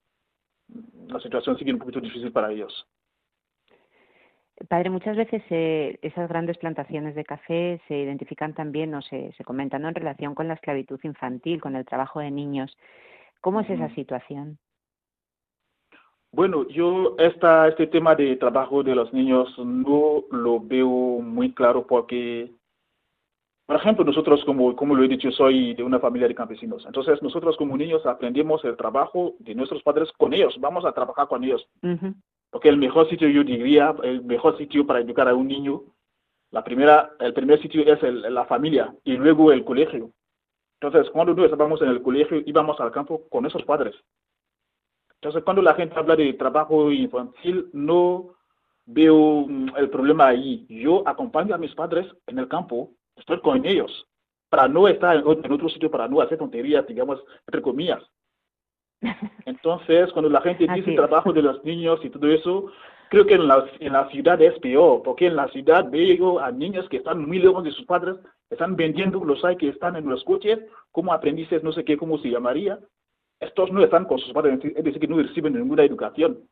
la 1.07 1.19
situación 1.21 1.57
sigue 1.57 1.73
un 1.73 1.79
poquito 1.79 1.99
difícil 1.99 2.31
para 2.31 2.51
ellos. 2.51 2.87
Padre, 4.67 4.91
muchas 4.91 5.17
veces 5.17 5.41
eh, 5.49 5.97
esas 6.03 6.29
grandes 6.29 6.59
plantaciones 6.59 7.15
de 7.15 7.23
café 7.23 7.81
se 7.87 7.97
identifican 7.97 8.53
también 8.53 8.93
o 8.93 9.01
se, 9.01 9.31
se 9.31 9.43
comentan 9.43 9.85
en 9.85 9.95
relación 9.95 10.35
con 10.35 10.47
la 10.47 10.53
esclavitud 10.53 10.99
infantil, 11.01 11.61
con 11.61 11.75
el 11.75 11.85
trabajo 11.85 12.19
de 12.19 12.29
niños. 12.29 12.77
¿Cómo 13.41 13.61
es 13.61 13.69
esa 13.71 13.89
situación? 13.95 14.59
Bueno, 16.31 16.67
yo 16.67 17.15
esta, 17.17 17.67
este 17.67 17.87
tema 17.87 18.15
de 18.15 18.35
trabajo 18.35 18.83
de 18.83 18.93
los 18.93 19.11
niños 19.13 19.49
no 19.57 20.23
lo 20.31 20.59
veo 20.59 20.87
muy 20.87 21.53
claro 21.53 21.87
porque, 21.87 22.51
por 23.65 23.77
ejemplo, 23.77 24.05
nosotros, 24.05 24.43
como, 24.45 24.75
como 24.75 24.95
lo 24.95 25.03
he 25.03 25.07
dicho, 25.07 25.31
soy 25.31 25.73
de 25.73 25.83
una 25.83 25.99
familia 25.99 26.27
de 26.27 26.35
campesinos. 26.35 26.85
Entonces, 26.85 27.21
nosotros 27.23 27.57
como 27.57 27.75
niños 27.75 28.05
aprendemos 28.05 28.63
el 28.63 28.77
trabajo 28.77 29.33
de 29.39 29.55
nuestros 29.55 29.81
padres 29.81 30.11
con 30.17 30.33
ellos. 30.33 30.55
Vamos 30.59 30.85
a 30.85 30.91
trabajar 30.91 31.27
con 31.27 31.43
ellos. 31.43 31.67
Porque 32.51 32.69
el 32.69 32.77
mejor 32.77 33.09
sitio, 33.09 33.27
yo 33.27 33.43
diría, 33.43 33.95
el 34.03 34.23
mejor 34.23 34.57
sitio 34.57 34.85
para 34.85 34.99
educar 34.99 35.27
a 35.27 35.35
un 35.35 35.47
niño, 35.47 35.81
la 36.51 36.63
primera, 36.63 37.11
el 37.19 37.33
primer 37.33 37.59
sitio 37.61 37.81
es 37.81 38.01
la 38.03 38.45
familia 38.45 38.93
y 39.03 39.13
luego 39.17 39.51
el 39.51 39.63
colegio. 39.63 40.11
Entonces, 40.79 41.11
cuando 41.11 41.33
nosotros 41.33 41.51
estábamos 41.51 41.81
en 41.81 41.89
el 41.89 42.01
colegio, 42.01 42.41
íbamos 42.45 42.79
al 42.79 42.91
campo 42.91 43.27
con 43.29 43.45
esos 43.45 43.63
padres. 43.63 43.95
Entonces, 45.21 45.43
cuando 45.43 45.61
la 45.61 45.73
gente 45.73 45.95
habla 45.97 46.15
de 46.15 46.33
trabajo 46.33 46.91
infantil, 46.91 47.69
no 47.73 48.35
veo 48.85 49.45
mm, 49.47 49.75
el 49.75 49.89
problema 49.89 50.27
ahí. 50.27 50.65
Yo 50.69 51.05
acompaño 51.05 51.53
a 51.53 51.57
mis 51.57 51.75
padres 51.75 52.07
en 52.27 52.39
el 52.39 52.47
campo, 52.47 52.91
estoy 53.17 53.41
con 53.41 53.65
ellos, 53.65 54.07
para 54.49 54.67
no 54.69 54.87
estar 54.87 55.17
en 55.17 55.51
otro 55.51 55.69
sitio, 55.69 55.91
para 55.91 56.07
no 56.07 56.21
hacer 56.21 56.37
tonterías, 56.37 56.87
digamos, 56.87 57.21
entre 57.45 57.61
comillas. 57.61 58.01
Entonces, 59.45 60.11
cuando 60.13 60.29
la 60.29 60.41
gente 60.41 60.67
dice 60.73 60.93
trabajo 60.93 61.33
de 61.33 61.41
los 61.41 61.63
niños 61.65 61.99
y 62.03 62.09
todo 62.09 62.27
eso, 62.27 62.71
creo 63.09 63.25
que 63.25 63.33
en 63.33 63.47
la, 63.47 63.65
en 63.79 63.91
la 63.91 64.09
ciudad 64.09 64.41
es 64.41 64.57
peor, 64.59 65.03
porque 65.03 65.27
en 65.27 65.35
la 65.35 65.49
ciudad 65.49 65.89
veo 65.89 66.39
a 66.39 66.49
niños 66.51 66.87
que 66.87 66.97
están 66.97 67.27
muy 67.27 67.39
lejos 67.39 67.65
de 67.65 67.71
sus 67.71 67.85
padres, 67.85 68.15
están 68.49 68.77
vendiendo, 68.77 69.23
los 69.25 69.43
hay 69.43 69.57
que 69.57 69.67
están 69.67 69.97
en 69.97 70.07
los 70.07 70.23
coches 70.23 70.59
como 70.91 71.11
aprendices, 71.11 71.61
no 71.61 71.73
sé 71.73 71.83
qué, 71.83 71.97
cómo 71.97 72.17
se 72.19 72.29
llamaría. 72.29 72.79
Estos 73.39 73.71
no 73.71 73.83
están 73.83 74.05
con 74.05 74.19
sus 74.19 74.33
padres, 74.33 74.59
es 74.63 74.83
decir, 74.83 74.99
que 74.99 75.07
no 75.07 75.17
reciben 75.17 75.53
ninguna 75.53 75.83
educación. 75.83 76.47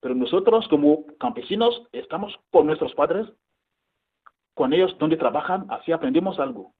Pero 0.00 0.14
nosotros 0.14 0.66
como 0.68 1.06
campesinos 1.18 1.86
estamos 1.92 2.34
con 2.50 2.66
nuestros 2.66 2.94
padres, 2.94 3.26
con 4.54 4.72
ellos 4.72 4.96
donde 4.98 5.16
trabajan, 5.16 5.66
así 5.70 5.92
aprendemos 5.92 6.38
algo. 6.38 6.72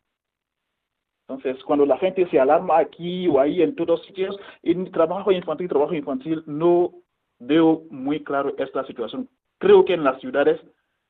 Entonces, 1.29 1.63
cuando 1.65 1.87
la 1.87 1.99
gente 1.99 2.29
se 2.29 2.39
alarma 2.39 2.79
aquí 2.79 3.29
o 3.29 3.41
ahí 3.41 3.63
en 3.63 3.75
todos 3.75 4.05
sitios, 4.05 4.37
en 4.63 4.91
trabajo 4.91 5.33
infantil, 5.33 5.69
trabajo 5.69 5.95
infantil, 5.95 6.43
no 6.47 6.93
veo 7.39 7.85
muy 7.91 8.23
claro 8.23 8.55
esta 8.59 8.85
situación. 8.87 9.29
Creo 9.59 9.85
que 9.85 9.95
en 9.95 10.05
las 10.05 10.21
ciudades 10.21 10.61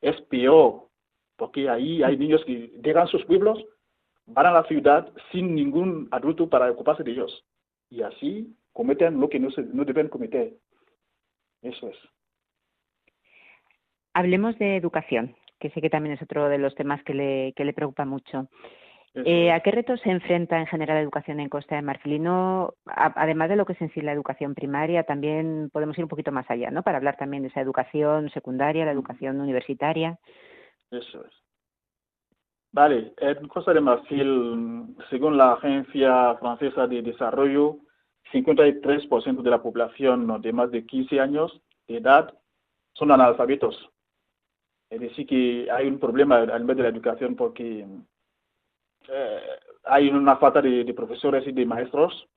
es 0.01 0.19
peor, 0.23 0.87
porque 1.35 1.69
ahí 1.69 2.03
hay 2.03 2.17
niños 2.17 2.43
que 2.45 2.71
dejan 2.75 3.07
sus 3.07 3.25
pueblos, 3.25 3.63
van 4.27 4.45
a 4.45 4.51
la 4.51 4.63
ciudad 4.63 5.11
sin 5.31 5.55
ningún 5.55 6.07
adulto 6.11 6.47
para 6.47 6.71
ocuparse 6.71 7.03
de 7.03 7.11
ellos. 7.11 7.43
Y 7.93 8.01
así 8.01 8.57
cometen 8.71 9.19
lo 9.19 9.29
que 9.29 9.39
no, 9.39 9.51
se, 9.51 9.61
no 9.61 9.85
deben 9.85 10.09
cometer. 10.09 10.53
Eso 11.61 11.89
es. 11.89 11.97
Hablemos 14.15 14.57
de 14.57 14.77
educación, 14.77 15.35
que 15.59 15.69
sé 15.69 15.79
que 15.79 15.91
también 15.91 16.15
es 16.15 16.21
otro 16.23 16.49
de 16.49 16.57
los 16.57 16.73
temas 16.73 17.03
que 17.03 17.13
le, 17.13 17.53
que 17.55 17.65
le 17.65 17.73
preocupa 17.73 18.03
mucho. 18.03 18.49
Eh, 19.13 19.51
¿A 19.51 19.59
qué 19.59 19.69
retos 19.69 20.01
se 20.01 20.09
enfrenta 20.09 20.59
en 20.59 20.65
general 20.65 20.97
la 20.97 21.03
educación 21.03 21.39
en 21.39 21.49
Costa 21.49 21.75
de 21.75 21.83
Marfil? 21.83 22.13
Y 22.13 22.19
no, 22.19 22.73
además 22.85 23.49
de 23.49 23.57
lo 23.57 23.65
que 23.67 23.73
es 23.73 23.81
en 23.81 23.93
sí 23.93 24.01
la 24.01 24.11
educación 24.11 24.55
primaria, 24.55 25.03
también 25.03 25.69
podemos 25.71 25.95
ir 25.99 26.03
un 26.03 26.09
poquito 26.09 26.31
más 26.31 26.49
allá, 26.49 26.71
¿no? 26.71 26.81
Para 26.81 26.97
hablar 26.97 27.15
también 27.15 27.43
de 27.43 27.49
esa 27.49 27.61
educación 27.61 28.31
secundaria, 28.31 28.85
la 28.85 28.91
educación 28.91 29.39
universitaria. 29.39 30.17
Eso 30.89 31.23
es. 31.23 31.43
Vale, 32.71 33.13
en 33.17 33.47
Costa 33.49 33.71
de 33.71 33.81
Marfil, 33.81 34.95
según 35.11 35.37
la 35.37 35.53
Agencia 35.53 36.35
Francesa 36.39 36.87
de 36.87 37.03
Desarrollo, 37.03 37.77
53% 38.31 39.41
de 39.41 39.49
la 39.49 39.61
población 39.61 40.41
de 40.41 40.53
más 40.53 40.71
de 40.71 40.85
15 40.85 41.19
años 41.19 41.61
de 41.87 41.97
edad 41.97 42.33
son 42.93 43.11
analfabetos. 43.11 43.89
Es 44.89 44.99
decir, 44.99 45.25
que 45.25 45.67
hay 45.71 45.87
un 45.87 45.99
problema 45.99 46.37
a 46.37 46.59
nivel 46.59 46.77
de 46.77 46.83
la 46.83 46.89
educación 46.89 47.35
porque 47.35 47.85
eh, 49.09 49.41
hay 49.85 50.09
una 50.09 50.37
falta 50.37 50.61
de, 50.61 50.93
profesores 50.93 51.47
y 51.47 51.51
de 51.51 51.65
maestros. 51.65 52.27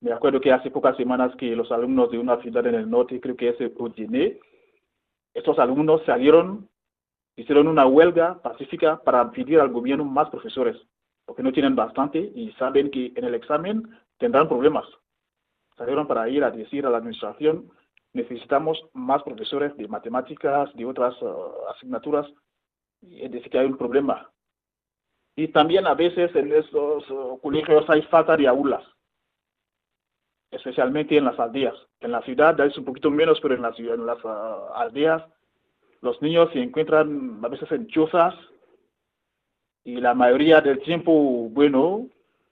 Me 0.00 0.12
acuerdo 0.12 0.40
que 0.40 0.52
hace 0.52 0.70
pocas 0.70 0.96
semanas 0.96 1.34
que 1.36 1.56
los 1.56 1.72
alumnos 1.72 2.10
de 2.10 2.18
una 2.18 2.40
ciudad 2.40 2.66
en 2.66 2.76
el 2.76 2.88
norte, 2.90 3.20
creo 3.20 3.36
que 3.36 3.48
es 3.48 3.56
Odiné, 3.78 4.38
estos 5.34 5.58
alumnos 5.58 6.02
salieron, 6.04 6.68
hicieron 7.36 7.66
una 7.66 7.86
huelga 7.86 8.40
pacífica 8.40 9.02
para 9.02 9.30
pedir 9.30 9.58
al 9.60 9.70
gobierno 9.70 10.04
más 10.04 10.30
profesores, 10.30 10.76
porque 11.24 11.42
no 11.42 11.52
tienen 11.52 11.74
bastante 11.74 12.18
y 12.18 12.52
saben 12.58 12.90
que 12.90 13.12
en 13.16 13.24
el 13.24 13.34
examen 13.34 13.88
tendrán 14.18 14.48
problemas. 14.48 14.86
Salieron 15.76 16.06
para 16.06 16.28
ir 16.28 16.44
a 16.44 16.50
decir 16.50 16.84
a 16.84 16.90
la 16.90 16.98
administración, 16.98 17.70
necesitamos 18.12 18.84
más 18.92 19.22
profesores 19.22 19.76
de 19.76 19.88
matemáticas, 19.88 20.74
de 20.74 20.84
otras 20.84 21.20
uh, 21.22 21.68
asignaturas, 21.74 22.26
es 23.02 23.30
decir, 23.30 23.50
que 23.50 23.58
hay 23.58 23.66
un 23.66 23.78
problema. 23.78 24.30
Y 25.36 25.48
también 25.48 25.86
a 25.86 25.94
veces 25.94 26.34
en 26.34 26.52
estos 26.52 27.08
uh, 27.10 27.38
colegios 27.40 27.88
hay 27.88 28.02
falta 28.02 28.36
de 28.36 28.48
aulas, 28.48 28.84
especialmente 30.50 31.16
en 31.16 31.26
las 31.26 31.38
aldeas. 31.38 31.76
En 32.00 32.10
la 32.10 32.22
ciudad 32.22 32.58
es 32.60 32.76
un 32.76 32.84
poquito 32.84 33.10
menos, 33.10 33.38
pero 33.40 33.54
en 33.54 33.62
las, 33.62 33.78
en 33.78 34.04
las 34.04 34.22
uh, 34.24 34.72
aldeas 34.74 35.22
los 36.00 36.20
niños 36.22 36.50
se 36.52 36.60
encuentran 36.60 37.40
a 37.44 37.48
veces 37.48 37.70
en 37.72 37.86
chozas 37.88 38.34
y 39.84 39.96
la 40.00 40.14
mayoría 40.14 40.60
del 40.60 40.80
tiempo, 40.80 41.12
bueno, 41.50 42.08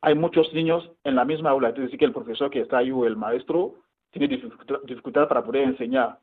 hay 0.07 0.15
muchos 0.15 0.53
niños 0.55 0.89
en 1.03 1.17
la 1.17 1.25
misma 1.25 1.51
aula. 1.51 1.71
Es 1.71 1.75
decir, 1.75 1.99
que 1.99 2.05
el 2.05 2.13
profesor 2.13 2.49
que 2.49 2.61
está 2.61 2.79
ahí 2.79 2.93
o 2.93 3.07
el 3.07 3.17
maestro 3.17 3.75
tiene 4.13 4.29
dificultad, 4.29 5.27
para 5.27 5.43
poder 5.43 5.65
enseñar. 5.65 6.21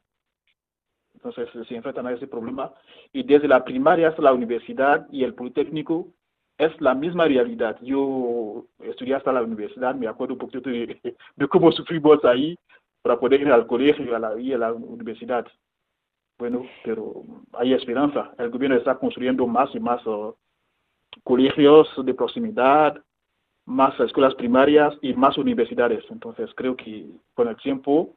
Entonces 1.16 1.50
se 1.68 1.76
enfrentan 1.76 2.08
a 2.08 2.14
ese 2.14 2.26
problema. 2.26 2.72
Y 3.12 3.24
desde 3.24 3.46
la 3.46 3.66
primaria 3.66 4.08
hasta 4.08 4.22
la 4.22 4.32
universidad 4.32 5.06
y 5.12 5.26
el 5.26 5.34
politécnico, 5.34 6.08
es 6.58 6.72
la 6.80 6.96
misma 6.96 7.26
realidad. 7.26 7.78
Yo 7.82 8.64
estudié 8.80 9.16
hasta 9.16 9.34
la 9.34 9.44
universidad, 9.44 9.96
me 9.96 10.08
acuerdo 10.08 10.36
un 10.36 10.40
poquito 10.40 10.70
de, 10.70 10.98
cómo 11.50 11.70
sufrimos 11.74 12.24
ahí 12.24 12.58
para 13.02 13.20
poder 13.20 13.42
ir 13.42 13.52
al 13.52 13.68
colegio 13.68 14.06
y 14.06 14.54
a 14.54 14.58
la, 14.58 14.72
universidad. 14.72 15.46
Bueno, 16.40 16.66
pero 16.86 17.22
hay 17.52 17.74
esperanza. 17.74 18.34
El 18.38 18.50
gobierno 18.50 18.78
está 18.78 18.96
construyendo 18.96 19.46
más 19.46 19.76
y 19.76 19.82
más 19.82 20.06
uh, 20.08 20.34
colegios 21.26 21.90
de 21.98 22.14
proximidad, 22.14 23.04
más 23.66 23.98
escuelas 24.00 24.36
primarias 24.36 24.94
y 25.02 25.14
más 25.14 25.38
universidades. 25.38 26.04
Entonces 26.10 26.50
creo 26.56 26.76
que 26.76 27.06
con 27.34 27.48
el 27.48 27.56
tiempo 27.58 28.16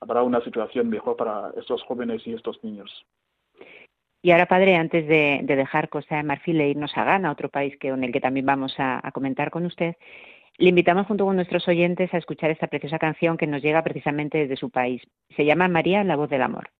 habrá 0.00 0.22
una 0.22 0.40
situación 0.42 0.88
mejor 0.88 1.16
para 1.16 1.50
estos 1.56 1.82
jóvenes 1.82 2.26
y 2.26 2.34
estos 2.34 2.62
niños. 2.62 3.04
Y 4.22 4.30
ahora, 4.30 4.46
padre, 4.46 4.76
antes 4.76 5.06
de, 5.06 5.42
dejar 5.46 5.90
Costa 5.90 6.16
de 6.16 6.22
Marfil 6.22 6.60
e 6.60 6.70
irnos 6.70 6.96
a 6.96 7.04
Ghana, 7.04 7.30
otro 7.30 7.50
país 7.50 7.76
que, 7.78 7.88
en 7.88 8.04
el 8.04 8.12
que 8.12 8.22
también 8.22 8.46
vamos 8.46 8.74
a, 8.78 9.06
a 9.06 9.12
comentar 9.12 9.50
con 9.50 9.66
usted, 9.66 9.96
le 10.56 10.70
invitamos 10.70 11.06
junto 11.06 11.26
con 11.26 11.36
nuestros 11.36 11.68
oyentes 11.68 12.12
a 12.14 12.18
escuchar 12.18 12.50
esta 12.50 12.68
preciosa 12.68 12.98
canción 12.98 13.36
que 13.36 13.46
nos 13.46 13.60
llega 13.60 13.82
precisamente 13.82 14.38
desde 14.38 14.56
su 14.56 14.70
país. 14.70 15.02
Se 15.36 15.44
llama 15.44 15.68
María, 15.68 16.04
la 16.04 16.16
voz 16.16 16.30
del 16.30 16.42
amor. 16.42 16.70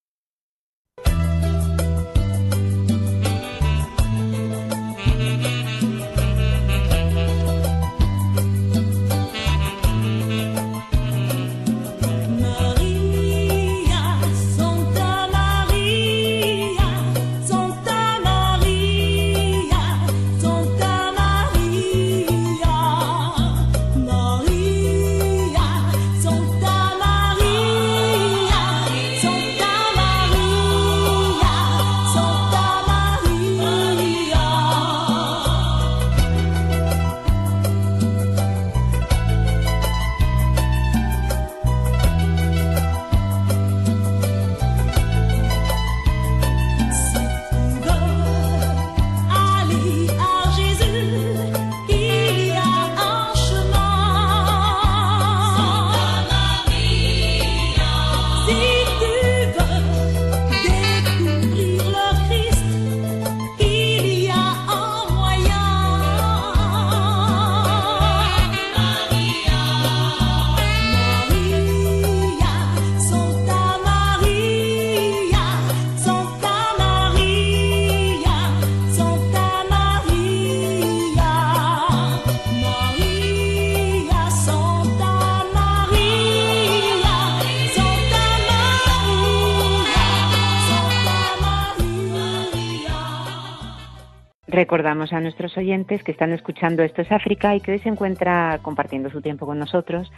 Recordamos 94.85 95.14
a 95.14 95.20
nuestros 95.23 95.57
oyentes 95.57 96.03
que 96.03 96.12
están 96.12 96.35
escuchando 96.35 96.83
Esto 96.83 97.01
es 97.01 97.11
África 97.11 97.57
y 97.57 97.61
que 97.62 97.73
hoy 97.73 97.79
se 97.79 97.88
encuentra 97.88 98.59
compartiendo 98.61 99.09
su 99.09 99.23
tiempo 99.23 99.47
con 99.47 99.59
nosotros 99.59 100.12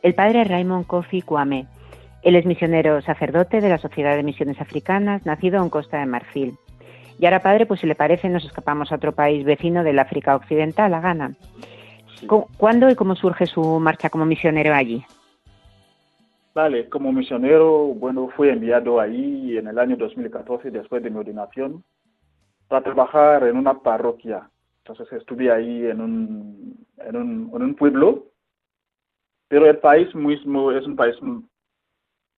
el 0.00 0.14
padre 0.14 0.44
Raymond 0.44 0.86
Kofi 0.86 1.22
Kwame. 1.22 1.66
Él 2.22 2.36
es 2.36 2.46
misionero 2.46 3.02
sacerdote 3.02 3.60
de 3.60 3.68
la 3.68 3.78
Sociedad 3.78 4.14
de 4.14 4.22
Misiones 4.22 4.60
Africanas, 4.60 5.26
nacido 5.26 5.60
en 5.60 5.70
Costa 5.70 5.98
de 5.98 6.06
Marfil. 6.06 6.56
Y 7.18 7.24
ahora, 7.24 7.42
padre, 7.42 7.66
pues 7.66 7.80
si 7.80 7.88
le 7.88 7.96
parece, 7.96 8.28
nos 8.28 8.44
escapamos 8.44 8.92
a 8.92 8.94
otro 8.94 9.10
país 9.10 9.44
vecino 9.44 9.82
del 9.82 9.98
África 9.98 10.36
Occidental, 10.36 10.94
a 10.94 11.00
Ghana. 11.00 11.34
¿Cuándo 12.56 12.90
y 12.90 12.94
cómo 12.94 13.16
surge 13.16 13.46
su 13.46 13.80
marcha 13.80 14.08
como 14.08 14.24
misionero 14.24 14.72
allí? 14.72 15.04
Vale, 16.54 16.88
como 16.88 17.12
misionero, 17.12 17.88
bueno, 17.88 18.28
fui 18.36 18.50
enviado 18.50 19.00
ahí 19.00 19.58
en 19.58 19.66
el 19.66 19.80
año 19.80 19.96
2014, 19.96 20.70
después 20.70 21.02
de 21.02 21.10
mi 21.10 21.18
ordenación, 21.18 21.82
para 22.72 22.84
trabajar 22.84 23.44
en 23.44 23.58
una 23.58 23.82
parroquia. 23.82 24.48
Entonces 24.78 25.12
estuve 25.12 25.52
ahí 25.52 25.84
en 25.84 26.00
un, 26.00 26.86
en 26.96 27.16
un, 27.16 27.52
en 27.54 27.62
un 27.62 27.74
pueblo, 27.74 28.28
pero 29.46 29.66
el 29.66 29.76
país 29.76 30.14
mismo 30.14 30.72
es 30.72 30.86
un 30.86 30.96
país 30.96 31.14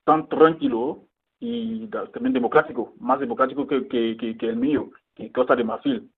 tan 0.02 0.28
tranquilo 0.28 1.04
y 1.38 1.86
también 1.86 2.32
democrático, 2.32 2.94
más 2.98 3.20
democrático 3.20 3.64
que, 3.64 3.86
que, 3.86 4.36
que, 4.36 4.48
el 4.48 4.56
mío, 4.56 4.90
que 5.14 5.30
Costa 5.30 5.54
de 5.54 5.62
Marfil. 5.62 6.10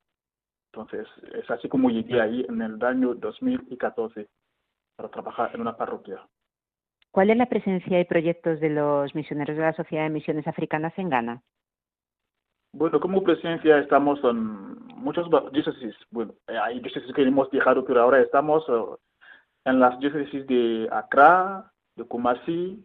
Entonces, 0.72 1.07
es 1.35 1.50
así 1.50 1.68
como 1.68 1.90
llegué 1.90 2.18
ahí 2.18 2.42
en 2.48 2.62
el 2.62 2.83
año 2.83 3.14
2014 3.16 4.29
para 4.96 5.11
trabajar 5.11 5.50
en 5.52 5.61
una 5.61 5.76
parroquia. 5.76 6.26
¿Cuál 7.11 7.29
es 7.29 7.37
la 7.37 7.50
presencia 7.50 8.00
y 8.00 8.05
proyectos 8.07 8.61
de 8.61 8.70
los 8.70 9.14
misioneros 9.14 9.59
de 9.59 9.62
la 9.62 9.74
Sociedad 9.74 10.05
de 10.05 10.11
Misiones 10.11 10.48
Africanas 10.48 10.94
en 10.96 11.11
Ghana? 11.11 11.42
Bueno, 12.72 13.00
como 13.00 13.22
presencia 13.22 13.79
estamos 13.79 14.22
en 14.24 14.76
muchos 14.96 15.29
diócesis. 15.52 15.94
Bueno, 16.11 16.35
hay 16.46 16.81
diócesis 16.81 17.12
que 17.14 17.22
hemos 17.22 17.50
dejado, 17.50 17.85
pero 17.85 18.02
ahora 18.02 18.20
estamos 18.20 18.64
eh, 18.68 18.96
en 19.64 19.81
las 19.81 19.98
diócesis 19.98 20.46
de 20.46 20.88
Accra, 20.90 21.72
de 21.96 22.05
Kumasi, 22.05 22.85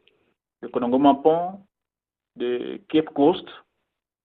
de 0.62 0.72
Konongo 0.72 1.66
de 2.36 2.84
Cape 2.88 3.14
Coast, 3.14 3.48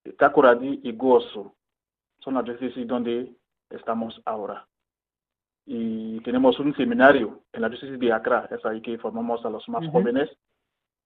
de 0.03 0.13
Takoradi 0.13 0.79
y 0.83 0.91
Gozo. 0.93 1.55
Son 2.19 2.35
las 2.35 2.45
diócesis 2.45 2.87
donde 2.87 3.35
estamos 3.69 4.21
ahora. 4.25 4.67
Y 5.65 6.21
tenemos 6.21 6.59
un 6.59 6.73
seminario 6.75 7.41
en 7.51 7.61
la 7.61 7.69
diócesis 7.69 7.99
de 7.99 8.13
Accra, 8.13 8.47
es 8.51 8.65
ahí 8.65 8.81
que 8.81 8.97
formamos 8.97 9.45
a 9.45 9.49
los 9.49 9.67
más 9.67 9.85
jóvenes, 9.89 10.29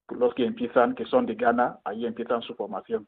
los 0.09 0.33
que 0.35 0.45
empiezan, 0.45 0.93
que 0.93 1.05
son 1.05 1.25
de 1.25 1.35
Ghana, 1.35 1.79
ahí 1.83 2.05
empiezan 2.05 2.41
su 2.41 2.53
formación. 2.55 3.07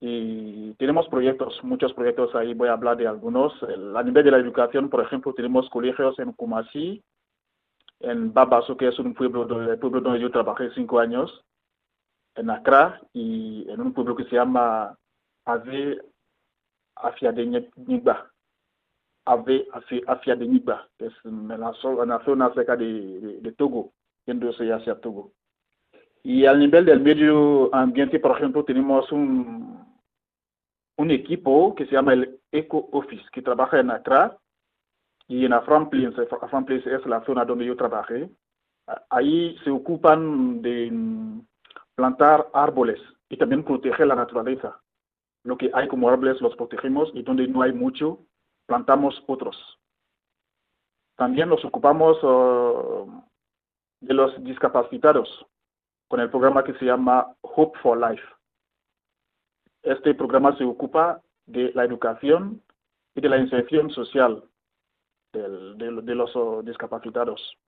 Y 0.00 0.74
tenemos 0.74 1.08
proyectos, 1.08 1.58
muchos 1.62 1.92
proyectos 1.94 2.34
ahí, 2.34 2.52
voy 2.54 2.68
a 2.68 2.72
hablar 2.74 2.96
de 2.96 3.06
algunos. 3.06 3.52
A 3.62 4.02
nivel 4.02 4.24
de 4.24 4.30
la 4.30 4.38
educación, 4.38 4.90
por 4.90 5.02
ejemplo, 5.02 5.32
tenemos 5.34 5.68
colegios 5.70 6.18
en 6.18 6.32
Kumasi, 6.32 7.02
en 8.00 8.32
Babaso, 8.32 8.76
que 8.76 8.88
es 8.88 8.98
un 8.98 9.14
pueblo 9.14 9.44
donde, 9.46 9.76
pueblo 9.76 10.00
donde 10.00 10.20
yo 10.20 10.30
trabajé 10.30 10.70
cinco 10.74 10.98
años, 10.98 11.44
en 12.34 12.50
Accra, 12.50 13.00
y 13.12 13.66
en 13.70 13.80
un 13.80 13.92
pueblo 13.92 14.16
que 14.16 14.24
se 14.24 14.36
llama 14.36 14.96
Ave 15.44 16.02
Afia 16.96 17.32
de 17.32 17.70
Nigba. 17.76 18.30
Ave 19.26 19.66
Afia 20.06 20.36
de 20.36 20.46
Nigba, 20.46 20.88
que 20.98 21.06
es 21.06 21.14
en 21.24 21.48
la, 21.48 21.72
zona 21.72 22.52
cerca 22.52 22.76
de, 22.76 23.40
de, 23.40 23.52
Togo, 23.52 23.92
yéndose 24.26 24.70
hacia 24.70 25.00
Togo. 25.00 25.32
Y 26.26 26.46
al 26.46 26.58
nivel 26.58 26.86
del 26.86 27.00
medio 27.00 27.72
ambiente, 27.74 28.18
por 28.18 28.34
ejemplo, 28.34 28.64
tenemos 28.64 29.12
un, 29.12 29.86
un 30.96 31.10
equipo 31.10 31.74
que 31.74 31.84
se 31.84 31.92
llama 31.92 32.14
el 32.14 32.40
Eco 32.50 32.88
Office, 32.92 33.24
que 33.30 33.42
trabaja 33.42 33.78
en 33.78 33.90
Accra 33.90 34.38
y 35.28 35.44
en. 35.44 35.52
Afran 35.52 35.90
Plains 35.90 36.16
es 36.18 37.06
la 37.06 37.22
zona 37.26 37.44
donde 37.44 37.66
yo 37.66 37.76
trabajé. 37.76 38.30
Ahí 39.10 39.58
se 39.64 39.70
ocupan 39.70 40.62
de 40.62 40.90
plantar 41.94 42.48
árboles 42.54 43.00
y 43.28 43.36
también 43.36 43.62
proteger 43.62 44.06
la 44.06 44.14
naturaleza. 44.14 44.80
Lo 45.42 45.58
que 45.58 45.70
hay 45.74 45.88
como 45.88 46.08
árboles 46.08 46.40
los 46.40 46.56
protegemos 46.56 47.10
y 47.12 47.22
donde 47.22 47.46
no 47.46 47.60
hay 47.60 47.74
mucho, 47.74 48.20
plantamos 48.66 49.22
otros. 49.26 49.78
También 51.16 51.50
nos 51.50 51.62
ocupamos 51.66 52.16
uh, 52.24 53.22
de 54.00 54.14
los 54.14 54.42
discapacitados 54.42 55.46
con 56.14 56.20
el 56.20 56.30
programa 56.30 56.62
que 56.62 56.74
se 56.74 56.84
llama 56.84 57.26
Hope 57.40 57.76
for 57.80 57.98
Life. 57.98 58.22
Este 59.82 60.14
programa 60.14 60.56
se 60.56 60.62
ocupa 60.62 61.20
de 61.44 61.72
la 61.74 61.84
educación 61.84 62.62
y 63.16 63.20
de 63.20 63.28
la 63.28 63.38
inserción 63.38 63.90
social 63.90 64.44
de, 65.32 66.14
los 66.14 66.36
uh, 66.36 66.62
discapacitados. 66.62 67.58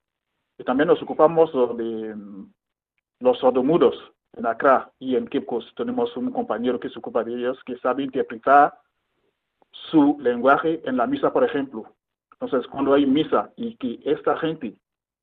Y 0.59 0.63
también 0.63 0.87
nos 0.87 1.03
ocupamos 1.03 1.53
uh, 1.57 1.77
de 1.77 2.15
um, 2.15 2.53
los 3.19 3.37
sordomudos 3.41 3.97
en 4.35 4.47
Accra 4.47 4.93
y 5.01 5.17
en 5.17 5.27
Cape. 5.27 5.49
Tenemos 5.77 6.17
un 6.17 6.31
compañero 6.31 6.79
que 6.79 6.89
se 6.89 7.01
ocupa 7.01 7.25
de 7.25 7.35
ellos, 7.35 7.59
que 7.65 7.77
sabe 7.79 8.05
interpretar 8.05 8.79
su 9.73 10.19
lenguaje 10.21 10.81
en 10.85 10.99
la 10.99 11.09
misa, 11.09 11.33
por 11.33 11.43
ejemplo. 11.43 11.97
Entonces, 12.31 12.65
cuando 12.69 12.95
hay 12.95 13.07
misa 13.07 13.51
y 13.57 13.75
que 13.75 13.99
esta 14.05 14.37
gente 14.37 14.77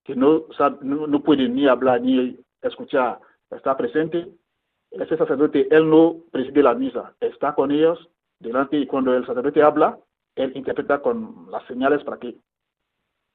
que 0.04 0.14
no, 0.14 0.44
no 0.82 1.24
puede 1.24 1.48
ni 1.48 1.70
hablar 1.70 2.02
ni 2.02 2.38
escuchar 2.64 3.20
está 3.52 3.78
presente, 3.78 4.28
ese 4.92 5.18
sacerdote, 5.18 5.68
él 5.72 5.90
no 5.90 6.18
preside 6.32 6.64
la 6.64 6.76
misa, 6.76 7.16
está 7.20 7.56
con 7.56 7.72
ellos 7.72 8.10
delante 8.40 8.78
y 8.78 8.86
cuando 8.86 9.16
el 9.16 9.26
sacerdote 9.26 9.62
habla, 9.62 9.98
él 10.36 10.52
interpreta 10.56 11.02
con 11.02 11.48
las 11.50 11.66
señales 11.66 12.04
para 12.04 12.18
que 12.18 12.36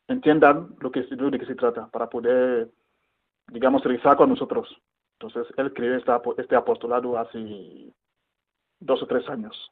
entiendan 0.09 0.75
lo 0.81 0.91
que, 0.91 1.03
de 1.03 1.39
qué 1.39 1.47
se 1.47 1.55
trata, 1.55 1.89
para 1.89 2.09
poder, 2.09 2.71
digamos, 3.49 3.85
rezar 3.85 4.17
con 4.17 4.31
nosotros. 4.31 4.69
Entonces, 5.21 5.53
él 5.57 5.73
creó 5.73 5.97
este 6.37 6.57
apostolado 6.57 7.19
hace 7.19 7.93
dos 8.81 9.03
o 9.03 9.07
tres 9.07 9.29
años. 9.29 9.71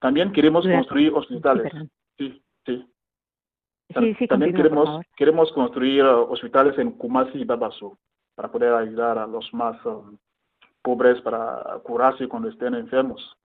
También 0.00 0.32
queremos 0.32 0.66
construir 0.66 1.12
hospitales. 1.14 1.72
Sí, 2.18 2.42
sí. 2.66 2.86
También 4.28 4.54
queremos, 4.54 5.00
queremos 5.16 5.52
construir 5.52 6.04
uh, 6.04 6.32
hospitales 6.32 6.76
en 6.78 6.92
Kumasi 6.92 7.38
y 7.38 7.44
Babasu 7.44 7.96
para 8.34 8.50
poder 8.50 8.72
ayudar 8.74 9.18
a 9.18 9.26
los 9.26 9.52
más 9.52 9.84
um, 9.84 10.16
pobres 10.82 11.20
para 11.22 11.78
curarse 11.82 12.28
cuando 12.28 12.48
estén 12.48 12.74
enfermos. 12.74 13.36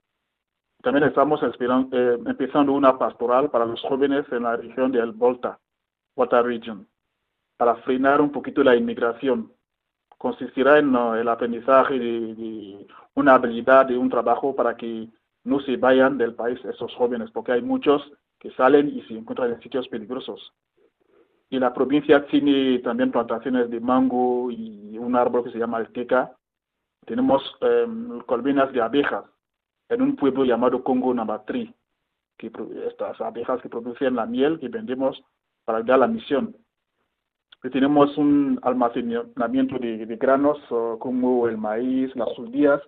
También 0.82 1.06
estamos 1.06 1.42
eh, 1.44 2.18
empezando 2.26 2.74
una 2.74 2.98
pastoral 2.98 3.50
para 3.50 3.66
los 3.66 3.82
jóvenes 3.82 4.26
en 4.32 4.44
la 4.44 4.56
región 4.58 4.92
del 4.92 5.12
Volta, 5.12 5.60
Volta 6.16 6.42
Region, 6.42 6.88
para 7.58 7.76
frenar 7.78 8.22
un 8.22 8.32
poquito 8.32 8.64
la 8.64 8.76
inmigración. 8.76 9.52
Consistirá 10.18 10.80
en 10.80 10.96
el 10.96 11.28
aprendizaje 11.28 12.00
de, 12.00 12.88
una 13.16 13.36
habilidad, 13.36 13.86
de 13.86 13.98
un 13.98 14.10
trabajo 14.10 14.56
para 14.56 14.76
que 14.76 15.08
no 15.44 15.60
se 15.62 15.78
vayan 15.78 16.18
del 16.18 16.34
país 16.36 16.64
esos 16.66 16.94
jóvenes, 16.96 17.30
porque 17.32 17.52
hay 17.52 17.62
muchos 17.62 18.12
que 18.40 18.52
salen 18.52 18.90
y 18.90 19.02
se 19.04 19.14
encuentran 19.14 19.52
en 19.52 19.62
sitios 19.62 19.88
peligrosos. 19.88 20.54
Y 21.50 21.60
la 21.60 21.74
provincia 21.74 22.26
tiene 22.28 22.80
también 22.80 23.12
plantaciones 23.12 23.70
de 23.70 23.80
mango 23.80 24.52
y 24.52 24.98
un 24.98 25.16
árbol 25.16 25.46
que 25.46 25.52
se 25.52 25.60
llama 25.60 25.80
el 25.80 25.92
teca, 25.94 26.36
tenemos 27.08 27.42
eh, 27.62 27.88
colmenas 28.26 28.72
de 28.74 28.82
abejas 28.82 29.24
en 29.88 30.02
un 30.02 30.18
pueblo 30.18 30.44
llamado 30.44 30.84
Congo 30.84 31.14
Namatri, 31.14 31.74
que 32.38 32.52
estas 32.86 33.20
abejas 33.22 33.62
que 33.62 33.70
producen 33.70 34.16
la 34.16 34.26
miel 34.26 34.60
que 34.60 34.68
vendemos 34.68 35.24
para 35.64 35.82
dar 35.84 36.00
la 36.00 36.08
misión. 36.08 36.56
Y 37.64 37.70
tenemos 37.70 38.18
un 38.18 38.60
almacenamiento 38.62 39.80
de, 39.80 40.06
granos 40.18 40.60
como 41.00 41.48
el 41.48 41.58
maíz, 41.58 42.14
las 42.16 42.30
judías, 42.36 42.82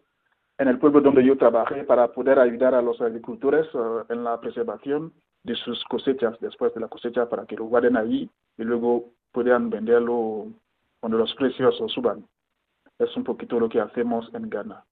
en 0.58 0.67
el 0.67 0.78
pueblo 0.78 1.00
donde 1.00 1.24
yo 1.24 1.38
trabajé 1.38 1.86
para 1.86 2.12
poder 2.12 2.39
ayudar 2.39 2.76
a 2.76 2.82
los 2.82 3.00
agricultores 3.00 3.65
eh, 3.74 4.04
en 4.10 4.26
la 4.26 4.39
preservación 4.41 5.13
de 5.43 5.56
sus 5.56 5.84
cosechas 5.86 6.39
después 6.39 6.73
de 6.73 6.82
la 6.82 6.88
cosecha 6.88 7.30
para 7.30 7.45
que 7.45 7.56
lo 7.56 7.65
guarden 7.65 7.97
ahí 7.97 8.30
y 8.58 8.63
luego 8.63 9.06
puedan 9.32 9.69
venderlo 9.69 10.47
cuando 10.99 11.17
los 11.17 11.34
precios 11.36 11.82
suban 11.88 12.25
es 12.99 13.15
un 13.15 13.23
poquito 13.23 13.60
lo 13.60 13.69
que 13.69 13.80
hacemos 13.80 14.30
en 14.34 14.49
Ghana. 14.49 14.84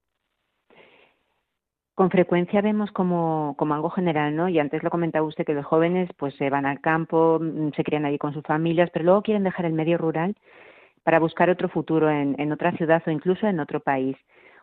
Con 1.94 2.10
frecuencia 2.10 2.62
vemos 2.62 2.90
como, 2.92 3.54
como 3.58 3.74
algo 3.74 3.90
general, 3.90 4.34
¿no? 4.34 4.48
Y 4.48 4.58
antes 4.58 4.82
lo 4.82 4.90
comentaba 4.90 5.26
usted 5.26 5.44
que 5.44 5.54
los 5.54 5.66
jóvenes 5.66 6.08
pues 6.16 6.34
se 6.36 6.48
van 6.48 6.64
al 6.64 6.80
campo, 6.80 7.38
mm, 7.40 7.72
se 7.74 7.84
crían 7.84 8.04
allí 8.04 8.18
con 8.18 8.32
sus 8.32 8.44
familias, 8.44 8.88
pero 8.92 9.04
luego 9.04 9.22
quieren 9.22 9.44
dejar 9.44 9.66
el 9.66 9.72
medio 9.72 9.98
rural 9.98 10.36
para 11.02 11.18
buscar 11.18 11.50
otro 11.50 11.68
futuro 11.68 12.08
en, 12.08 12.36
en 12.38 12.52
otra 12.52 12.72
ciudad 12.72 13.02
o 13.06 13.10
incluso 13.10 13.46
en 13.46 13.60
otro 13.60 13.80
país. 13.80 14.16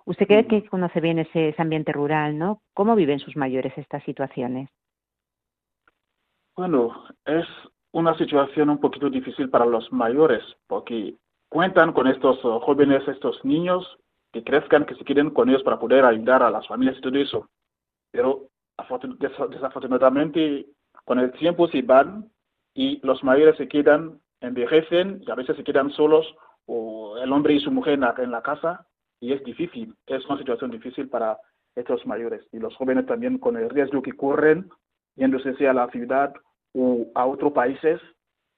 Usted 0.06 0.28
cree 0.28 0.48
que 0.48 0.66
conoce 0.68 1.02
bien 1.02 1.20
ese, 1.20 1.50
ese 1.50 1.62
ambiente 1.62 1.92
rural, 1.92 2.38
¿no? 2.38 2.62
¿Cómo 2.74 2.96
viven 2.96 3.20
sus 3.20 3.36
mayores 3.36 3.74
estas 3.78 4.04
situaciones? 4.04 4.70
Bueno, 6.58 7.04
es 7.26 7.46
una 7.92 8.18
situación 8.18 8.70
un 8.70 8.80
poquito 8.80 9.10
difícil 9.10 9.50
para 9.50 9.66
los 9.66 9.92
mayores, 9.92 10.42
porque 10.68 11.16
cuentan 11.50 11.92
con 11.92 12.08
estos 12.08 12.44
uh, 12.46 12.60
jóvenes, 12.60 13.06
estos 13.10 13.44
niños 13.44 13.98
que 14.32 14.42
crezcan, 14.42 14.86
que 14.86 14.96
se 14.96 15.04
queden 15.04 15.32
con 15.32 15.50
ellos 15.50 15.64
para 15.64 15.80
poder 15.80 16.06
ayudar 16.06 16.44
a 16.44 16.50
las 16.50 16.66
familias 16.68 16.98
y 16.98 17.02
todo 17.02 17.18
eso. 17.18 17.50
Pero 18.12 18.48
desafortunadamente 19.20 20.66
con 21.04 21.20
el 21.20 21.32
tiempo 21.34 21.68
se 21.68 21.82
van 21.82 22.32
y 22.74 23.06
los 23.06 23.22
mayores 23.24 23.58
se 23.58 23.68
quedan, 23.68 24.22
envejecen 24.40 25.22
y 25.26 25.32
a 25.32 25.36
veces 25.36 25.58
se 25.58 25.64
quedan 25.64 25.92
solos 25.92 26.26
o 26.68 27.18
el 27.18 27.32
hombre 27.34 27.54
y 27.54 27.60
su 27.60 27.72
mujer 27.72 27.96
en 27.96 28.02
la, 28.02 28.16
en 28.18 28.32
la 28.32 28.42
casa 28.42 28.88
y 29.20 29.34
es 29.34 29.44
difícil, 29.44 29.94
es 30.08 30.26
una 30.26 30.38
situación 30.38 30.72
difícil 30.72 31.10
para 31.10 31.38
estos 31.76 32.06
mayores 32.06 32.46
y 32.52 32.60
los 32.60 32.76
jóvenes 32.76 33.06
también 33.06 33.38
con 33.38 33.56
el 33.58 33.70
riesgo 33.70 34.02
que 34.02 34.14
corren 34.14 34.70
yéndose 35.16 35.68
a 35.68 35.74
la 35.74 35.90
ciudad 35.90 36.34
o 36.76 37.08
a 37.16 37.26
otros 37.26 37.54
países 37.54 38.02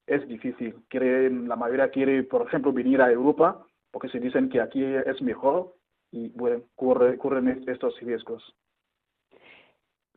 es 0.08 0.28
difícil. 0.28 0.76
Quieren, 0.90 1.48
la 1.48 1.56
mayoría 1.56 1.90
quiere, 1.90 2.24
por 2.24 2.48
ejemplo, 2.48 2.74
venir 2.74 3.02
a 3.02 3.12
Europa 3.12 3.64
porque 3.92 4.10
se 4.10 4.20
dicen 4.20 4.50
que 4.50 4.60
aquí 4.60 4.84
es 4.84 5.22
mejor 5.22 5.74
y 6.12 6.30
bueno, 6.30 6.62
corren 6.76 7.64
estos 7.68 8.00
riesgos. 8.02 8.56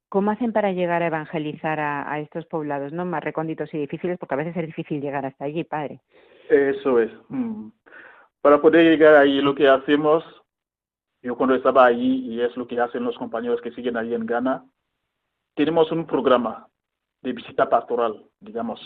¿Cómo 0.08 0.32
hacen 0.32 0.52
para 0.52 0.72
llegar 0.72 1.02
a 1.02 1.06
evangelizar 1.06 1.78
a, 1.78 2.18
estos 2.18 2.44
poblados, 2.46 2.92
no 2.92 3.04
más 3.04 3.22
recónditos 3.22 3.72
y 3.72 3.78
difíciles? 3.78 4.18
Porque 4.18 4.34
a 4.34 4.38
veces 4.38 4.56
es 4.56 4.66
difícil 4.66 5.00
llegar 5.00 5.24
hasta 5.24 5.44
allí, 5.44 5.62
padre. 5.62 6.00
Eso 6.48 6.98
es. 6.98 7.12
Mm. 7.28 7.68
Para 8.40 8.60
poder 8.60 8.84
llegar 8.84 9.14
ahí, 9.14 9.40
lo 9.40 9.54
que 9.54 9.68
hacemos, 9.68 10.24
yo 11.22 11.36
cuando 11.36 11.54
estaba 11.54 11.84
allí, 11.86 12.26
y 12.26 12.40
es 12.40 12.56
lo 12.56 12.66
que 12.66 12.80
hacen 12.80 13.04
los 13.04 13.16
compañeros 13.18 13.60
que 13.60 13.70
siguen 13.70 13.96
ahí 13.96 14.12
en 14.12 14.26
Ghana, 14.26 14.64
tenemos 15.54 15.92
un 15.92 16.06
programa 16.06 16.69
de 17.22 17.32
visita 17.32 17.68
pastoral, 17.68 18.24
digamos. 18.40 18.80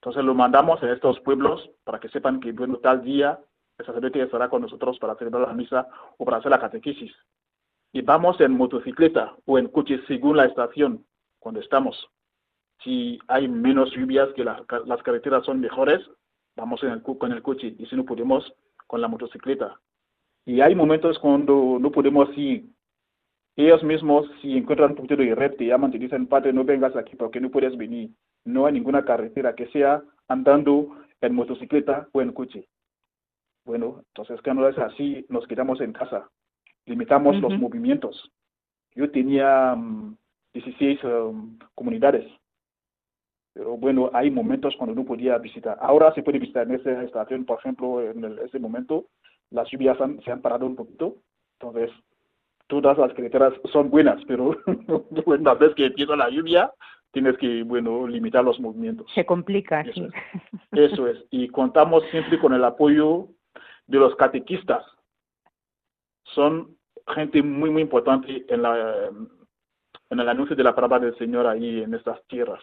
Entonces 0.00 0.24
lo 0.24 0.34
mandamos 0.34 0.82
a 0.82 0.92
estos 0.92 1.18
pueblos 1.20 1.70
para 1.84 1.98
que 1.98 2.08
sepan 2.08 2.40
que, 2.40 2.52
bueno, 2.52 2.76
tal 2.76 3.02
día 3.02 3.38
el 3.78 3.86
sacerdote 3.86 4.22
estará 4.22 4.48
con 4.48 4.62
nosotros 4.62 4.98
para 4.98 5.14
celebrar 5.16 5.46
la 5.48 5.54
misa 5.54 5.88
o 6.16 6.24
para 6.24 6.38
hacer 6.38 6.50
la 6.50 6.60
catequesis. 6.60 7.12
Y 7.92 8.02
vamos 8.02 8.40
en 8.40 8.52
motocicleta 8.52 9.34
o 9.46 9.58
en 9.58 9.68
coche 9.68 10.00
según 10.06 10.36
la 10.36 10.44
estación 10.44 11.04
cuando 11.38 11.60
estamos. 11.60 12.08
Si 12.84 13.18
hay 13.28 13.48
menos 13.48 13.90
lluvias, 13.92 14.32
que 14.34 14.44
las 14.44 15.02
carreteras 15.02 15.44
son 15.44 15.60
mejores, 15.60 16.00
vamos 16.56 16.82
en 16.82 16.90
el, 16.90 17.02
con 17.02 17.32
el 17.32 17.42
coche. 17.42 17.74
Y 17.78 17.86
si 17.86 17.96
no 17.96 18.04
podemos, 18.04 18.52
con 18.86 19.00
la 19.00 19.08
motocicleta. 19.08 19.80
Y 20.44 20.60
hay 20.60 20.74
momentos 20.74 21.18
cuando 21.18 21.78
no 21.80 21.90
podemos 21.90 22.28
ir. 22.36 22.66
Ellos 23.58 23.82
mismos, 23.82 24.26
si 24.40 24.56
encuentran 24.56 24.90
un 24.90 24.96
poquito 24.96 25.16
de 25.16 25.34
red, 25.34 25.54
te 25.56 25.66
llaman, 25.66 25.90
te 25.90 25.98
dicen, 25.98 26.26
padre, 26.26 26.54
no 26.54 26.64
vengas 26.64 26.96
aquí 26.96 27.14
porque 27.16 27.40
no 27.40 27.50
puedes 27.50 27.76
venir 27.76 28.10
no 28.48 28.66
hay 28.66 28.72
ninguna 28.72 29.04
carretera 29.04 29.54
que 29.54 29.66
sea 29.68 30.02
andando 30.26 30.96
en 31.20 31.34
motocicleta 31.34 32.08
o 32.12 32.22
en 32.22 32.32
coche. 32.32 32.66
Bueno, 33.64 34.02
entonces 34.08 34.40
cuando 34.42 34.68
es 34.68 34.78
así, 34.78 35.26
nos 35.28 35.46
quedamos 35.46 35.80
en 35.80 35.92
casa, 35.92 36.30
limitamos 36.86 37.36
los 37.36 37.58
movimientos. 37.58 38.32
Yo 38.94 39.10
tenía 39.10 39.76
16 40.54 41.04
mm, 41.04 41.06
um, 41.06 41.58
comunidades 41.74 42.26
Pero 43.52 43.76
bueno, 43.76 44.10
hay 44.14 44.30
momentos 44.30 44.74
cuando 44.78 44.94
no 44.94 45.04
podía 45.04 45.36
visitar. 45.38 45.76
Ahora 45.80 46.12
se 46.14 46.22
puede 46.22 46.38
visitar 46.38 46.66
en 46.66 46.76
esa 46.76 47.02
estación, 47.02 47.44
por 47.44 47.58
ejemplo, 47.58 48.00
en 48.00 48.24
ese 48.38 48.58
momento, 48.58 49.06
las 49.50 49.70
lluvias 49.70 49.98
se 50.24 50.32
han 50.32 50.40
parado 50.40 50.64
un 50.64 50.76
poquito. 50.76 51.16
Entonces, 51.60 51.90
todas 52.68 52.96
las 52.96 53.12
carreteras 53.14 53.54
son 53.72 53.90
buenas, 53.90 54.22
pero 54.26 54.56
una 55.26 55.54
vez 55.54 55.74
que 55.74 55.86
empieza 55.86 56.16
la 56.16 56.30
lluvia, 56.30 56.70
tienes 57.10 57.36
que, 57.38 57.62
bueno, 57.64 58.06
limitar 58.06 58.44
los 58.44 58.60
movimientos. 58.60 59.10
Se 59.14 59.26
complica, 59.26 59.80
eso 59.80 60.04
Es. 60.72 60.92
Eso 60.92 61.08
es. 61.08 61.24
Y 61.30 61.48
contamos 61.48 62.04
siempre 62.10 62.38
con 62.38 62.52
el 62.52 62.64
apoyo 62.64 63.28
de 63.86 63.98
los 63.98 64.14
catequistas. 64.16 64.84
Son 66.34 66.76
gente 67.14 67.42
muy, 67.42 67.70
muy 67.70 67.82
importante 67.82 68.44
en, 68.48 68.62
la, 68.62 69.10
en 70.10 70.20
el 70.20 70.28
anuncio 70.28 70.54
de 70.54 70.62
la 70.62 70.74
palabra 70.74 70.98
del 71.00 71.16
Señor 71.18 71.46
ahí 71.46 71.82
en 71.82 71.94
estas 71.94 72.22
tierras 72.26 72.62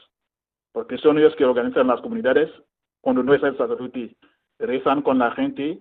porque 0.76 0.98
son 0.98 1.18
ellos 1.18 1.34
que 1.38 1.46
organizan 1.46 1.88
las 1.88 2.02
comunidades 2.02 2.52
cuando 3.00 3.24
no 3.24 3.34
es 3.34 3.42
el 3.44 3.58
sacerdote, 3.58 4.14
rezan 4.60 5.02
con 5.02 5.20
la 5.20 5.32
gente 5.32 5.80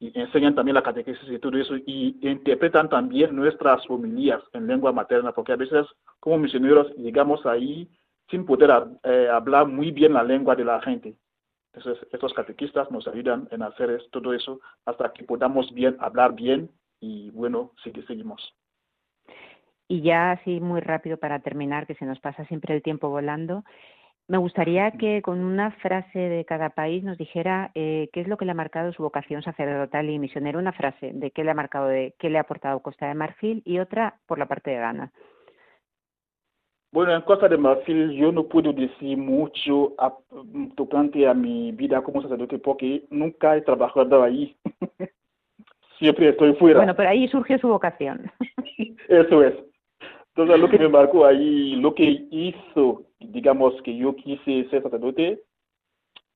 y 0.00 0.18
enseñan 0.18 0.54
también 0.54 0.74
la 0.74 0.82
catequesis 0.82 1.28
y 1.28 1.38
todo 1.38 1.58
eso 1.58 1.76
y 1.76 2.16
interpretan 2.22 2.88
también 2.88 3.34
nuestras 3.34 3.82
homilías 3.90 4.42
en 4.52 4.66
lengua 4.66 4.92
materna, 4.92 5.32
porque 5.32 5.52
a 5.52 5.56
veces 5.56 5.86
como 6.20 6.38
misioneros 6.38 6.94
llegamos 6.96 7.44
ahí 7.46 7.88
sin 8.30 8.44
poder 8.44 8.70
eh, 9.02 9.28
hablar 9.32 9.66
muy 9.66 9.90
bien 9.90 10.12
la 10.12 10.22
lengua 10.22 10.54
de 10.54 10.64
la 10.64 10.80
gente. 10.82 11.16
Entonces, 11.72 12.06
estos 12.12 12.32
catequistas 12.32 12.90
nos 12.90 13.06
ayudan 13.08 13.48
en 13.50 13.62
hacer 13.62 14.02
todo 14.10 14.32
eso 14.32 14.60
hasta 14.84 15.12
que 15.12 15.24
podamos 15.24 15.72
bien 15.74 15.96
hablar 16.00 16.34
bien 16.34 16.70
y 17.00 17.30
bueno, 17.30 17.72
sí 17.82 17.92
que 17.92 18.02
seguimos. 18.02 18.54
Y 19.86 20.02
ya 20.02 20.32
así 20.32 20.60
muy 20.60 20.80
rápido 20.80 21.16
para 21.16 21.40
terminar, 21.40 21.86
que 21.86 21.94
se 21.94 22.04
nos 22.04 22.20
pasa 22.20 22.44
siempre 22.44 22.74
el 22.74 22.82
tiempo 22.82 23.08
volando, 23.08 23.64
me 24.28 24.36
gustaría 24.36 24.90
que 24.92 25.22
con 25.22 25.40
una 25.40 25.70
frase 25.70 26.18
de 26.18 26.44
cada 26.44 26.68
país 26.70 27.02
nos 27.02 27.16
dijera 27.16 27.70
eh, 27.74 28.10
qué 28.12 28.20
es 28.20 28.28
lo 28.28 28.36
que 28.36 28.44
le 28.44 28.50
ha 28.50 28.54
marcado 28.54 28.92
su 28.92 29.02
vocación 29.02 29.42
sacerdotal 29.42 30.10
y 30.10 30.18
misionera. 30.18 30.58
Una 30.58 30.72
frase 30.72 31.12
de 31.14 31.30
qué 31.30 31.44
le 31.44 31.50
ha 31.50 31.54
marcado, 31.54 31.88
de 31.88 32.14
qué 32.18 32.28
le 32.28 32.36
ha 32.36 32.42
aportado 32.42 32.80
Costa 32.80 33.08
de 33.08 33.14
Marfil 33.14 33.62
y 33.64 33.78
otra 33.78 34.18
por 34.26 34.38
la 34.38 34.46
parte 34.46 34.70
de 34.70 34.76
Ghana. 34.76 35.12
Bueno, 36.92 37.14
en 37.14 37.22
Costa 37.22 37.48
de 37.48 37.56
Marfil 37.56 38.12
yo 38.12 38.30
no 38.30 38.44
puedo 38.44 38.72
decir 38.74 39.16
mucho 39.16 39.94
tocante 40.76 41.26
a 41.26 41.32
mi 41.32 41.72
vida 41.72 42.02
como 42.02 42.20
sacerdote 42.20 42.58
porque 42.58 43.04
nunca 43.10 43.56
he 43.56 43.62
trabajado 43.62 44.22
ahí. 44.22 44.56
Siempre 45.98 46.28
estoy 46.28 46.54
fuera. 46.54 46.78
Bueno, 46.78 46.94
pero 46.94 47.08
ahí 47.08 47.28
surgió 47.28 47.58
su 47.58 47.68
vocación. 47.68 48.30
Eso 49.08 49.42
es. 49.42 49.54
Entonces, 50.38 50.60
lo 50.60 50.70
que 50.70 50.78
me 50.78 50.88
marcó 50.88 51.26
ahí, 51.26 51.74
lo 51.74 51.96
que 51.96 52.28
hizo, 52.30 53.02
digamos, 53.18 53.74
que 53.82 53.96
yo 53.96 54.14
quise 54.14 54.68
ser 54.70 54.84
sacerdote, 54.84 55.42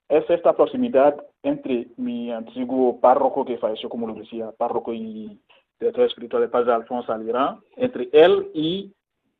es 0.08 0.28
esta 0.28 0.56
proximidad 0.56 1.24
entre 1.44 1.86
mi 1.98 2.32
antiguo 2.32 3.00
párroco 3.00 3.44
que 3.44 3.58
falleció, 3.58 3.88
como 3.88 4.08
lo 4.08 4.14
decía, 4.14 4.50
párroco 4.58 4.92
y 4.92 5.40
director 5.78 6.04
espiritual 6.04 6.42
de 6.42 6.48
Padre 6.48 6.72
Alfonso 6.72 7.12
Alirán, 7.12 7.60
entre 7.76 8.08
él 8.12 8.50
y 8.54 8.92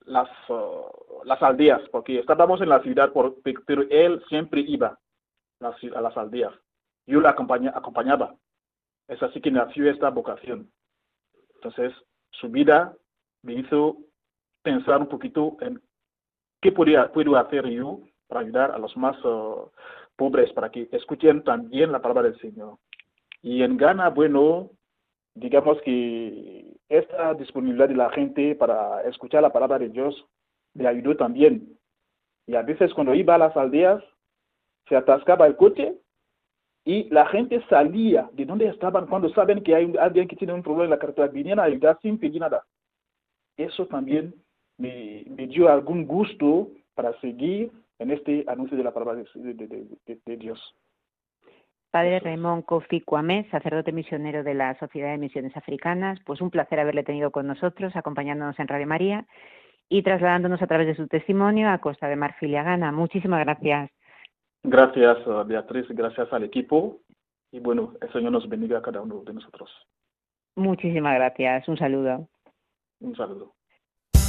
las, 0.07 0.29
uh, 0.49 1.25
las 1.25 1.43
aldeas, 1.43 1.83
porque 1.91 2.21
estábamos 2.21 2.61
en 2.61 2.69
la 2.69 2.81
ciudad, 2.83 3.13
pero 3.67 3.83
él 3.91 4.23
siempre 4.29 4.61
iba 4.61 4.97
a 5.59 6.01
las 6.01 6.17
aldeas. 6.17 6.55
Yo 7.05 7.21
le 7.21 7.27
acompañaba. 7.27 8.37
Es 9.09 9.21
así 9.25 9.41
que 9.41 9.51
nació 9.51 9.91
esta 9.91 10.11
vocación. 10.11 10.71
Entonces, 11.57 11.93
su 12.31 12.49
vida 12.49 12.95
me 13.43 13.55
hizo 13.55 13.97
pensar 14.63 15.01
un 15.01 15.09
poquito 15.09 15.57
en 15.61 15.81
qué 16.61 16.73
podría, 16.73 17.13
puedo 17.13 17.37
hacer 17.37 17.69
yo 17.69 18.01
para 18.29 18.41
ayudar 18.41 18.71
a 18.71 18.79
los 18.79 18.97
más 18.97 19.23
uh, 19.25 19.71
pobres, 20.17 20.53
para 20.53 20.71
que 20.71 20.89
escuchen 20.93 21.43
también 21.43 21.93
la 21.93 22.01
palabra 22.01 22.23
del 22.23 22.39
Señor. 22.39 22.79
Y 23.43 23.63
en 23.63 23.77
Ghana, 23.77 24.11
bueno, 24.11 24.71
digamos 25.35 25.81
que 25.83 26.77
esta 26.89 27.35
disponibilidad 27.35 27.89
de 27.89 27.97
la 27.97 28.11
gente 28.11 28.55
para 28.55 29.03
escuchar 29.03 29.43
la 29.43 29.53
palabra 29.53 29.79
de 29.79 29.89
Dios 29.89 30.25
me 30.75 30.87
ayudó 30.87 31.17
también. 31.17 31.77
Y 32.47 32.55
a 32.55 32.63
veces 32.63 32.93
cuando 32.95 33.15
iba 33.15 33.35
a 33.35 33.39
las 33.39 33.57
aldeas, 33.57 34.03
se 34.89 34.97
atascaba 34.97 35.47
el 35.47 35.57
coche 35.57 35.95
y 36.85 37.09
la 37.11 37.27
gente 37.27 37.65
salía 37.69 38.29
de 38.33 38.45
donde 38.45 38.67
estaban 38.67 39.07
cuando 39.07 39.29
saben 39.31 39.63
que 39.63 39.75
hay 39.75 39.93
alguien 40.01 40.27
que 40.27 40.37
tiene 40.37 40.53
un 40.53 40.63
problema 40.63 40.85
en 40.85 40.91
la 40.91 40.99
carretera, 40.99 41.29
venían 41.29 41.61
a 41.61 41.65
ayudar 41.65 41.99
sin 42.03 42.19
pedir 42.19 42.41
nada. 42.41 42.65
Eso 43.57 43.87
también 43.87 44.35
me, 44.79 45.25
dio 45.49 45.71
algún 45.71 46.07
gusto 46.07 46.69
para 46.95 47.19
seguir 47.21 47.71
en 47.99 48.11
este 48.11 48.45
anuncio 48.49 48.77
de 48.77 48.85
la 48.85 48.93
palabra 48.93 49.23
de, 49.23 50.37
Dios. 50.37 50.61
Padre 51.91 52.21
Raymond 52.21 52.65
Kofi 52.65 53.03
Kwame, 53.03 53.49
sacerdote 53.51 53.93
misionero 53.93 54.43
de 54.43 54.55
la 54.55 54.79
Sociedad 54.79 55.11
de 55.11 55.19
Misiones 55.19 55.57
Africanas, 55.57 56.19
pues 56.25 56.41
un 56.41 56.51
placer 56.51 56.81
haberle 56.81 57.05
tenido 57.05 57.31
con 57.31 57.47
nosotros, 57.47 57.95
acompañándonos 57.95 58.59
en 58.59 58.69
Radio 58.69 58.87
María 58.87 59.27
y 59.89 60.03
trasladándonos 60.03 60.63
a 60.63 60.67
través 60.67 60.87
de 60.87 60.97
su 60.97 61.07
testimonio 61.07 61.69
a 61.69 61.79
Costa 61.79 62.09
de 62.09 62.17
Marfil 62.17 62.51
y 62.51 62.57
a 62.57 62.63
Ghana. 62.63 62.93
Muchísimas 62.93 63.45
gracias. 63.45 63.91
Gracias, 64.65 65.19
Beatriz, 65.47 65.87
gracias 65.91 66.33
al 66.33 66.45
equipo 66.45 67.01
y 67.51 67.61
bueno, 67.61 67.93
el 68.01 68.11
Señor 68.13 68.33
nos 68.33 68.49
bendiga 68.49 68.79
a 68.79 68.83
cada 68.83 69.03
uno 69.03 69.23
de 69.23 69.35
nosotros. 69.35 69.71
Muchísimas 70.57 71.15
gracias. 71.15 71.69
Un 71.69 71.77
saludo. 71.77 72.29
Un 73.01 73.15
saludo. 73.17 73.55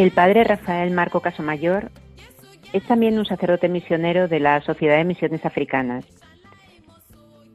El 0.00 0.12
padre 0.12 0.44
Rafael 0.44 0.90
Marco 0.92 1.20
Casomayor 1.20 1.90
es 2.72 2.82
también 2.84 3.18
un 3.18 3.26
sacerdote 3.26 3.68
misionero 3.68 4.28
de 4.28 4.40
la 4.40 4.62
Sociedad 4.62 4.96
de 4.96 5.04
Misiones 5.04 5.44
Africanas. 5.44 6.06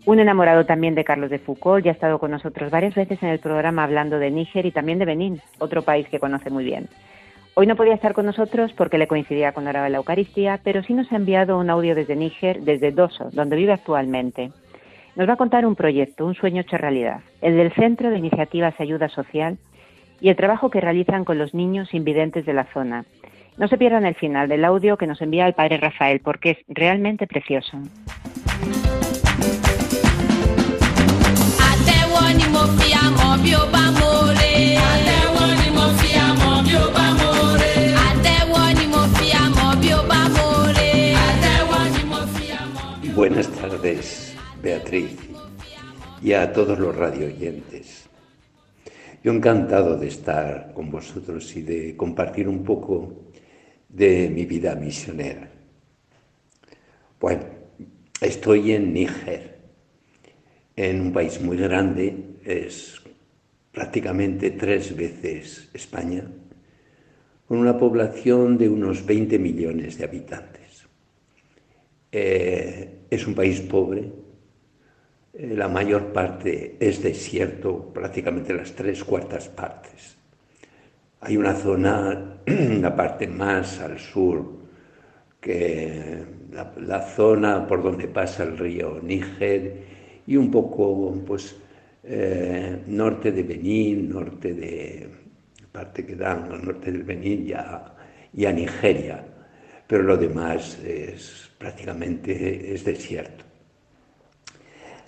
Un 0.05 0.19
enamorado 0.19 0.63
también 0.63 0.93
de 0.93 1.03
Carlos 1.03 1.31
de 1.31 1.39
Foucault 1.39 1.83
y 1.83 1.89
ha 1.89 1.93
estado 1.93 2.19
con 2.19 2.29
nosotros 2.29 2.69
varias 2.69 2.93
veces 2.93 3.23
en 3.23 3.29
el 3.29 3.39
programa 3.39 3.83
hablando 3.83 4.19
de 4.19 4.29
Níger 4.29 4.67
y 4.67 4.71
también 4.71 4.99
de 4.99 5.05
Benín, 5.05 5.41
otro 5.57 5.81
país 5.81 6.07
que 6.07 6.19
conoce 6.19 6.51
muy 6.51 6.63
bien. 6.63 6.87
Hoy 7.55 7.65
no 7.65 7.75
podía 7.75 7.95
estar 7.95 8.13
con 8.13 8.27
nosotros 8.27 8.71
porque 8.73 8.99
le 8.99 9.07
coincidía 9.07 9.51
con 9.51 9.63
la 9.63 9.71
hora 9.71 9.83
de 9.83 9.89
la 9.89 9.97
Eucaristía, 9.97 10.59
pero 10.63 10.83
sí 10.83 10.93
nos 10.93 11.11
ha 11.11 11.15
enviado 11.15 11.57
un 11.57 11.71
audio 11.71 11.95
desde 11.95 12.15
Níger, 12.15 12.61
desde 12.61 12.91
Doso, 12.91 13.31
donde 13.31 13.55
vive 13.55 13.73
actualmente. 13.73 14.51
Nos 15.15 15.27
va 15.27 15.33
a 15.33 15.37
contar 15.37 15.65
un 15.65 15.75
proyecto, 15.75 16.27
un 16.27 16.35
sueño 16.35 16.61
hecho 16.61 16.77
realidad, 16.77 17.21
el 17.41 17.57
del 17.57 17.73
Centro 17.73 18.11
de 18.11 18.19
Iniciativas 18.19 18.75
y 18.77 18.83
Ayuda 18.83 19.09
Social, 19.09 19.57
y 20.25 20.29
el 20.29 20.35
trabajo 20.35 20.71
que 20.71 20.81
realizan 20.81 21.23
con 21.23 21.37
los 21.37 21.53
niños 21.53 21.93
invidentes 21.93 22.47
de 22.47 22.53
la 22.53 22.65
zona. 22.73 23.05
No 23.59 23.67
se 23.67 23.77
pierdan 23.77 24.07
el 24.07 24.15
final 24.15 24.49
del 24.49 24.65
audio 24.65 24.97
que 24.97 25.05
nos 25.05 25.21
envía 25.21 25.45
el 25.45 25.53
padre 25.53 25.77
Rafael 25.77 26.19
porque 26.19 26.49
es 26.49 26.57
realmente 26.67 27.27
precioso. 27.27 27.77
Buenas 43.13 43.47
tardes, 43.51 44.35
Beatriz, 44.63 45.19
y 46.23 46.33
a 46.33 46.51
todos 46.51 46.79
los 46.79 46.95
radio 46.95 47.27
oyentes. 47.27 47.94
Yo 49.25 49.31
encantado 49.31 49.97
de 49.97 50.05
estar 50.05 50.71
con 50.75 50.91
vosotros 50.91 51.55
y 51.55 51.63
de 51.63 51.97
compartir 51.97 52.47
un 52.47 52.63
poco 52.63 53.31
de 53.89 54.29
mi 54.29 54.45
vida 54.45 54.75
misionera. 54.75 55.49
Bueno, 57.19 57.41
estoy 58.21 58.73
en 58.73 58.93
Níger, 58.93 59.57
en 60.75 61.01
un 61.01 61.11
país 61.11 61.41
muy 61.41 61.57
grande, 61.57 62.35
es 62.45 63.01
prácticamente 63.71 64.51
tres 64.51 64.95
veces 64.95 65.71
España, 65.73 66.29
con 67.47 67.57
una 67.57 67.79
población 67.79 68.59
de 68.59 68.69
unos 68.69 69.03
20 69.07 69.39
millones 69.39 69.97
de 69.97 70.03
habitantes. 70.03 70.85
Eh, 72.11 72.99
es 73.09 73.25
un 73.25 73.33
país 73.33 73.59
pobre, 73.61 74.07
la 75.39 75.67
mayor 75.67 76.13
parte 76.13 76.77
es 76.79 77.01
desierto, 77.01 77.91
prácticamente 77.93 78.53
las 78.53 78.73
tres 78.73 79.03
cuartas 79.03 79.49
partes. 79.49 80.17
Hay 81.21 81.37
una 81.37 81.53
zona, 81.53 82.39
la 82.45 82.95
parte 82.95 83.27
más 83.27 83.79
al 83.81 83.99
sur, 83.99 84.65
que 85.41 86.23
la, 86.51 87.01
zona 87.01 87.67
por 87.67 87.83
donde 87.83 88.07
pasa 88.07 88.43
el 88.43 88.57
río 88.57 88.99
Níger 89.01 89.83
y 90.25 90.37
un 90.37 90.49
poco, 90.49 91.13
pues, 91.25 91.55
eh, 92.03 92.81
norte 92.87 93.31
de 93.31 93.43
Benín, 93.43 94.09
norte 94.09 94.53
de 94.53 95.09
parte 95.71 96.05
que 96.05 96.15
dan 96.15 96.51
al 96.51 96.65
norte 96.65 96.91
del 96.91 97.03
Benín 97.03 97.47
y 97.47 97.53
a, 97.53 98.51
Nigeria, 98.51 99.23
pero 99.87 100.03
lo 100.03 100.17
demás 100.17 100.79
es 100.83 101.49
prácticamente 101.57 102.73
es 102.73 102.83
desierto. 102.83 103.44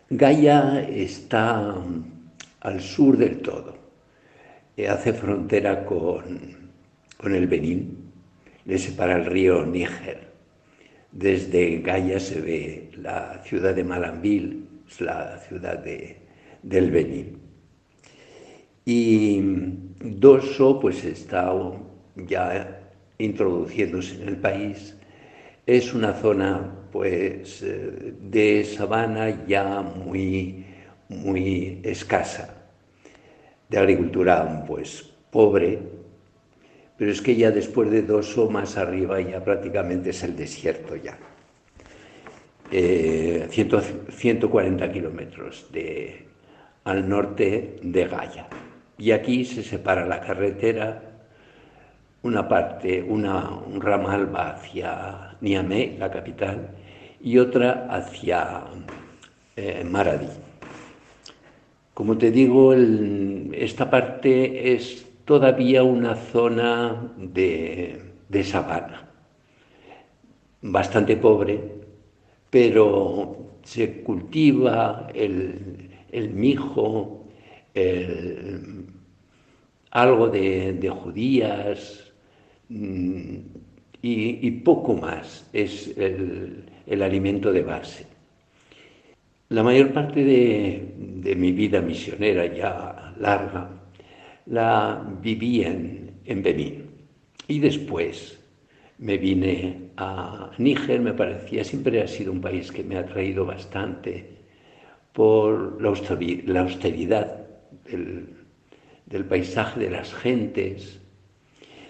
Gaia 0.09 0.87
está 0.87 1.75
al 2.61 2.79
sur 2.79 3.17
del 3.17 3.41
todo, 3.41 3.75
hace 4.89 5.11
frontera 5.11 5.83
con, 5.83 6.39
con 7.17 7.35
el 7.35 7.45
Benín, 7.45 8.09
le 8.63 8.77
separa 8.77 9.17
el 9.17 9.25
río 9.25 9.65
Níger. 9.65 10.27
Desde 11.11 11.79
Gaia 11.79 12.21
se 12.21 12.39
ve 12.39 12.89
la 12.95 13.41
ciudad 13.43 13.75
de 13.75 13.83
Malambil, 13.83 14.65
la 14.99 15.39
ciudad 15.39 15.83
del 16.63 16.91
Benín. 16.91 17.39
Y 18.85 19.41
Doso 19.99 20.79
pues 20.79 21.03
está 21.03 21.53
ya 22.15 22.79
introduciéndose 23.17 24.21
en 24.21 24.29
el 24.29 24.37
país. 24.37 24.95
Es 25.65 25.93
una 25.93 26.13
zona 26.13 26.76
pues 26.91 27.61
eh, 27.63 28.13
de 28.21 28.63
sabana 28.63 29.45
ya 29.45 29.81
muy, 29.81 30.65
muy 31.09 31.81
escasa, 31.83 32.55
de 33.69 33.77
agricultura 33.77 34.63
pues 34.65 35.03
pobre, 35.31 35.79
pero 36.97 37.11
es 37.11 37.21
que 37.21 37.35
ya 37.35 37.51
después 37.51 37.91
de 37.91 38.01
Doso 38.01 38.49
más 38.49 38.77
arriba 38.77 39.21
ya 39.21 39.43
prácticamente 39.43 40.09
es 40.09 40.23
el 40.23 40.35
desierto 40.35 40.95
ya. 40.95 41.17
140 42.69 44.85
eh, 44.85 44.91
kilómetros 44.91 45.67
al 46.83 47.07
norte 47.07 47.77
de 47.81 48.05
Gaia. 48.05 48.47
Y 48.97 49.11
aquí 49.11 49.45
se 49.45 49.63
separa 49.63 50.05
la 50.05 50.19
carretera, 50.19 51.06
una 52.27 52.47
parte, 52.47 53.01
una, 53.01 53.49
un 53.49 53.79
ramal 53.79 54.33
va 54.33 54.51
hacia 54.51 55.35
Niamey, 55.41 55.97
la 55.97 56.11
capital, 56.11 56.69
y 57.21 57.37
otra 57.37 57.87
hacia 57.89 58.65
eh, 59.55 59.83
Maradi. 59.83 60.27
Como 61.93 62.17
te 62.17 62.29
digo, 62.29 62.73
esta 63.53 63.89
parte 63.89 64.73
es 64.73 65.07
todavía 65.25 65.83
una 65.83 66.15
zona 66.15 67.13
de, 67.17 68.43
sabana, 68.43 69.09
bastante 70.61 71.15
pobre, 71.17 71.59
pero 72.49 73.37
se 73.63 74.03
cultiva 74.03 75.07
el, 75.15 75.89
el 76.11 76.29
mijo, 76.29 77.25
algo 79.91 80.29
de, 80.29 80.89
judías 80.89 82.06
mm, 82.69 83.37
y, 84.01 84.51
poco 84.51 84.93
más 84.93 85.49
es 85.53 85.93
el, 85.97 87.01
alimento 87.01 87.51
de 87.51 87.61
base. 87.63 88.05
La 89.49 89.63
mayor 89.63 89.93
parte 89.93 90.23
de, 90.23 91.35
mi 91.35 91.51
vida 91.51 91.81
misionera 91.81 92.45
ya 92.45 93.13
larga 93.19 93.69
la 94.45 95.05
viví 95.21 95.61
en, 95.63 96.11
en 96.25 96.43
Benín 96.43 96.85
y 97.47 97.59
después 97.59 98.39
me 98.99 99.17
vine 99.17 99.89
a 99.97 100.51
Níger, 100.57 101.01
me 101.01 101.13
parecía, 101.13 101.63
siempre 101.63 102.01
ha 102.01 102.07
sido 102.07 102.31
un 102.31 102.41
país 102.41 102.71
que 102.71 102.83
me 102.83 102.97
ha 102.97 103.01
atraído 103.01 103.45
bastante 103.45 104.37
por 105.13 105.81
la 105.81 106.61
austeridad 106.61 107.47
del, 107.85 109.25
paisaje, 109.25 109.79
de 109.79 109.89
las 109.89 110.13
gentes. 110.13 111.01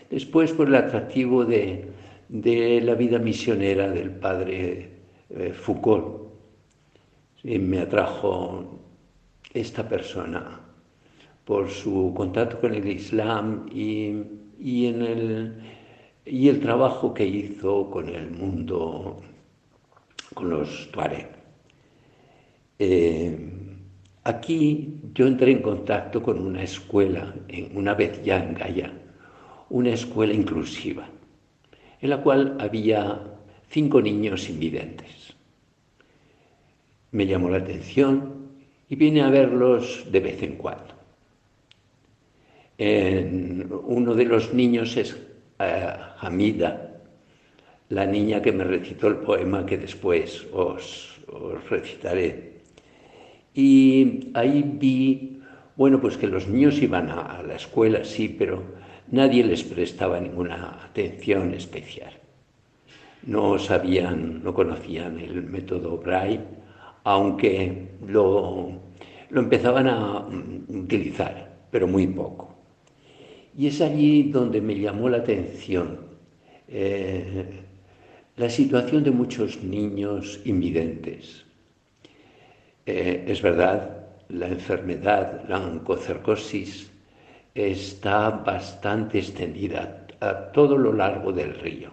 Después, 0.10 0.53
por 0.53 0.68
el 0.68 0.76
atractivo 0.76 1.45
de, 1.45 1.91
la 2.30 2.95
vida 2.95 3.20
misionera 3.20 3.89
del 3.89 4.12
padre 4.12 4.91
eh, 5.30 5.53
Foucault. 5.53 6.32
me 7.43 7.80
atrajo 7.80 8.80
esta 9.53 9.88
persona 9.88 10.62
por 11.45 11.70
su 11.70 12.14
contacto 12.16 12.60
con 12.60 12.74
el 12.74 12.88
Islam 12.88 13.66
y, 13.72 14.86
en 14.86 15.01
el, 16.26 16.60
trabajo 16.60 17.14
que 17.14 17.26
hizo 17.26 17.89
con 17.89 18.10
el 18.10 18.32
mundo, 18.32 19.22
con 20.34 20.49
los 20.49 20.91
Tuareg. 20.91 21.30
Eh, 22.80 23.58
Aquí 24.28 24.99
yo 25.14 25.26
entré 25.26 25.53
en 25.53 25.62
contacto 25.62 26.22
con 26.22 26.38
una 26.45 26.62
escuela, 26.62 27.34
una 27.74 27.93
vez 27.93 28.22
ya 28.24 28.43
en 28.43 28.55
Gaia, 28.55 28.91
una 29.70 29.91
escuela 29.91 30.34
inclusiva, 30.34 31.07
en 32.01 32.09
la 32.09 32.22
cual 32.22 32.57
había 32.59 33.22
cinco 33.70 34.01
niños 34.01 34.49
invidentes. 34.49 35.36
Me 37.11 37.26
llamó 37.26 37.49
la 37.49 37.57
atención 37.57 38.47
y 38.89 38.95
vine 38.95 39.22
a 39.22 39.30
verlos 39.30 40.05
de 40.11 40.20
vez 40.20 40.43
en 40.43 40.55
cuando. 40.55 40.93
uno 42.78 44.13
de 44.13 44.26
los 44.26 44.53
niños 44.53 44.95
es 44.97 45.18
eh, 45.59 45.93
Hamida, 46.20 47.01
la 47.89 48.05
niña 48.05 48.41
que 48.41 48.51
me 48.51 48.63
recitó 48.63 49.07
el 49.07 49.18
poema 49.18 49.65
que 49.65 49.78
después 49.78 50.45
os 50.51 51.20
recitaré 51.70 52.57
y 53.57 54.30
ahí 54.36 54.63
vi, 54.63 55.41
bueno, 55.76 55.99
pues 55.99 56.15
que 56.15 56.28
los 56.28 56.47
niños 56.47 56.80
iban 56.80 57.09
a, 57.09 57.41
la 57.41 57.55
escuela, 57.55 58.05
sí, 58.05 58.30
pero 58.30 58.61
nadie 59.12 59.43
les 59.43 59.64
prestaba 59.64 60.20
ninguna 60.20 60.80
atención 60.84 61.53
especial. 61.53 62.14
No 63.24 63.58
sabían, 63.60 64.43
no 64.43 64.53
conocían 64.53 65.20
el 65.20 65.43
método 65.43 65.97
Braille, 65.97 66.41
aunque 67.03 67.89
lo, 68.08 68.72
empezaban 69.34 69.88
a 69.88 70.28
utilizar, 70.68 71.58
pero 71.72 71.88
muy 71.88 72.08
poco. 72.08 72.55
Y 73.58 73.68
es 73.68 73.82
allí 73.82 74.24
donde 74.32 74.62
me 74.62 74.80
llamó 74.80 75.10
la 75.10 75.18
atención 75.18 75.99
eh, 76.68 77.64
la 78.36 78.49
situación 78.49 79.03
de 79.03 79.12
muchos 79.12 79.64
niños 79.64 80.39
invidentes 80.45 81.47
eh, 82.88 83.26
es 83.28 83.41
verdad, 83.41 84.08
la 84.30 84.47
enfermedad, 84.47 85.43
la 85.49 85.60
oncocercosis, 85.60 86.89
está 87.58 88.30
bastante 88.30 89.18
extendida 89.18 90.05
a 90.20 90.51
todo 90.51 90.78
lo 90.78 90.93
largo 90.93 91.32
del 91.32 91.55
río. 91.55 91.89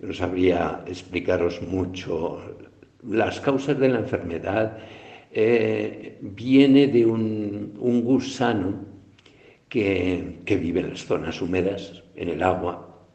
no 0.00 0.12
sabría 0.12 0.82
explicaros 0.86 1.62
mucho 1.62 2.40
las 3.08 3.40
causas 3.40 3.78
de 3.78 3.88
la 3.88 3.98
enfermedad. 4.00 4.78
Eh, 5.32 6.18
viene 6.20 6.86
de 6.86 7.04
un, 7.04 7.72
gusano 8.04 8.84
que, 9.68 10.38
vive 10.46 10.80
en 10.80 10.90
las 10.90 11.04
zonas 11.04 11.42
húmedas, 11.42 12.02
en 12.14 12.28
el 12.28 12.42
agua, 12.42 13.06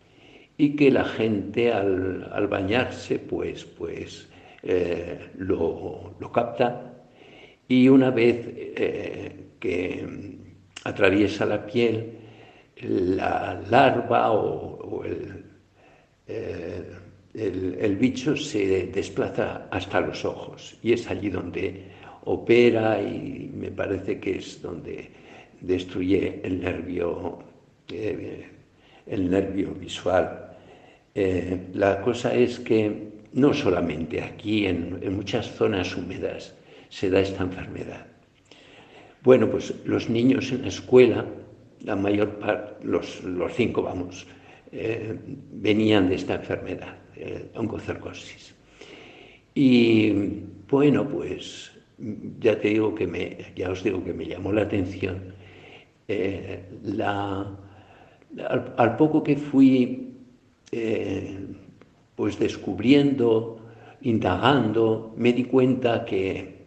y 0.58 0.76
que 0.76 0.92
la 0.92 1.06
gente 1.06 1.72
al, 1.72 2.48
bañarse, 2.50 3.20
pues, 3.20 3.64
pues 3.64 4.30
eh, 4.64 5.30
lo, 5.38 6.16
capta 6.34 6.94
y 7.68 7.88
una 7.88 8.10
vez 8.12 8.46
eh, 8.46 9.46
que 9.60 10.39
atraviesa 10.84 11.46
la 11.46 11.66
piel, 11.66 12.12
la 12.82 13.62
larva 13.70 14.32
o, 14.32 15.04
eh, 16.28 16.84
el, 17.34 17.78
el, 17.80 17.96
bicho 17.98 18.36
se 18.36 18.88
desplaza 18.88 19.68
hasta 19.72 20.02
los 20.02 20.24
ojos 20.26 20.78
y 20.82 20.94
es 20.94 21.10
allí 21.10 21.30
donde 21.30 21.84
opera 22.26 23.02
y 23.02 23.52
me 23.54 23.72
parece 23.72 24.20
que 24.20 24.38
es 24.38 24.62
donde 24.62 25.10
destruye 25.62 26.42
el 26.44 26.62
nervio, 26.62 27.40
el 27.88 29.30
nervio 29.30 29.74
visual. 29.74 30.56
la 31.74 32.02
cosa 32.02 32.34
es 32.34 32.60
que 32.60 33.10
no 33.34 33.54
solamente 33.54 34.22
aquí, 34.22 34.66
en, 34.66 35.16
muchas 35.16 35.52
zonas 35.52 35.96
húmedas, 35.96 36.56
se 36.90 37.10
da 37.10 37.20
esta 37.20 37.44
enfermedad. 37.44 38.06
Bueno, 39.24 39.50
pues 39.50 39.74
los 39.86 40.10
niños 40.10 40.52
en 40.52 40.62
la 40.62 40.70
escuela, 40.70 41.26
la 41.84 41.96
mayor 41.96 42.40
parte, 42.40 42.86
los, 42.86 43.22
cinco, 43.54 43.84
vamos, 43.84 44.26
eh, 44.72 45.18
venían 45.52 46.08
de 46.08 46.16
esta 46.16 46.36
enfermedad, 46.36 46.96
eh, 47.16 47.50
oncocercosis. 47.56 48.56
Y 49.54 50.14
bueno, 50.70 51.08
pues 51.08 51.72
ya 52.40 52.60
te 52.62 52.70
digo 52.70 52.96
que 52.96 53.08
me, 53.08 53.38
ya 53.58 53.72
os 53.72 53.84
digo 53.84 54.02
que 54.04 54.14
me 54.14 54.26
llamó 54.26 54.54
la 54.54 54.62
atención 54.62 55.34
eh, 56.08 56.64
al, 58.78 58.96
poco 58.96 59.22
que 59.22 59.36
fui 59.36 60.06
pues 62.16 62.40
descubriendo, 62.40 63.60
indagando, 64.02 65.14
me 65.18 65.34
di 65.34 65.44
cuenta 65.44 66.06
que 66.06 66.60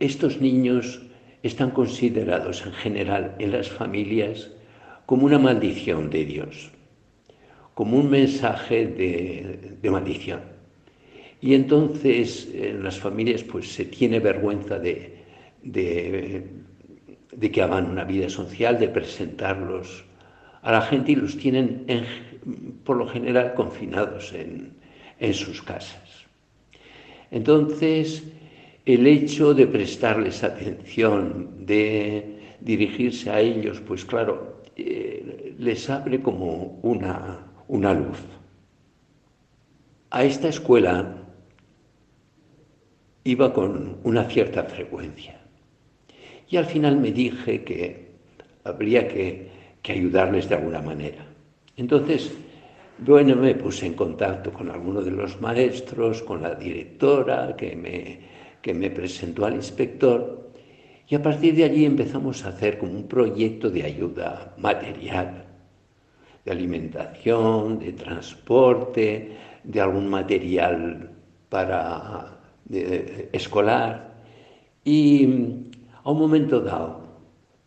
estos 0.00 0.40
niños 0.40 1.02
están 1.42 1.70
considerados 1.70 2.64
en 2.66 2.72
general 2.72 3.34
en 3.38 3.52
las 3.52 3.68
familias 3.68 4.50
como 5.06 5.26
una 5.26 5.38
maldición 5.38 6.10
de 6.10 6.24
Dios, 6.24 6.70
como 7.74 7.98
un 7.98 8.10
mensaje 8.10 8.86
de, 8.86 9.90
maldición. 9.90 10.40
Y 11.40 11.54
entonces 11.54 12.48
en 12.52 12.82
las 12.82 12.98
familias 12.98 13.44
pues 13.44 13.72
se 13.72 13.84
tiene 13.84 14.18
vergüenza 14.18 14.78
de, 14.78 15.22
de, 15.62 17.50
que 17.52 17.62
hagan 17.62 17.90
una 17.90 18.04
vida 18.04 18.28
social, 18.28 18.78
de 18.78 18.88
presentarlos 18.88 20.04
a 20.62 20.72
la 20.72 20.82
gente 20.82 21.12
y 21.12 21.16
los 21.16 21.36
tienen 21.36 21.86
por 22.84 22.96
lo 22.96 23.06
general 23.06 23.54
confinados 23.54 24.32
en, 24.32 24.72
en 25.20 25.34
sus 25.34 25.62
casas. 25.62 26.26
Entonces, 27.30 28.24
el 28.86 29.04
hecho 29.08 29.52
de 29.52 29.66
prestarles 29.66 30.44
atención, 30.44 31.66
de 31.66 32.56
dirigirse 32.60 33.28
a 33.30 33.40
ellos, 33.40 33.80
pues 33.80 34.04
claro, 34.04 34.62
eh, 34.76 35.54
les 35.58 35.90
abre 35.90 36.22
como 36.22 36.78
una, 36.82 37.52
una 37.66 37.92
luz. 37.92 38.22
A 40.10 40.24
esta 40.24 40.48
escuela 40.48 41.16
iba 43.24 43.52
con 43.52 43.98
una 44.04 44.24
cierta 44.30 44.62
frecuencia 44.62 45.40
y 46.48 46.56
al 46.56 46.66
final 46.66 46.96
me 46.96 47.10
dije 47.10 47.64
que 47.64 48.12
habría 48.62 49.08
que, 49.08 49.50
que 49.82 49.92
ayudarles 49.92 50.48
de 50.48 50.54
alguna 50.54 50.80
manera. 50.80 51.26
Entonces, 51.76 52.32
bueno, 52.98 53.34
me 53.34 53.56
puse 53.56 53.86
en 53.86 53.94
contacto 53.94 54.52
con 54.52 54.70
alguno 54.70 55.02
de 55.02 55.10
los 55.10 55.40
maestros, 55.40 56.22
con 56.22 56.42
la 56.42 56.54
directora, 56.54 57.56
que 57.56 57.74
me 57.74 58.35
que 58.66 58.74
me 58.74 58.90
presentó 58.90 59.46
al 59.46 59.54
inspector 59.54 60.50
y 61.06 61.14
a 61.14 61.22
partir 61.22 61.54
de 61.54 61.62
allí 61.62 61.84
empezamos 61.84 62.44
a 62.44 62.48
hacer 62.48 62.78
como 62.78 62.94
un 62.94 63.06
proyecto 63.06 63.70
de 63.70 63.84
ayuda 63.84 64.56
material, 64.58 65.44
de 66.44 66.50
alimentación, 66.50 67.78
de 67.78 67.92
transporte, 67.92 69.36
de 69.62 69.80
algún 69.80 70.08
material 70.08 71.12
para 71.48 72.40
escolar 73.30 74.24
y 74.84 75.28
a 76.02 76.10
un 76.10 76.18
momento 76.18 76.58
dado 76.58 77.06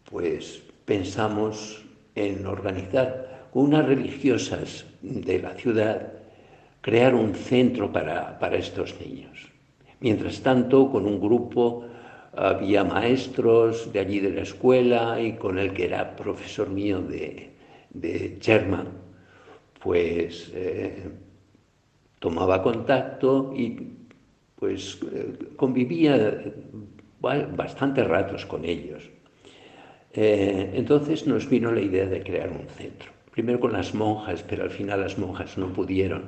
pues 0.03 0.61
pensamos 0.83 1.81
en 2.13 2.45
organizar 2.45 3.47
unas 3.53 3.85
religiosas 3.85 4.85
de 5.01 5.39
la 5.39 5.53
ciudad 5.53 6.11
crear 6.81 7.15
un 7.15 7.35
centro 7.35 7.89
para, 7.89 8.37
para 8.37 8.57
estos 8.57 8.99
niños. 8.99 9.58
Mientras 10.01 10.41
tanto, 10.41 10.89
con 10.89 11.05
un 11.05 11.19
grupo 11.19 11.85
había 12.33 12.83
maestros 12.83 13.91
de 13.91 13.99
allí 13.99 14.19
de 14.19 14.31
la 14.31 14.41
escuela 14.41 15.21
y 15.21 15.33
con 15.33 15.57
el 15.59 15.73
que 15.73 15.85
era 15.85 16.15
profesor 16.15 16.69
mío 16.69 17.01
de, 17.01 17.51
de 17.89 18.37
German, 18.41 18.87
pues 19.81 20.51
eh, 20.53 21.09
tomaba 22.19 22.61
contacto 22.61 23.53
y 23.55 23.95
pues 24.55 24.99
eh, 25.11 25.37
convivía 25.55 26.43
bastantes 27.19 28.07
ratos 28.07 28.45
con 28.45 28.65
ellos. 28.65 29.09
Eh, 30.13 30.71
entonces 30.73 31.27
nos 31.27 31.49
vino 31.49 31.71
la 31.71 31.81
idea 31.81 32.05
de 32.05 32.23
crear 32.23 32.49
un 32.49 32.67
centro. 32.67 33.11
Primero 33.31 33.59
con 33.59 33.73
las 33.73 33.93
monjas, 33.93 34.43
pero 34.43 34.63
al 34.63 34.71
final 34.71 35.01
las 35.01 35.17
monjas 35.17 35.57
no 35.57 35.71
pudieron. 35.71 36.23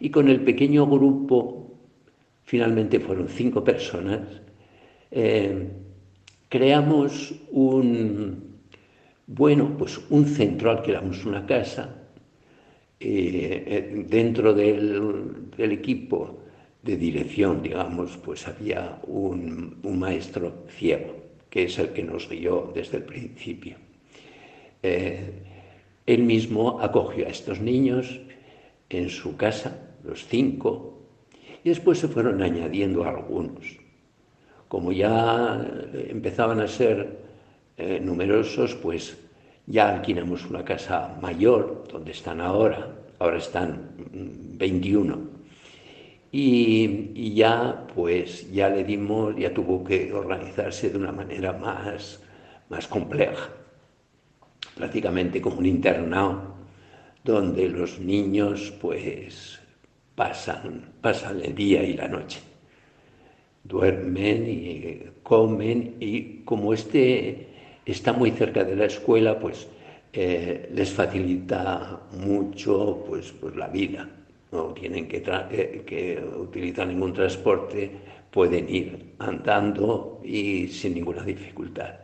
Y 0.00 0.10
con 0.10 0.28
el 0.28 0.40
pequeño 0.40 0.86
grupo 0.86 1.61
finalmente 2.52 3.00
fueron 3.00 3.28
cinco 3.30 3.64
personas, 3.64 4.28
eh, 5.10 5.68
creamos 6.50 7.32
un, 7.50 8.58
bueno, 9.26 9.74
pues 9.78 9.98
un 10.10 10.26
centro, 10.26 10.70
alquilamos 10.70 11.24
una 11.24 11.46
casa, 11.46 11.96
eh, 13.00 13.64
eh, 13.66 14.04
dentro 14.06 14.52
del, 14.52 15.48
equipo 15.56 16.40
de 16.82 16.98
dirección, 16.98 17.62
digamos, 17.62 18.18
pues 18.18 18.46
había 18.46 19.00
un, 19.06 19.80
maestro 19.98 20.66
ciego, 20.68 21.16
que 21.48 21.64
es 21.64 21.78
el 21.78 21.88
que 21.94 22.02
nos 22.02 22.28
guió 22.28 22.70
desde 22.74 22.98
el 22.98 23.04
principio. 23.04 23.76
él 24.82 26.22
mismo 26.22 26.80
acogió 26.82 27.26
a 27.26 27.30
estos 27.30 27.60
niños 27.60 28.20
en 28.90 29.08
su 29.08 29.38
casa, 29.38 29.96
los 30.04 30.26
cinco, 30.26 30.91
y 31.64 31.68
después 31.68 31.98
se 31.98 32.08
fueron 32.08 32.42
añadiendo 32.42 33.04
algunos. 33.04 33.78
Como 34.68 34.92
ya 34.92 35.64
empezaban 35.92 36.60
a 36.60 36.68
ser 36.68 37.18
eh, 37.76 38.00
numerosos, 38.00 38.74
pues 38.74 39.16
ya 39.66 39.94
alquilamos 39.96 40.46
una 40.46 40.64
casa 40.64 41.16
mayor, 41.20 41.84
donde 41.90 42.12
están 42.12 42.40
ahora, 42.40 42.94
ahora 43.18 43.38
están 43.38 43.90
21. 44.58 45.16
Mm, 45.16 45.28
y, 46.32 47.12
y, 47.14 47.34
ya, 47.34 47.86
pues, 47.94 48.50
ya 48.50 48.70
le 48.70 48.84
dimos, 48.84 49.36
ya 49.36 49.52
tuvo 49.52 49.84
que 49.84 50.12
organizarse 50.12 50.88
de 50.88 50.96
una 50.96 51.12
manera 51.12 51.52
más, 51.52 52.22
más 52.70 52.88
compleja, 52.88 53.50
prácticamente 54.74 55.42
como 55.42 55.58
un 55.58 55.66
internado, 55.66 56.54
donde 57.22 57.68
los 57.68 58.00
niños, 58.00 58.72
pues, 58.80 59.61
pasan, 60.14 60.92
pasan 61.00 61.40
el 61.40 61.54
día 61.54 61.82
y 61.82 61.94
la 61.94 62.08
noche. 62.08 62.40
Duermen 63.64 64.46
y 64.48 65.02
comen 65.22 65.96
y 66.00 66.42
como 66.44 66.74
este 66.74 67.48
está 67.86 68.12
muy 68.12 68.32
cerca 68.32 68.64
de 68.64 68.76
la 68.76 68.86
escuela, 68.86 69.38
pues 69.38 69.68
eh, 70.12 70.68
les 70.74 70.92
facilita 70.92 72.00
mucho 72.18 73.04
pues, 73.08 73.32
pues, 73.32 73.56
la 73.56 73.68
vida. 73.68 74.08
No 74.50 74.74
tienen 74.74 75.08
que, 75.08 75.22
eh, 75.50 75.82
que 75.86 76.22
utilizar 76.36 76.86
ningún 76.86 77.12
transporte, 77.14 77.90
pueden 78.30 78.68
ir 78.68 79.14
andando 79.18 80.20
y 80.24 80.68
sin 80.68 80.94
ninguna 80.94 81.22
dificultad. 81.22 81.94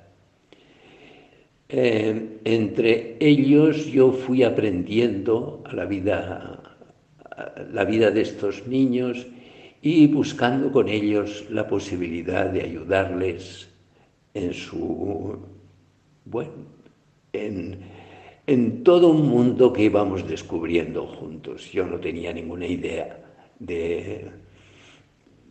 Eh, 1.70 2.38
entre 2.44 3.16
ellos 3.20 3.86
yo 3.86 4.12
fui 4.12 4.42
aprendiendo 4.42 5.62
a 5.66 5.74
la 5.74 5.84
vida 5.84 6.67
la 7.72 7.84
vida 7.84 8.10
de 8.10 8.22
estos 8.22 8.66
niños 8.66 9.26
y 9.82 10.06
buscando 10.08 10.72
con 10.72 10.88
ellos 10.88 11.44
la 11.50 11.66
posibilidad 11.66 12.46
de 12.46 12.62
ayudarles 12.62 13.68
en 14.34 14.52
su, 14.52 15.38
bueno, 16.24 16.52
en, 17.32 17.78
en 18.46 18.82
todo 18.82 19.08
un 19.08 19.28
mundo 19.28 19.72
que 19.72 19.84
íbamos 19.84 20.26
descubriendo 20.28 21.06
juntos. 21.06 21.70
Yo 21.72 21.86
no 21.86 21.98
tenía 21.98 22.32
ninguna 22.32 22.66
idea 22.66 23.20
de, 23.58 24.30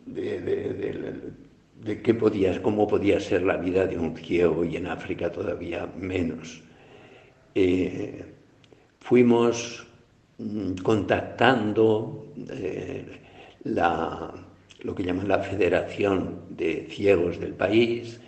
de, 0.06 2.02
qué 2.02 2.14
podía, 2.14 2.60
cómo 2.62 2.86
podía 2.86 3.20
ser 3.20 3.42
la 3.42 3.56
vida 3.56 3.86
de 3.86 3.98
un 3.98 4.16
ciego 4.16 4.64
y 4.64 4.76
en 4.76 4.86
África 4.86 5.30
todavía 5.30 5.88
menos. 5.96 6.62
Eh, 7.54 8.24
fuimos 9.00 9.87
contactando 10.82 12.32
eh, 12.48 13.20
lo 13.64 14.94
que 14.94 15.02
llaman 15.02 15.28
la 15.28 15.40
Federación 15.40 16.44
de 16.50 16.86
Ciegos 16.90 17.40
del 17.40 17.54
país, 17.54 18.20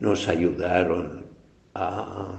nos 0.00 0.28
ayudaron 0.28 1.24
a, 1.74 2.38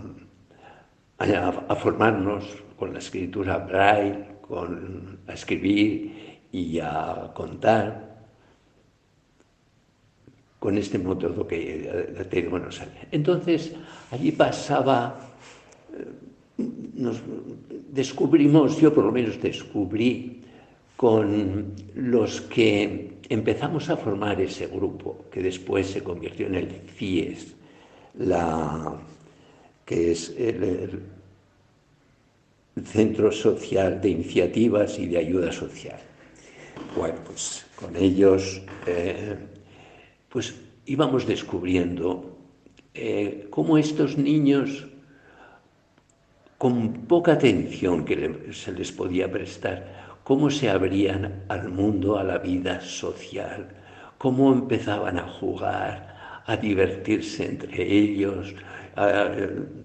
formarnos 1.80 2.63
con 2.78 2.93
la 2.93 2.99
escritura 2.99 3.57
braille, 3.57 4.26
con 4.41 5.19
a 5.28 5.34
escribir 5.34 6.39
y 6.51 6.80
a 6.80 7.32
contar 7.34 8.05
con 10.59 10.78
este 10.78 10.97
método 10.99 11.47
que 11.47 12.26
te 12.30 12.41
digo 12.41 12.59
Entonces, 13.11 13.73
allí 14.11 14.32
pasaba 14.32 15.15
eh, 15.93 16.61
nos 16.95 17.21
descubrimos, 17.96 18.78
yo 18.78 18.93
por 18.93 19.06
lo 19.06 19.12
menos 19.12 19.41
descubrí 19.41 20.41
con 20.98 21.74
los 21.96 22.41
que 22.41 23.16
empezamos 23.30 23.89
a 23.89 23.96
formar 23.96 24.39
ese 24.41 24.68
grupo, 24.68 25.26
que 25.32 25.41
después 25.41 25.88
se 25.88 26.04
convirtió 26.04 26.48
en 26.48 26.56
el 26.56 26.68
CIES, 26.98 27.56
la, 28.20 29.00
que 29.86 30.12
es 30.12 30.36
el, 30.38 31.00
Centro 32.84 33.32
Social 33.32 34.02
de 34.02 34.10
Iniciativas 34.10 35.00
y 35.00 35.08
de 35.08 35.18
Ayuda 35.18 35.50
Social. 35.54 35.98
Bueno, 36.98 37.16
pues 37.26 37.66
con 37.78 37.96
ellos 37.96 38.62
eh, 38.86 39.38
pues 40.28 40.56
íbamos 40.86 41.26
descubriendo 41.26 42.36
eh, 42.93 43.48
cómo 43.50 43.78
estos 43.78 44.18
niños, 44.18 44.88
con 46.66 47.05
poca 47.05 47.34
atención 47.34 48.03
que 48.05 48.49
se 48.51 48.72
les 48.72 48.91
podía 48.91 49.30
prestar, 49.30 50.18
cómo 50.24 50.49
se 50.49 50.68
abrían 50.68 51.43
al 51.47 51.70
mundo, 51.70 52.18
a 52.18 52.24
la 52.24 52.39
vida 52.39 52.82
social, 52.82 53.68
cómo 54.18 54.51
empezaban 54.51 55.20
a 55.20 55.28
jugar, 55.28 56.41
a 56.43 56.57
divertirse 56.57 57.45
entre 57.45 57.84
ellos. 57.84 58.55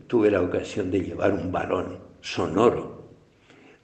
tuve 0.06 0.30
la 0.30 0.40
ocasión 0.40 0.90
de 0.90 1.02
llevar 1.02 1.34
un 1.34 1.52
balón 1.52 1.98
sonoro. 2.22 3.10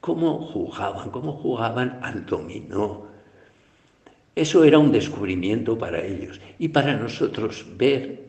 Cómo 0.01 0.38
jugaban, 0.38 1.11
cómo 1.11 1.32
jugaban 1.32 1.99
al 2.01 2.24
dominó. 2.24 3.09
Eso 4.34 4.64
era 4.64 4.78
un 4.78 4.90
descubrimiento 4.90 5.76
para 5.76 6.03
ellos 6.03 6.40
y 6.59 6.68
para 6.68 6.97
nosotros 6.97 7.66
ver 7.76 8.24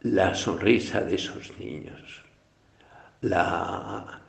la 0.00 0.34
sonrisa 0.34 1.00
de 1.00 1.14
esos 1.14 1.56
niños, 1.60 2.21
la, 3.22 4.22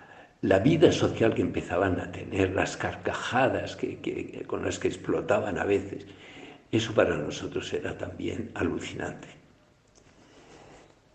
la 0.43 0.59
vida 0.59 0.91
social 0.91 1.33
que 1.33 1.41
empezaban 1.41 1.99
a 2.01 2.11
tener, 2.11 2.53
las 2.53 2.75
carcajadas 2.75 3.77
que, 3.77 4.43
con 4.45 4.65
las 4.65 4.77
que 4.77 4.89
explotaban 4.89 5.57
a 5.57 5.63
veces, 5.63 6.05
eso 6.69 6.93
para 6.93 7.15
nosotros 7.15 7.71
era 7.71 7.97
también 7.97 8.51
alucinante. 8.53 9.29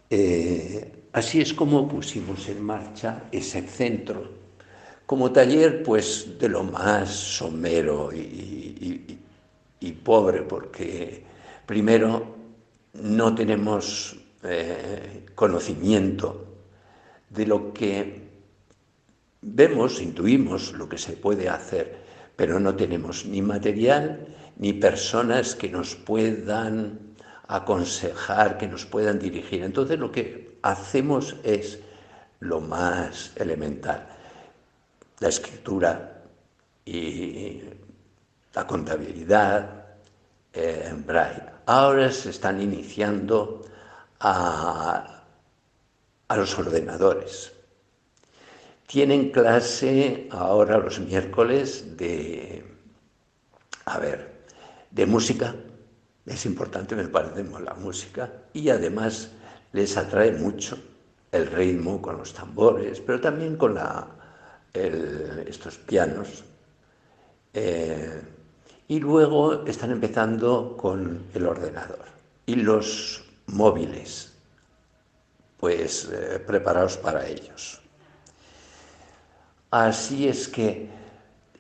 Eh, 0.09 0.93
así 1.13 1.43
es 1.43 1.53
como 1.53 1.87
pusimos 1.87 2.49
en 2.49 2.63
marcha 2.63 3.25
ese 3.31 3.61
centro, 3.63 4.33
como 5.05 5.31
taller 5.31 5.83
pues 5.83 6.39
de 6.39 6.49
lo 6.49 6.65
más 6.65 7.11
somero 7.11 8.11
y, 8.13 9.19
pobre, 10.03 10.41
porque 10.41 11.23
primero 11.67 12.35
no 12.95 13.35
tenemos 13.35 14.17
eh, 14.43 15.27
conocimiento 15.35 16.48
de 17.31 17.47
lo 17.47 17.73
que 17.73 18.29
Vemos, 19.41 20.01
intuimos 20.01 20.73
lo 20.73 20.89
que 20.89 20.99
se 20.99 21.13
puede 21.13 21.49
hacer, 21.49 21.97
pero 22.35 22.59
no 22.59 22.75
tenemos 22.75 23.25
ni 23.25 23.41
material 23.41 24.27
ni 24.57 24.73
personas 24.73 25.55
que 25.55 25.69
nos 25.69 25.95
puedan 25.95 26.99
aconsejar, 27.47 28.59
que 28.59 28.67
nos 28.67 28.85
puedan 28.85 29.21
dirigir. 29.21 29.63
Entonces 29.63 29.99
lo 29.99 30.11
que 30.11 30.59
hacemos 30.63 31.37
es 31.45 31.79
lo 32.41 32.61
más 32.61 33.33
elemental, 33.37 34.09
la 35.21 35.29
escritura 35.29 36.25
y 36.85 37.63
la 38.55 38.67
contabilidad 38.67 39.85
en 40.53 41.07
braille. 41.07 41.43
Ahora 41.67 42.11
se 42.11 42.31
están 42.31 42.61
iniciando 42.61 43.65
a, 44.19 45.18
a 46.29 46.37
los 46.37 46.59
ordenadores 46.59 47.53
tienen 48.89 49.31
clase 49.31 50.29
ahora 50.31 50.79
los 50.79 50.99
miércoles 50.99 51.97
de, 51.99 52.65
a 53.85 53.99
ver, 53.99 54.47
de 54.91 55.05
música. 55.05 55.55
Es 56.25 56.47
importante, 56.47 56.97
me 56.97 57.07
parece, 57.07 57.45
la 57.45 57.75
música. 57.75 58.33
Y 58.55 58.71
además 58.71 59.31
les 59.73 59.95
atrae 59.97 60.33
mucho 60.33 60.79
el 61.31 61.47
ritmo 61.49 62.01
con 62.01 62.17
los 62.17 62.33
tambores, 62.33 63.01
pero 63.01 63.21
también 63.21 63.57
con 63.57 63.75
la, 63.75 64.09
estos 64.73 65.77
pianos. 65.77 66.45
Eh, 67.53 68.23
y 68.89 69.01
luego 69.01 69.67
están 69.67 69.91
empezando 69.91 70.79
con 70.79 71.25
el 71.35 71.47
ordenador 71.47 72.07
y 72.47 72.55
los 72.55 73.23
móviles, 73.49 74.33
pues 75.59 76.09
eh, 76.13 76.39
preparados 76.39 76.97
para 76.97 77.27
ellos. 77.27 77.81
Así 79.71 80.29
es 80.29 80.49
que 80.49 80.89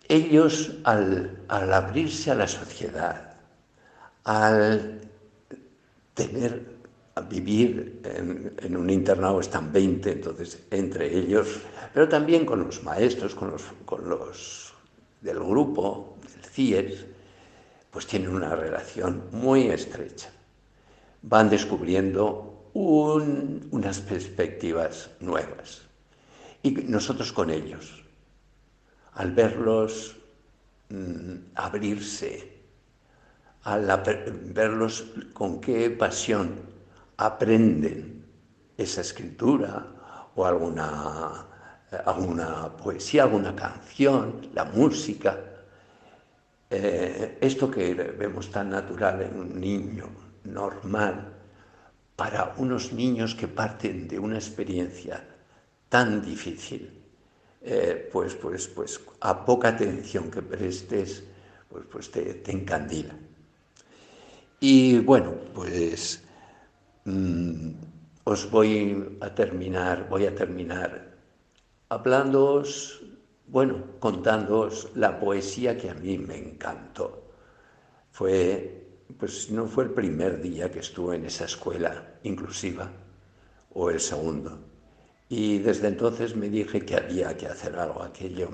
ellos 0.09 0.72
al, 0.84 1.44
abrirse 1.49 2.30
a 2.30 2.34
la 2.34 2.49
sociedad, 2.49 3.34
al 4.24 5.01
tener, 6.14 6.78
a 7.14 7.20
vivir 7.20 8.01
en, 8.05 8.76
un 8.76 8.88
internado, 8.88 9.40
están 9.40 9.72
20, 9.72 10.12
entonces 10.12 10.62
entre 10.70 11.14
ellos, 11.14 11.61
pero 11.92 12.09
también 12.09 12.46
con 12.46 12.64
los 12.64 12.82
maestros, 12.82 13.34
con 13.34 13.51
los, 13.51 13.62
con 13.84 14.09
los 14.09 14.72
del 15.20 15.40
grupo, 15.40 16.16
del 16.22 16.51
CIES, 16.51 17.05
pues 17.90 18.07
tienen 18.07 18.30
una 18.30 18.55
relación 18.55 19.24
muy 19.32 19.68
estrecha. 19.68 20.30
Van 21.22 21.51
descubriendo 21.51 22.47
unas 22.79 24.01
perspectivas 24.01 25.11
nuevas. 25.20 25.83
Y 26.62 26.70
nosotros 26.70 27.33
con 27.33 27.51
ellos, 27.51 28.05
al 29.14 29.33
verlos 29.33 30.16
mm, 30.89 31.57
abrirse, 31.57 32.57
al 33.64 33.87
verlos 34.55 35.07
con 35.33 35.61
qué 35.61 35.91
pasión 35.91 36.55
aprenden 37.16 38.24
esa 38.76 39.01
escritura 39.01 40.31
o 40.37 40.47
alguna, 40.47 41.47
alguna 42.05 42.76
poesía, 42.76 43.24
alguna 43.24 43.57
canción, 43.57 44.49
la 44.55 44.64
música, 44.64 45.37
eh, 46.70 47.39
esto 47.41 47.68
que 47.70 47.93
vemos 47.95 48.51
tan 48.51 48.70
natural 48.70 49.22
en 49.22 49.37
un 49.37 49.61
niño 49.61 50.07
normal, 50.45 51.38
para 52.18 52.52
unos 52.56 52.92
niños 52.92 53.36
que 53.36 53.46
parten 53.46 54.08
de 54.08 54.18
una 54.18 54.34
experiencia 54.34 55.22
tan 55.88 56.20
difícil, 56.20 56.90
eh, 57.62 58.10
pues, 58.12 58.34
pues, 58.34 58.66
pues 58.66 59.00
a 59.20 59.44
poca 59.46 59.68
atención 59.68 60.28
que 60.28 60.42
prestes, 60.42 61.22
pues, 61.68 61.84
pues 61.88 62.10
te, 62.10 62.42
encandila. 62.50 63.14
Y 64.58 64.98
bueno, 64.98 65.32
pues 65.54 66.24
mm, 67.04 67.70
os 68.24 68.50
voy 68.50 69.16
a 69.20 69.32
terminar, 69.32 70.08
voy 70.08 70.26
a 70.26 70.34
terminar 70.34 71.14
hablándoos, 71.88 73.00
bueno, 73.46 73.76
contándoos 74.00 74.90
la 74.96 75.20
poesía 75.20 75.78
que 75.78 75.88
a 75.88 75.94
mí 75.94 76.18
me 76.18 76.36
encantó. 76.36 77.22
Fue, 78.10 78.78
pues 79.16 79.50
no 79.50 79.66
fue 79.66 79.84
el 79.84 79.90
primer 79.90 80.40
día 80.40 80.70
que 80.70 80.80
estuve 80.80 81.16
en 81.16 81.26
esa 81.26 81.44
escuela 81.44 82.18
inclusiva, 82.22 82.90
o 83.72 83.90
el 83.90 84.00
segundo 84.00 84.68
y 85.28 85.59
desde 85.59 85.88
entonces 85.88 86.34
me 86.34 86.48
dije 86.48 86.84
que 86.84 86.96
había 86.96 87.36
que 87.36 87.46
hacer 87.46 87.78
algo. 87.78 88.02
Aquello 88.02 88.50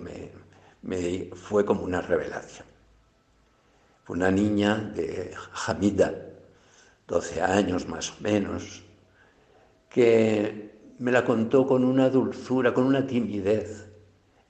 me, 0.83 1.31
fue 1.35 1.65
como 1.65 1.83
una 1.85 2.01
revelación. 2.01 2.67
Una 4.09 4.31
niña 4.31 4.77
de 4.77 5.35
Hamida, 5.67 6.13
12 7.07 7.43
años 7.43 7.87
más 7.87 8.11
o 8.11 8.17
menos, 8.21 8.83
que 9.89 10.75
me 10.99 11.13
la 11.13 11.25
contó 11.25 11.67
con 11.67 11.85
una 11.85 12.11
dulzura, 12.11 12.75
con 12.75 12.85
una 12.85 13.07
timidez 13.07 13.89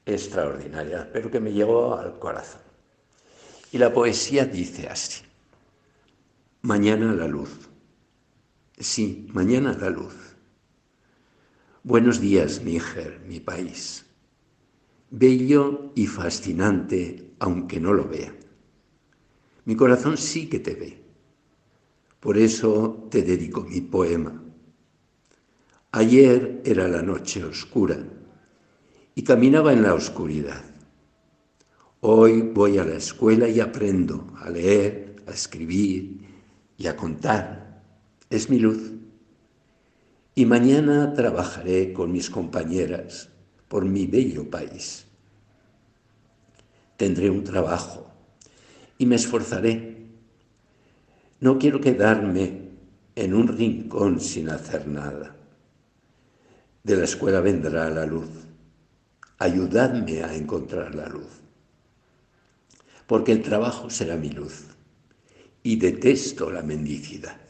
extraordinaria, 0.07 1.09
pero 1.13 1.31
que 1.31 1.41
me 1.41 1.53
llegó 1.53 1.97
al 1.97 2.19
corazón. 2.19 2.63
Y 3.71 3.79
la 3.79 3.93
poesía 3.93 4.47
dice 4.47 4.89
así, 4.89 5.23
mañana 6.65 7.13
la 7.13 7.29
luz. 7.29 7.69
Sí, 8.79 9.29
mañana 9.35 9.77
la 9.79 9.91
luz 9.91 10.15
Buenos 11.83 12.23
días, 12.23 12.63
Níger, 12.65 13.21
mi 13.29 13.39
país. 13.39 14.07
Bello 15.11 15.93
y 15.95 16.07
fascinante, 16.07 17.35
aunque 17.39 17.79
no 17.79 17.93
lo 17.93 18.09
vea. 18.09 18.35
Mi 19.67 19.77
corazón 19.77 20.17
sí 20.17 20.49
que 20.49 20.59
te 20.59 20.75
ve. 20.75 21.05
Por 22.19 22.39
eso 22.39 23.09
te 23.11 23.21
dedico 23.21 23.65
mi 23.65 23.83
poema. 23.83 24.43
Ayer 25.93 26.63
era 26.65 26.89
la 26.89 27.03
noche 27.03 27.45
oscura 27.45 27.99
y 29.15 29.23
caminaba 29.23 29.75
en 29.75 29.83
la 29.83 29.93
oscuridad. 29.93 30.65
Hoy 32.01 32.41
voy 32.41 32.79
a 32.79 32.85
la 32.87 32.97
escuela 32.97 33.51
y 33.51 33.61
aprendo 33.61 34.33
a 34.39 34.49
leer, 34.49 35.17
a 35.27 35.33
escribir 35.33 36.24
y 36.77 36.87
a 36.87 36.97
contar. 36.97 37.83
Es 38.31 38.51
mi 38.51 38.59
luz 38.59 38.93
y 40.35 40.47
mañana 40.47 41.15
trabajaré 41.15 41.93
con 41.93 42.11
mis 42.11 42.29
compañeras 42.29 43.29
por 43.69 43.85
mi 43.85 44.07
bello 44.07 44.51
país. 44.51 45.07
tendré 46.97 47.29
un 47.29 47.43
trabajo 47.43 48.11
y 48.99 49.07
me 49.07 49.17
esforzaré. 49.17 50.07
No 51.41 51.59
quiero 51.59 51.81
quedarme 51.81 52.71
en 53.17 53.35
un 53.35 53.49
rincón 53.49 54.21
sin 54.21 54.49
hacer 54.49 54.87
nada. 54.87 55.37
De 56.83 56.97
la 56.97 57.05
escuela 57.05 57.41
vendrá 57.41 57.91
la 57.91 58.07
luz. 58.07 58.29
Ayudadme 59.39 60.23
a 60.23 60.35
encontrar 60.35 60.95
la 60.95 61.09
luz. 61.09 61.41
Porque 63.07 63.33
el 63.33 63.43
trabajo 63.43 63.91
será 63.91 64.17
mi 64.17 64.31
luz. 64.31 64.74
Y 65.67 65.77
detesto 65.77 66.51
la 66.51 66.63
mendicidad. 66.63 67.44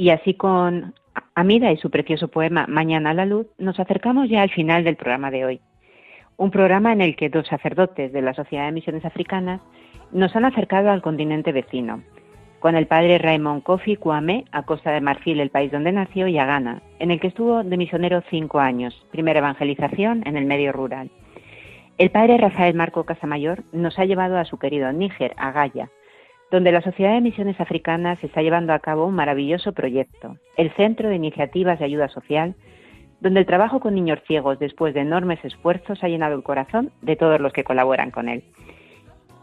Y 0.00 0.08
así 0.08 0.32
con 0.32 0.94
Amida 1.34 1.70
y 1.72 1.76
su 1.76 1.90
precioso 1.90 2.28
poema 2.28 2.64
Mañana 2.66 3.10
a 3.10 3.14
la 3.14 3.26
luz, 3.26 3.48
nos 3.58 3.78
acercamos 3.78 4.30
ya 4.30 4.40
al 4.40 4.48
final 4.48 4.82
del 4.82 4.96
programa 4.96 5.30
de 5.30 5.44
hoy. 5.44 5.60
Un 6.38 6.50
programa 6.50 6.94
en 6.94 7.02
el 7.02 7.16
que 7.16 7.28
dos 7.28 7.46
sacerdotes 7.46 8.10
de 8.10 8.22
la 8.22 8.32
Sociedad 8.32 8.64
de 8.64 8.72
Misiones 8.72 9.04
Africanas 9.04 9.60
nos 10.10 10.34
han 10.34 10.46
acercado 10.46 10.90
al 10.90 11.02
continente 11.02 11.52
vecino, 11.52 12.02
con 12.60 12.76
el 12.76 12.86
padre 12.86 13.18
Raymond 13.18 13.62
Kofi 13.62 13.96
Kwame, 13.96 14.46
a 14.52 14.62
Costa 14.62 14.90
de 14.90 15.02
Marfil, 15.02 15.38
el 15.38 15.50
país 15.50 15.70
donde 15.70 15.92
nació, 15.92 16.28
y 16.28 16.38
a 16.38 16.46
Ghana, 16.46 16.80
en 16.98 17.10
el 17.10 17.20
que 17.20 17.26
estuvo 17.26 17.62
de 17.62 17.76
misionero 17.76 18.22
cinco 18.30 18.58
años, 18.58 19.06
primera 19.10 19.40
evangelización 19.40 20.22
en 20.24 20.38
el 20.38 20.46
medio 20.46 20.72
rural. 20.72 21.10
El 21.98 22.10
padre 22.10 22.38
Rafael 22.38 22.74
Marco 22.74 23.04
Casamayor 23.04 23.64
nos 23.72 23.98
ha 23.98 24.06
llevado 24.06 24.38
a 24.38 24.46
su 24.46 24.58
querido 24.58 24.90
Níger, 24.94 25.34
a 25.36 25.52
Gaya, 25.52 25.90
donde 26.50 26.72
la 26.72 26.82
Sociedad 26.82 27.14
de 27.14 27.20
Misiones 27.20 27.60
Africanas 27.60 28.18
está 28.22 28.42
llevando 28.42 28.72
a 28.72 28.80
cabo 28.80 29.06
un 29.06 29.14
maravilloso 29.14 29.72
proyecto, 29.72 30.36
el 30.56 30.70
Centro 30.74 31.08
de 31.08 31.16
Iniciativas 31.16 31.78
de 31.78 31.84
Ayuda 31.84 32.08
Social, 32.08 32.54
donde 33.20 33.40
el 33.40 33.46
trabajo 33.46 33.80
con 33.80 33.94
niños 33.94 34.18
ciegos, 34.26 34.58
después 34.58 34.94
de 34.94 35.00
enormes 35.00 35.44
esfuerzos, 35.44 36.02
ha 36.02 36.08
llenado 36.08 36.34
el 36.34 36.42
corazón 36.42 36.90
de 37.02 37.16
todos 37.16 37.40
los 37.40 37.52
que 37.52 37.64
colaboran 37.64 38.10
con 38.10 38.28
él. 38.28 38.42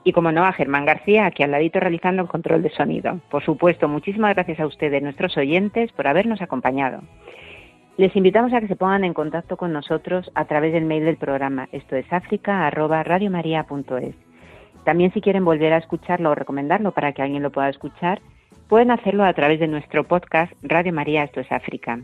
Y 0.03 0.13
como 0.13 0.31
no, 0.31 0.45
a 0.45 0.53
Germán 0.53 0.85
García, 0.85 1.25
aquí 1.25 1.43
al 1.43 1.51
ladito 1.51 1.79
realizando 1.79 2.21
el 2.21 2.27
control 2.27 2.63
de 2.63 2.71
sonido. 2.71 3.19
Por 3.29 3.43
supuesto, 3.43 3.87
muchísimas 3.87 4.33
gracias 4.35 4.59
a 4.59 4.65
ustedes, 4.65 5.03
nuestros 5.03 5.37
oyentes, 5.37 5.91
por 5.91 6.07
habernos 6.07 6.41
acompañado. 6.41 7.01
Les 7.97 8.15
invitamos 8.15 8.53
a 8.53 8.61
que 8.61 8.67
se 8.67 8.75
pongan 8.75 9.03
en 9.03 9.13
contacto 9.13 9.57
con 9.57 9.73
nosotros 9.73 10.31
a 10.35 10.45
través 10.45 10.71
del 10.71 10.85
mail 10.85 11.03
del 11.03 11.17
programa, 11.17 11.67
esto 11.71 11.95
es 11.95 12.05
africa.radiomaria.es. 12.11 14.26
También 14.87 15.11
si 15.11 15.19
quieren 15.19 15.43
volver 15.43 15.73
a 15.73 15.79
escucharlo 15.79 16.31
o 16.31 16.35
recomendarlo 16.35 16.93
para 16.93 17.11
que 17.11 17.21
alguien 17.21 17.43
lo 17.43 17.51
pueda 17.51 17.67
escuchar, 17.67 18.21
pueden 18.69 18.89
hacerlo 18.89 19.25
a 19.25 19.33
través 19.33 19.59
de 19.59 19.67
nuestro 19.67 20.05
podcast 20.05 20.53
Radio 20.61 20.93
María 20.93 21.25
Esto 21.25 21.41
es 21.41 21.51
África. 21.51 21.99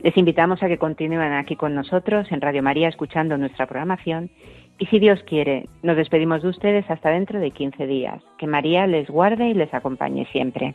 Les 0.00 0.14
invitamos 0.18 0.62
a 0.62 0.68
que 0.68 0.76
continúen 0.76 1.32
aquí 1.32 1.56
con 1.56 1.74
nosotros 1.74 2.30
en 2.30 2.42
Radio 2.42 2.62
María 2.62 2.88
escuchando 2.88 3.38
nuestra 3.38 3.66
programación 3.66 4.30
y 4.78 4.84
si 4.84 4.98
Dios 4.98 5.18
quiere, 5.22 5.70
nos 5.82 5.96
despedimos 5.96 6.42
de 6.42 6.50
ustedes 6.50 6.84
hasta 6.90 7.08
dentro 7.08 7.40
de 7.40 7.52
15 7.52 7.86
días. 7.86 8.22
Que 8.36 8.46
María 8.46 8.86
les 8.86 9.08
guarde 9.08 9.48
y 9.48 9.54
les 9.54 9.72
acompañe 9.72 10.26
siempre. 10.30 10.74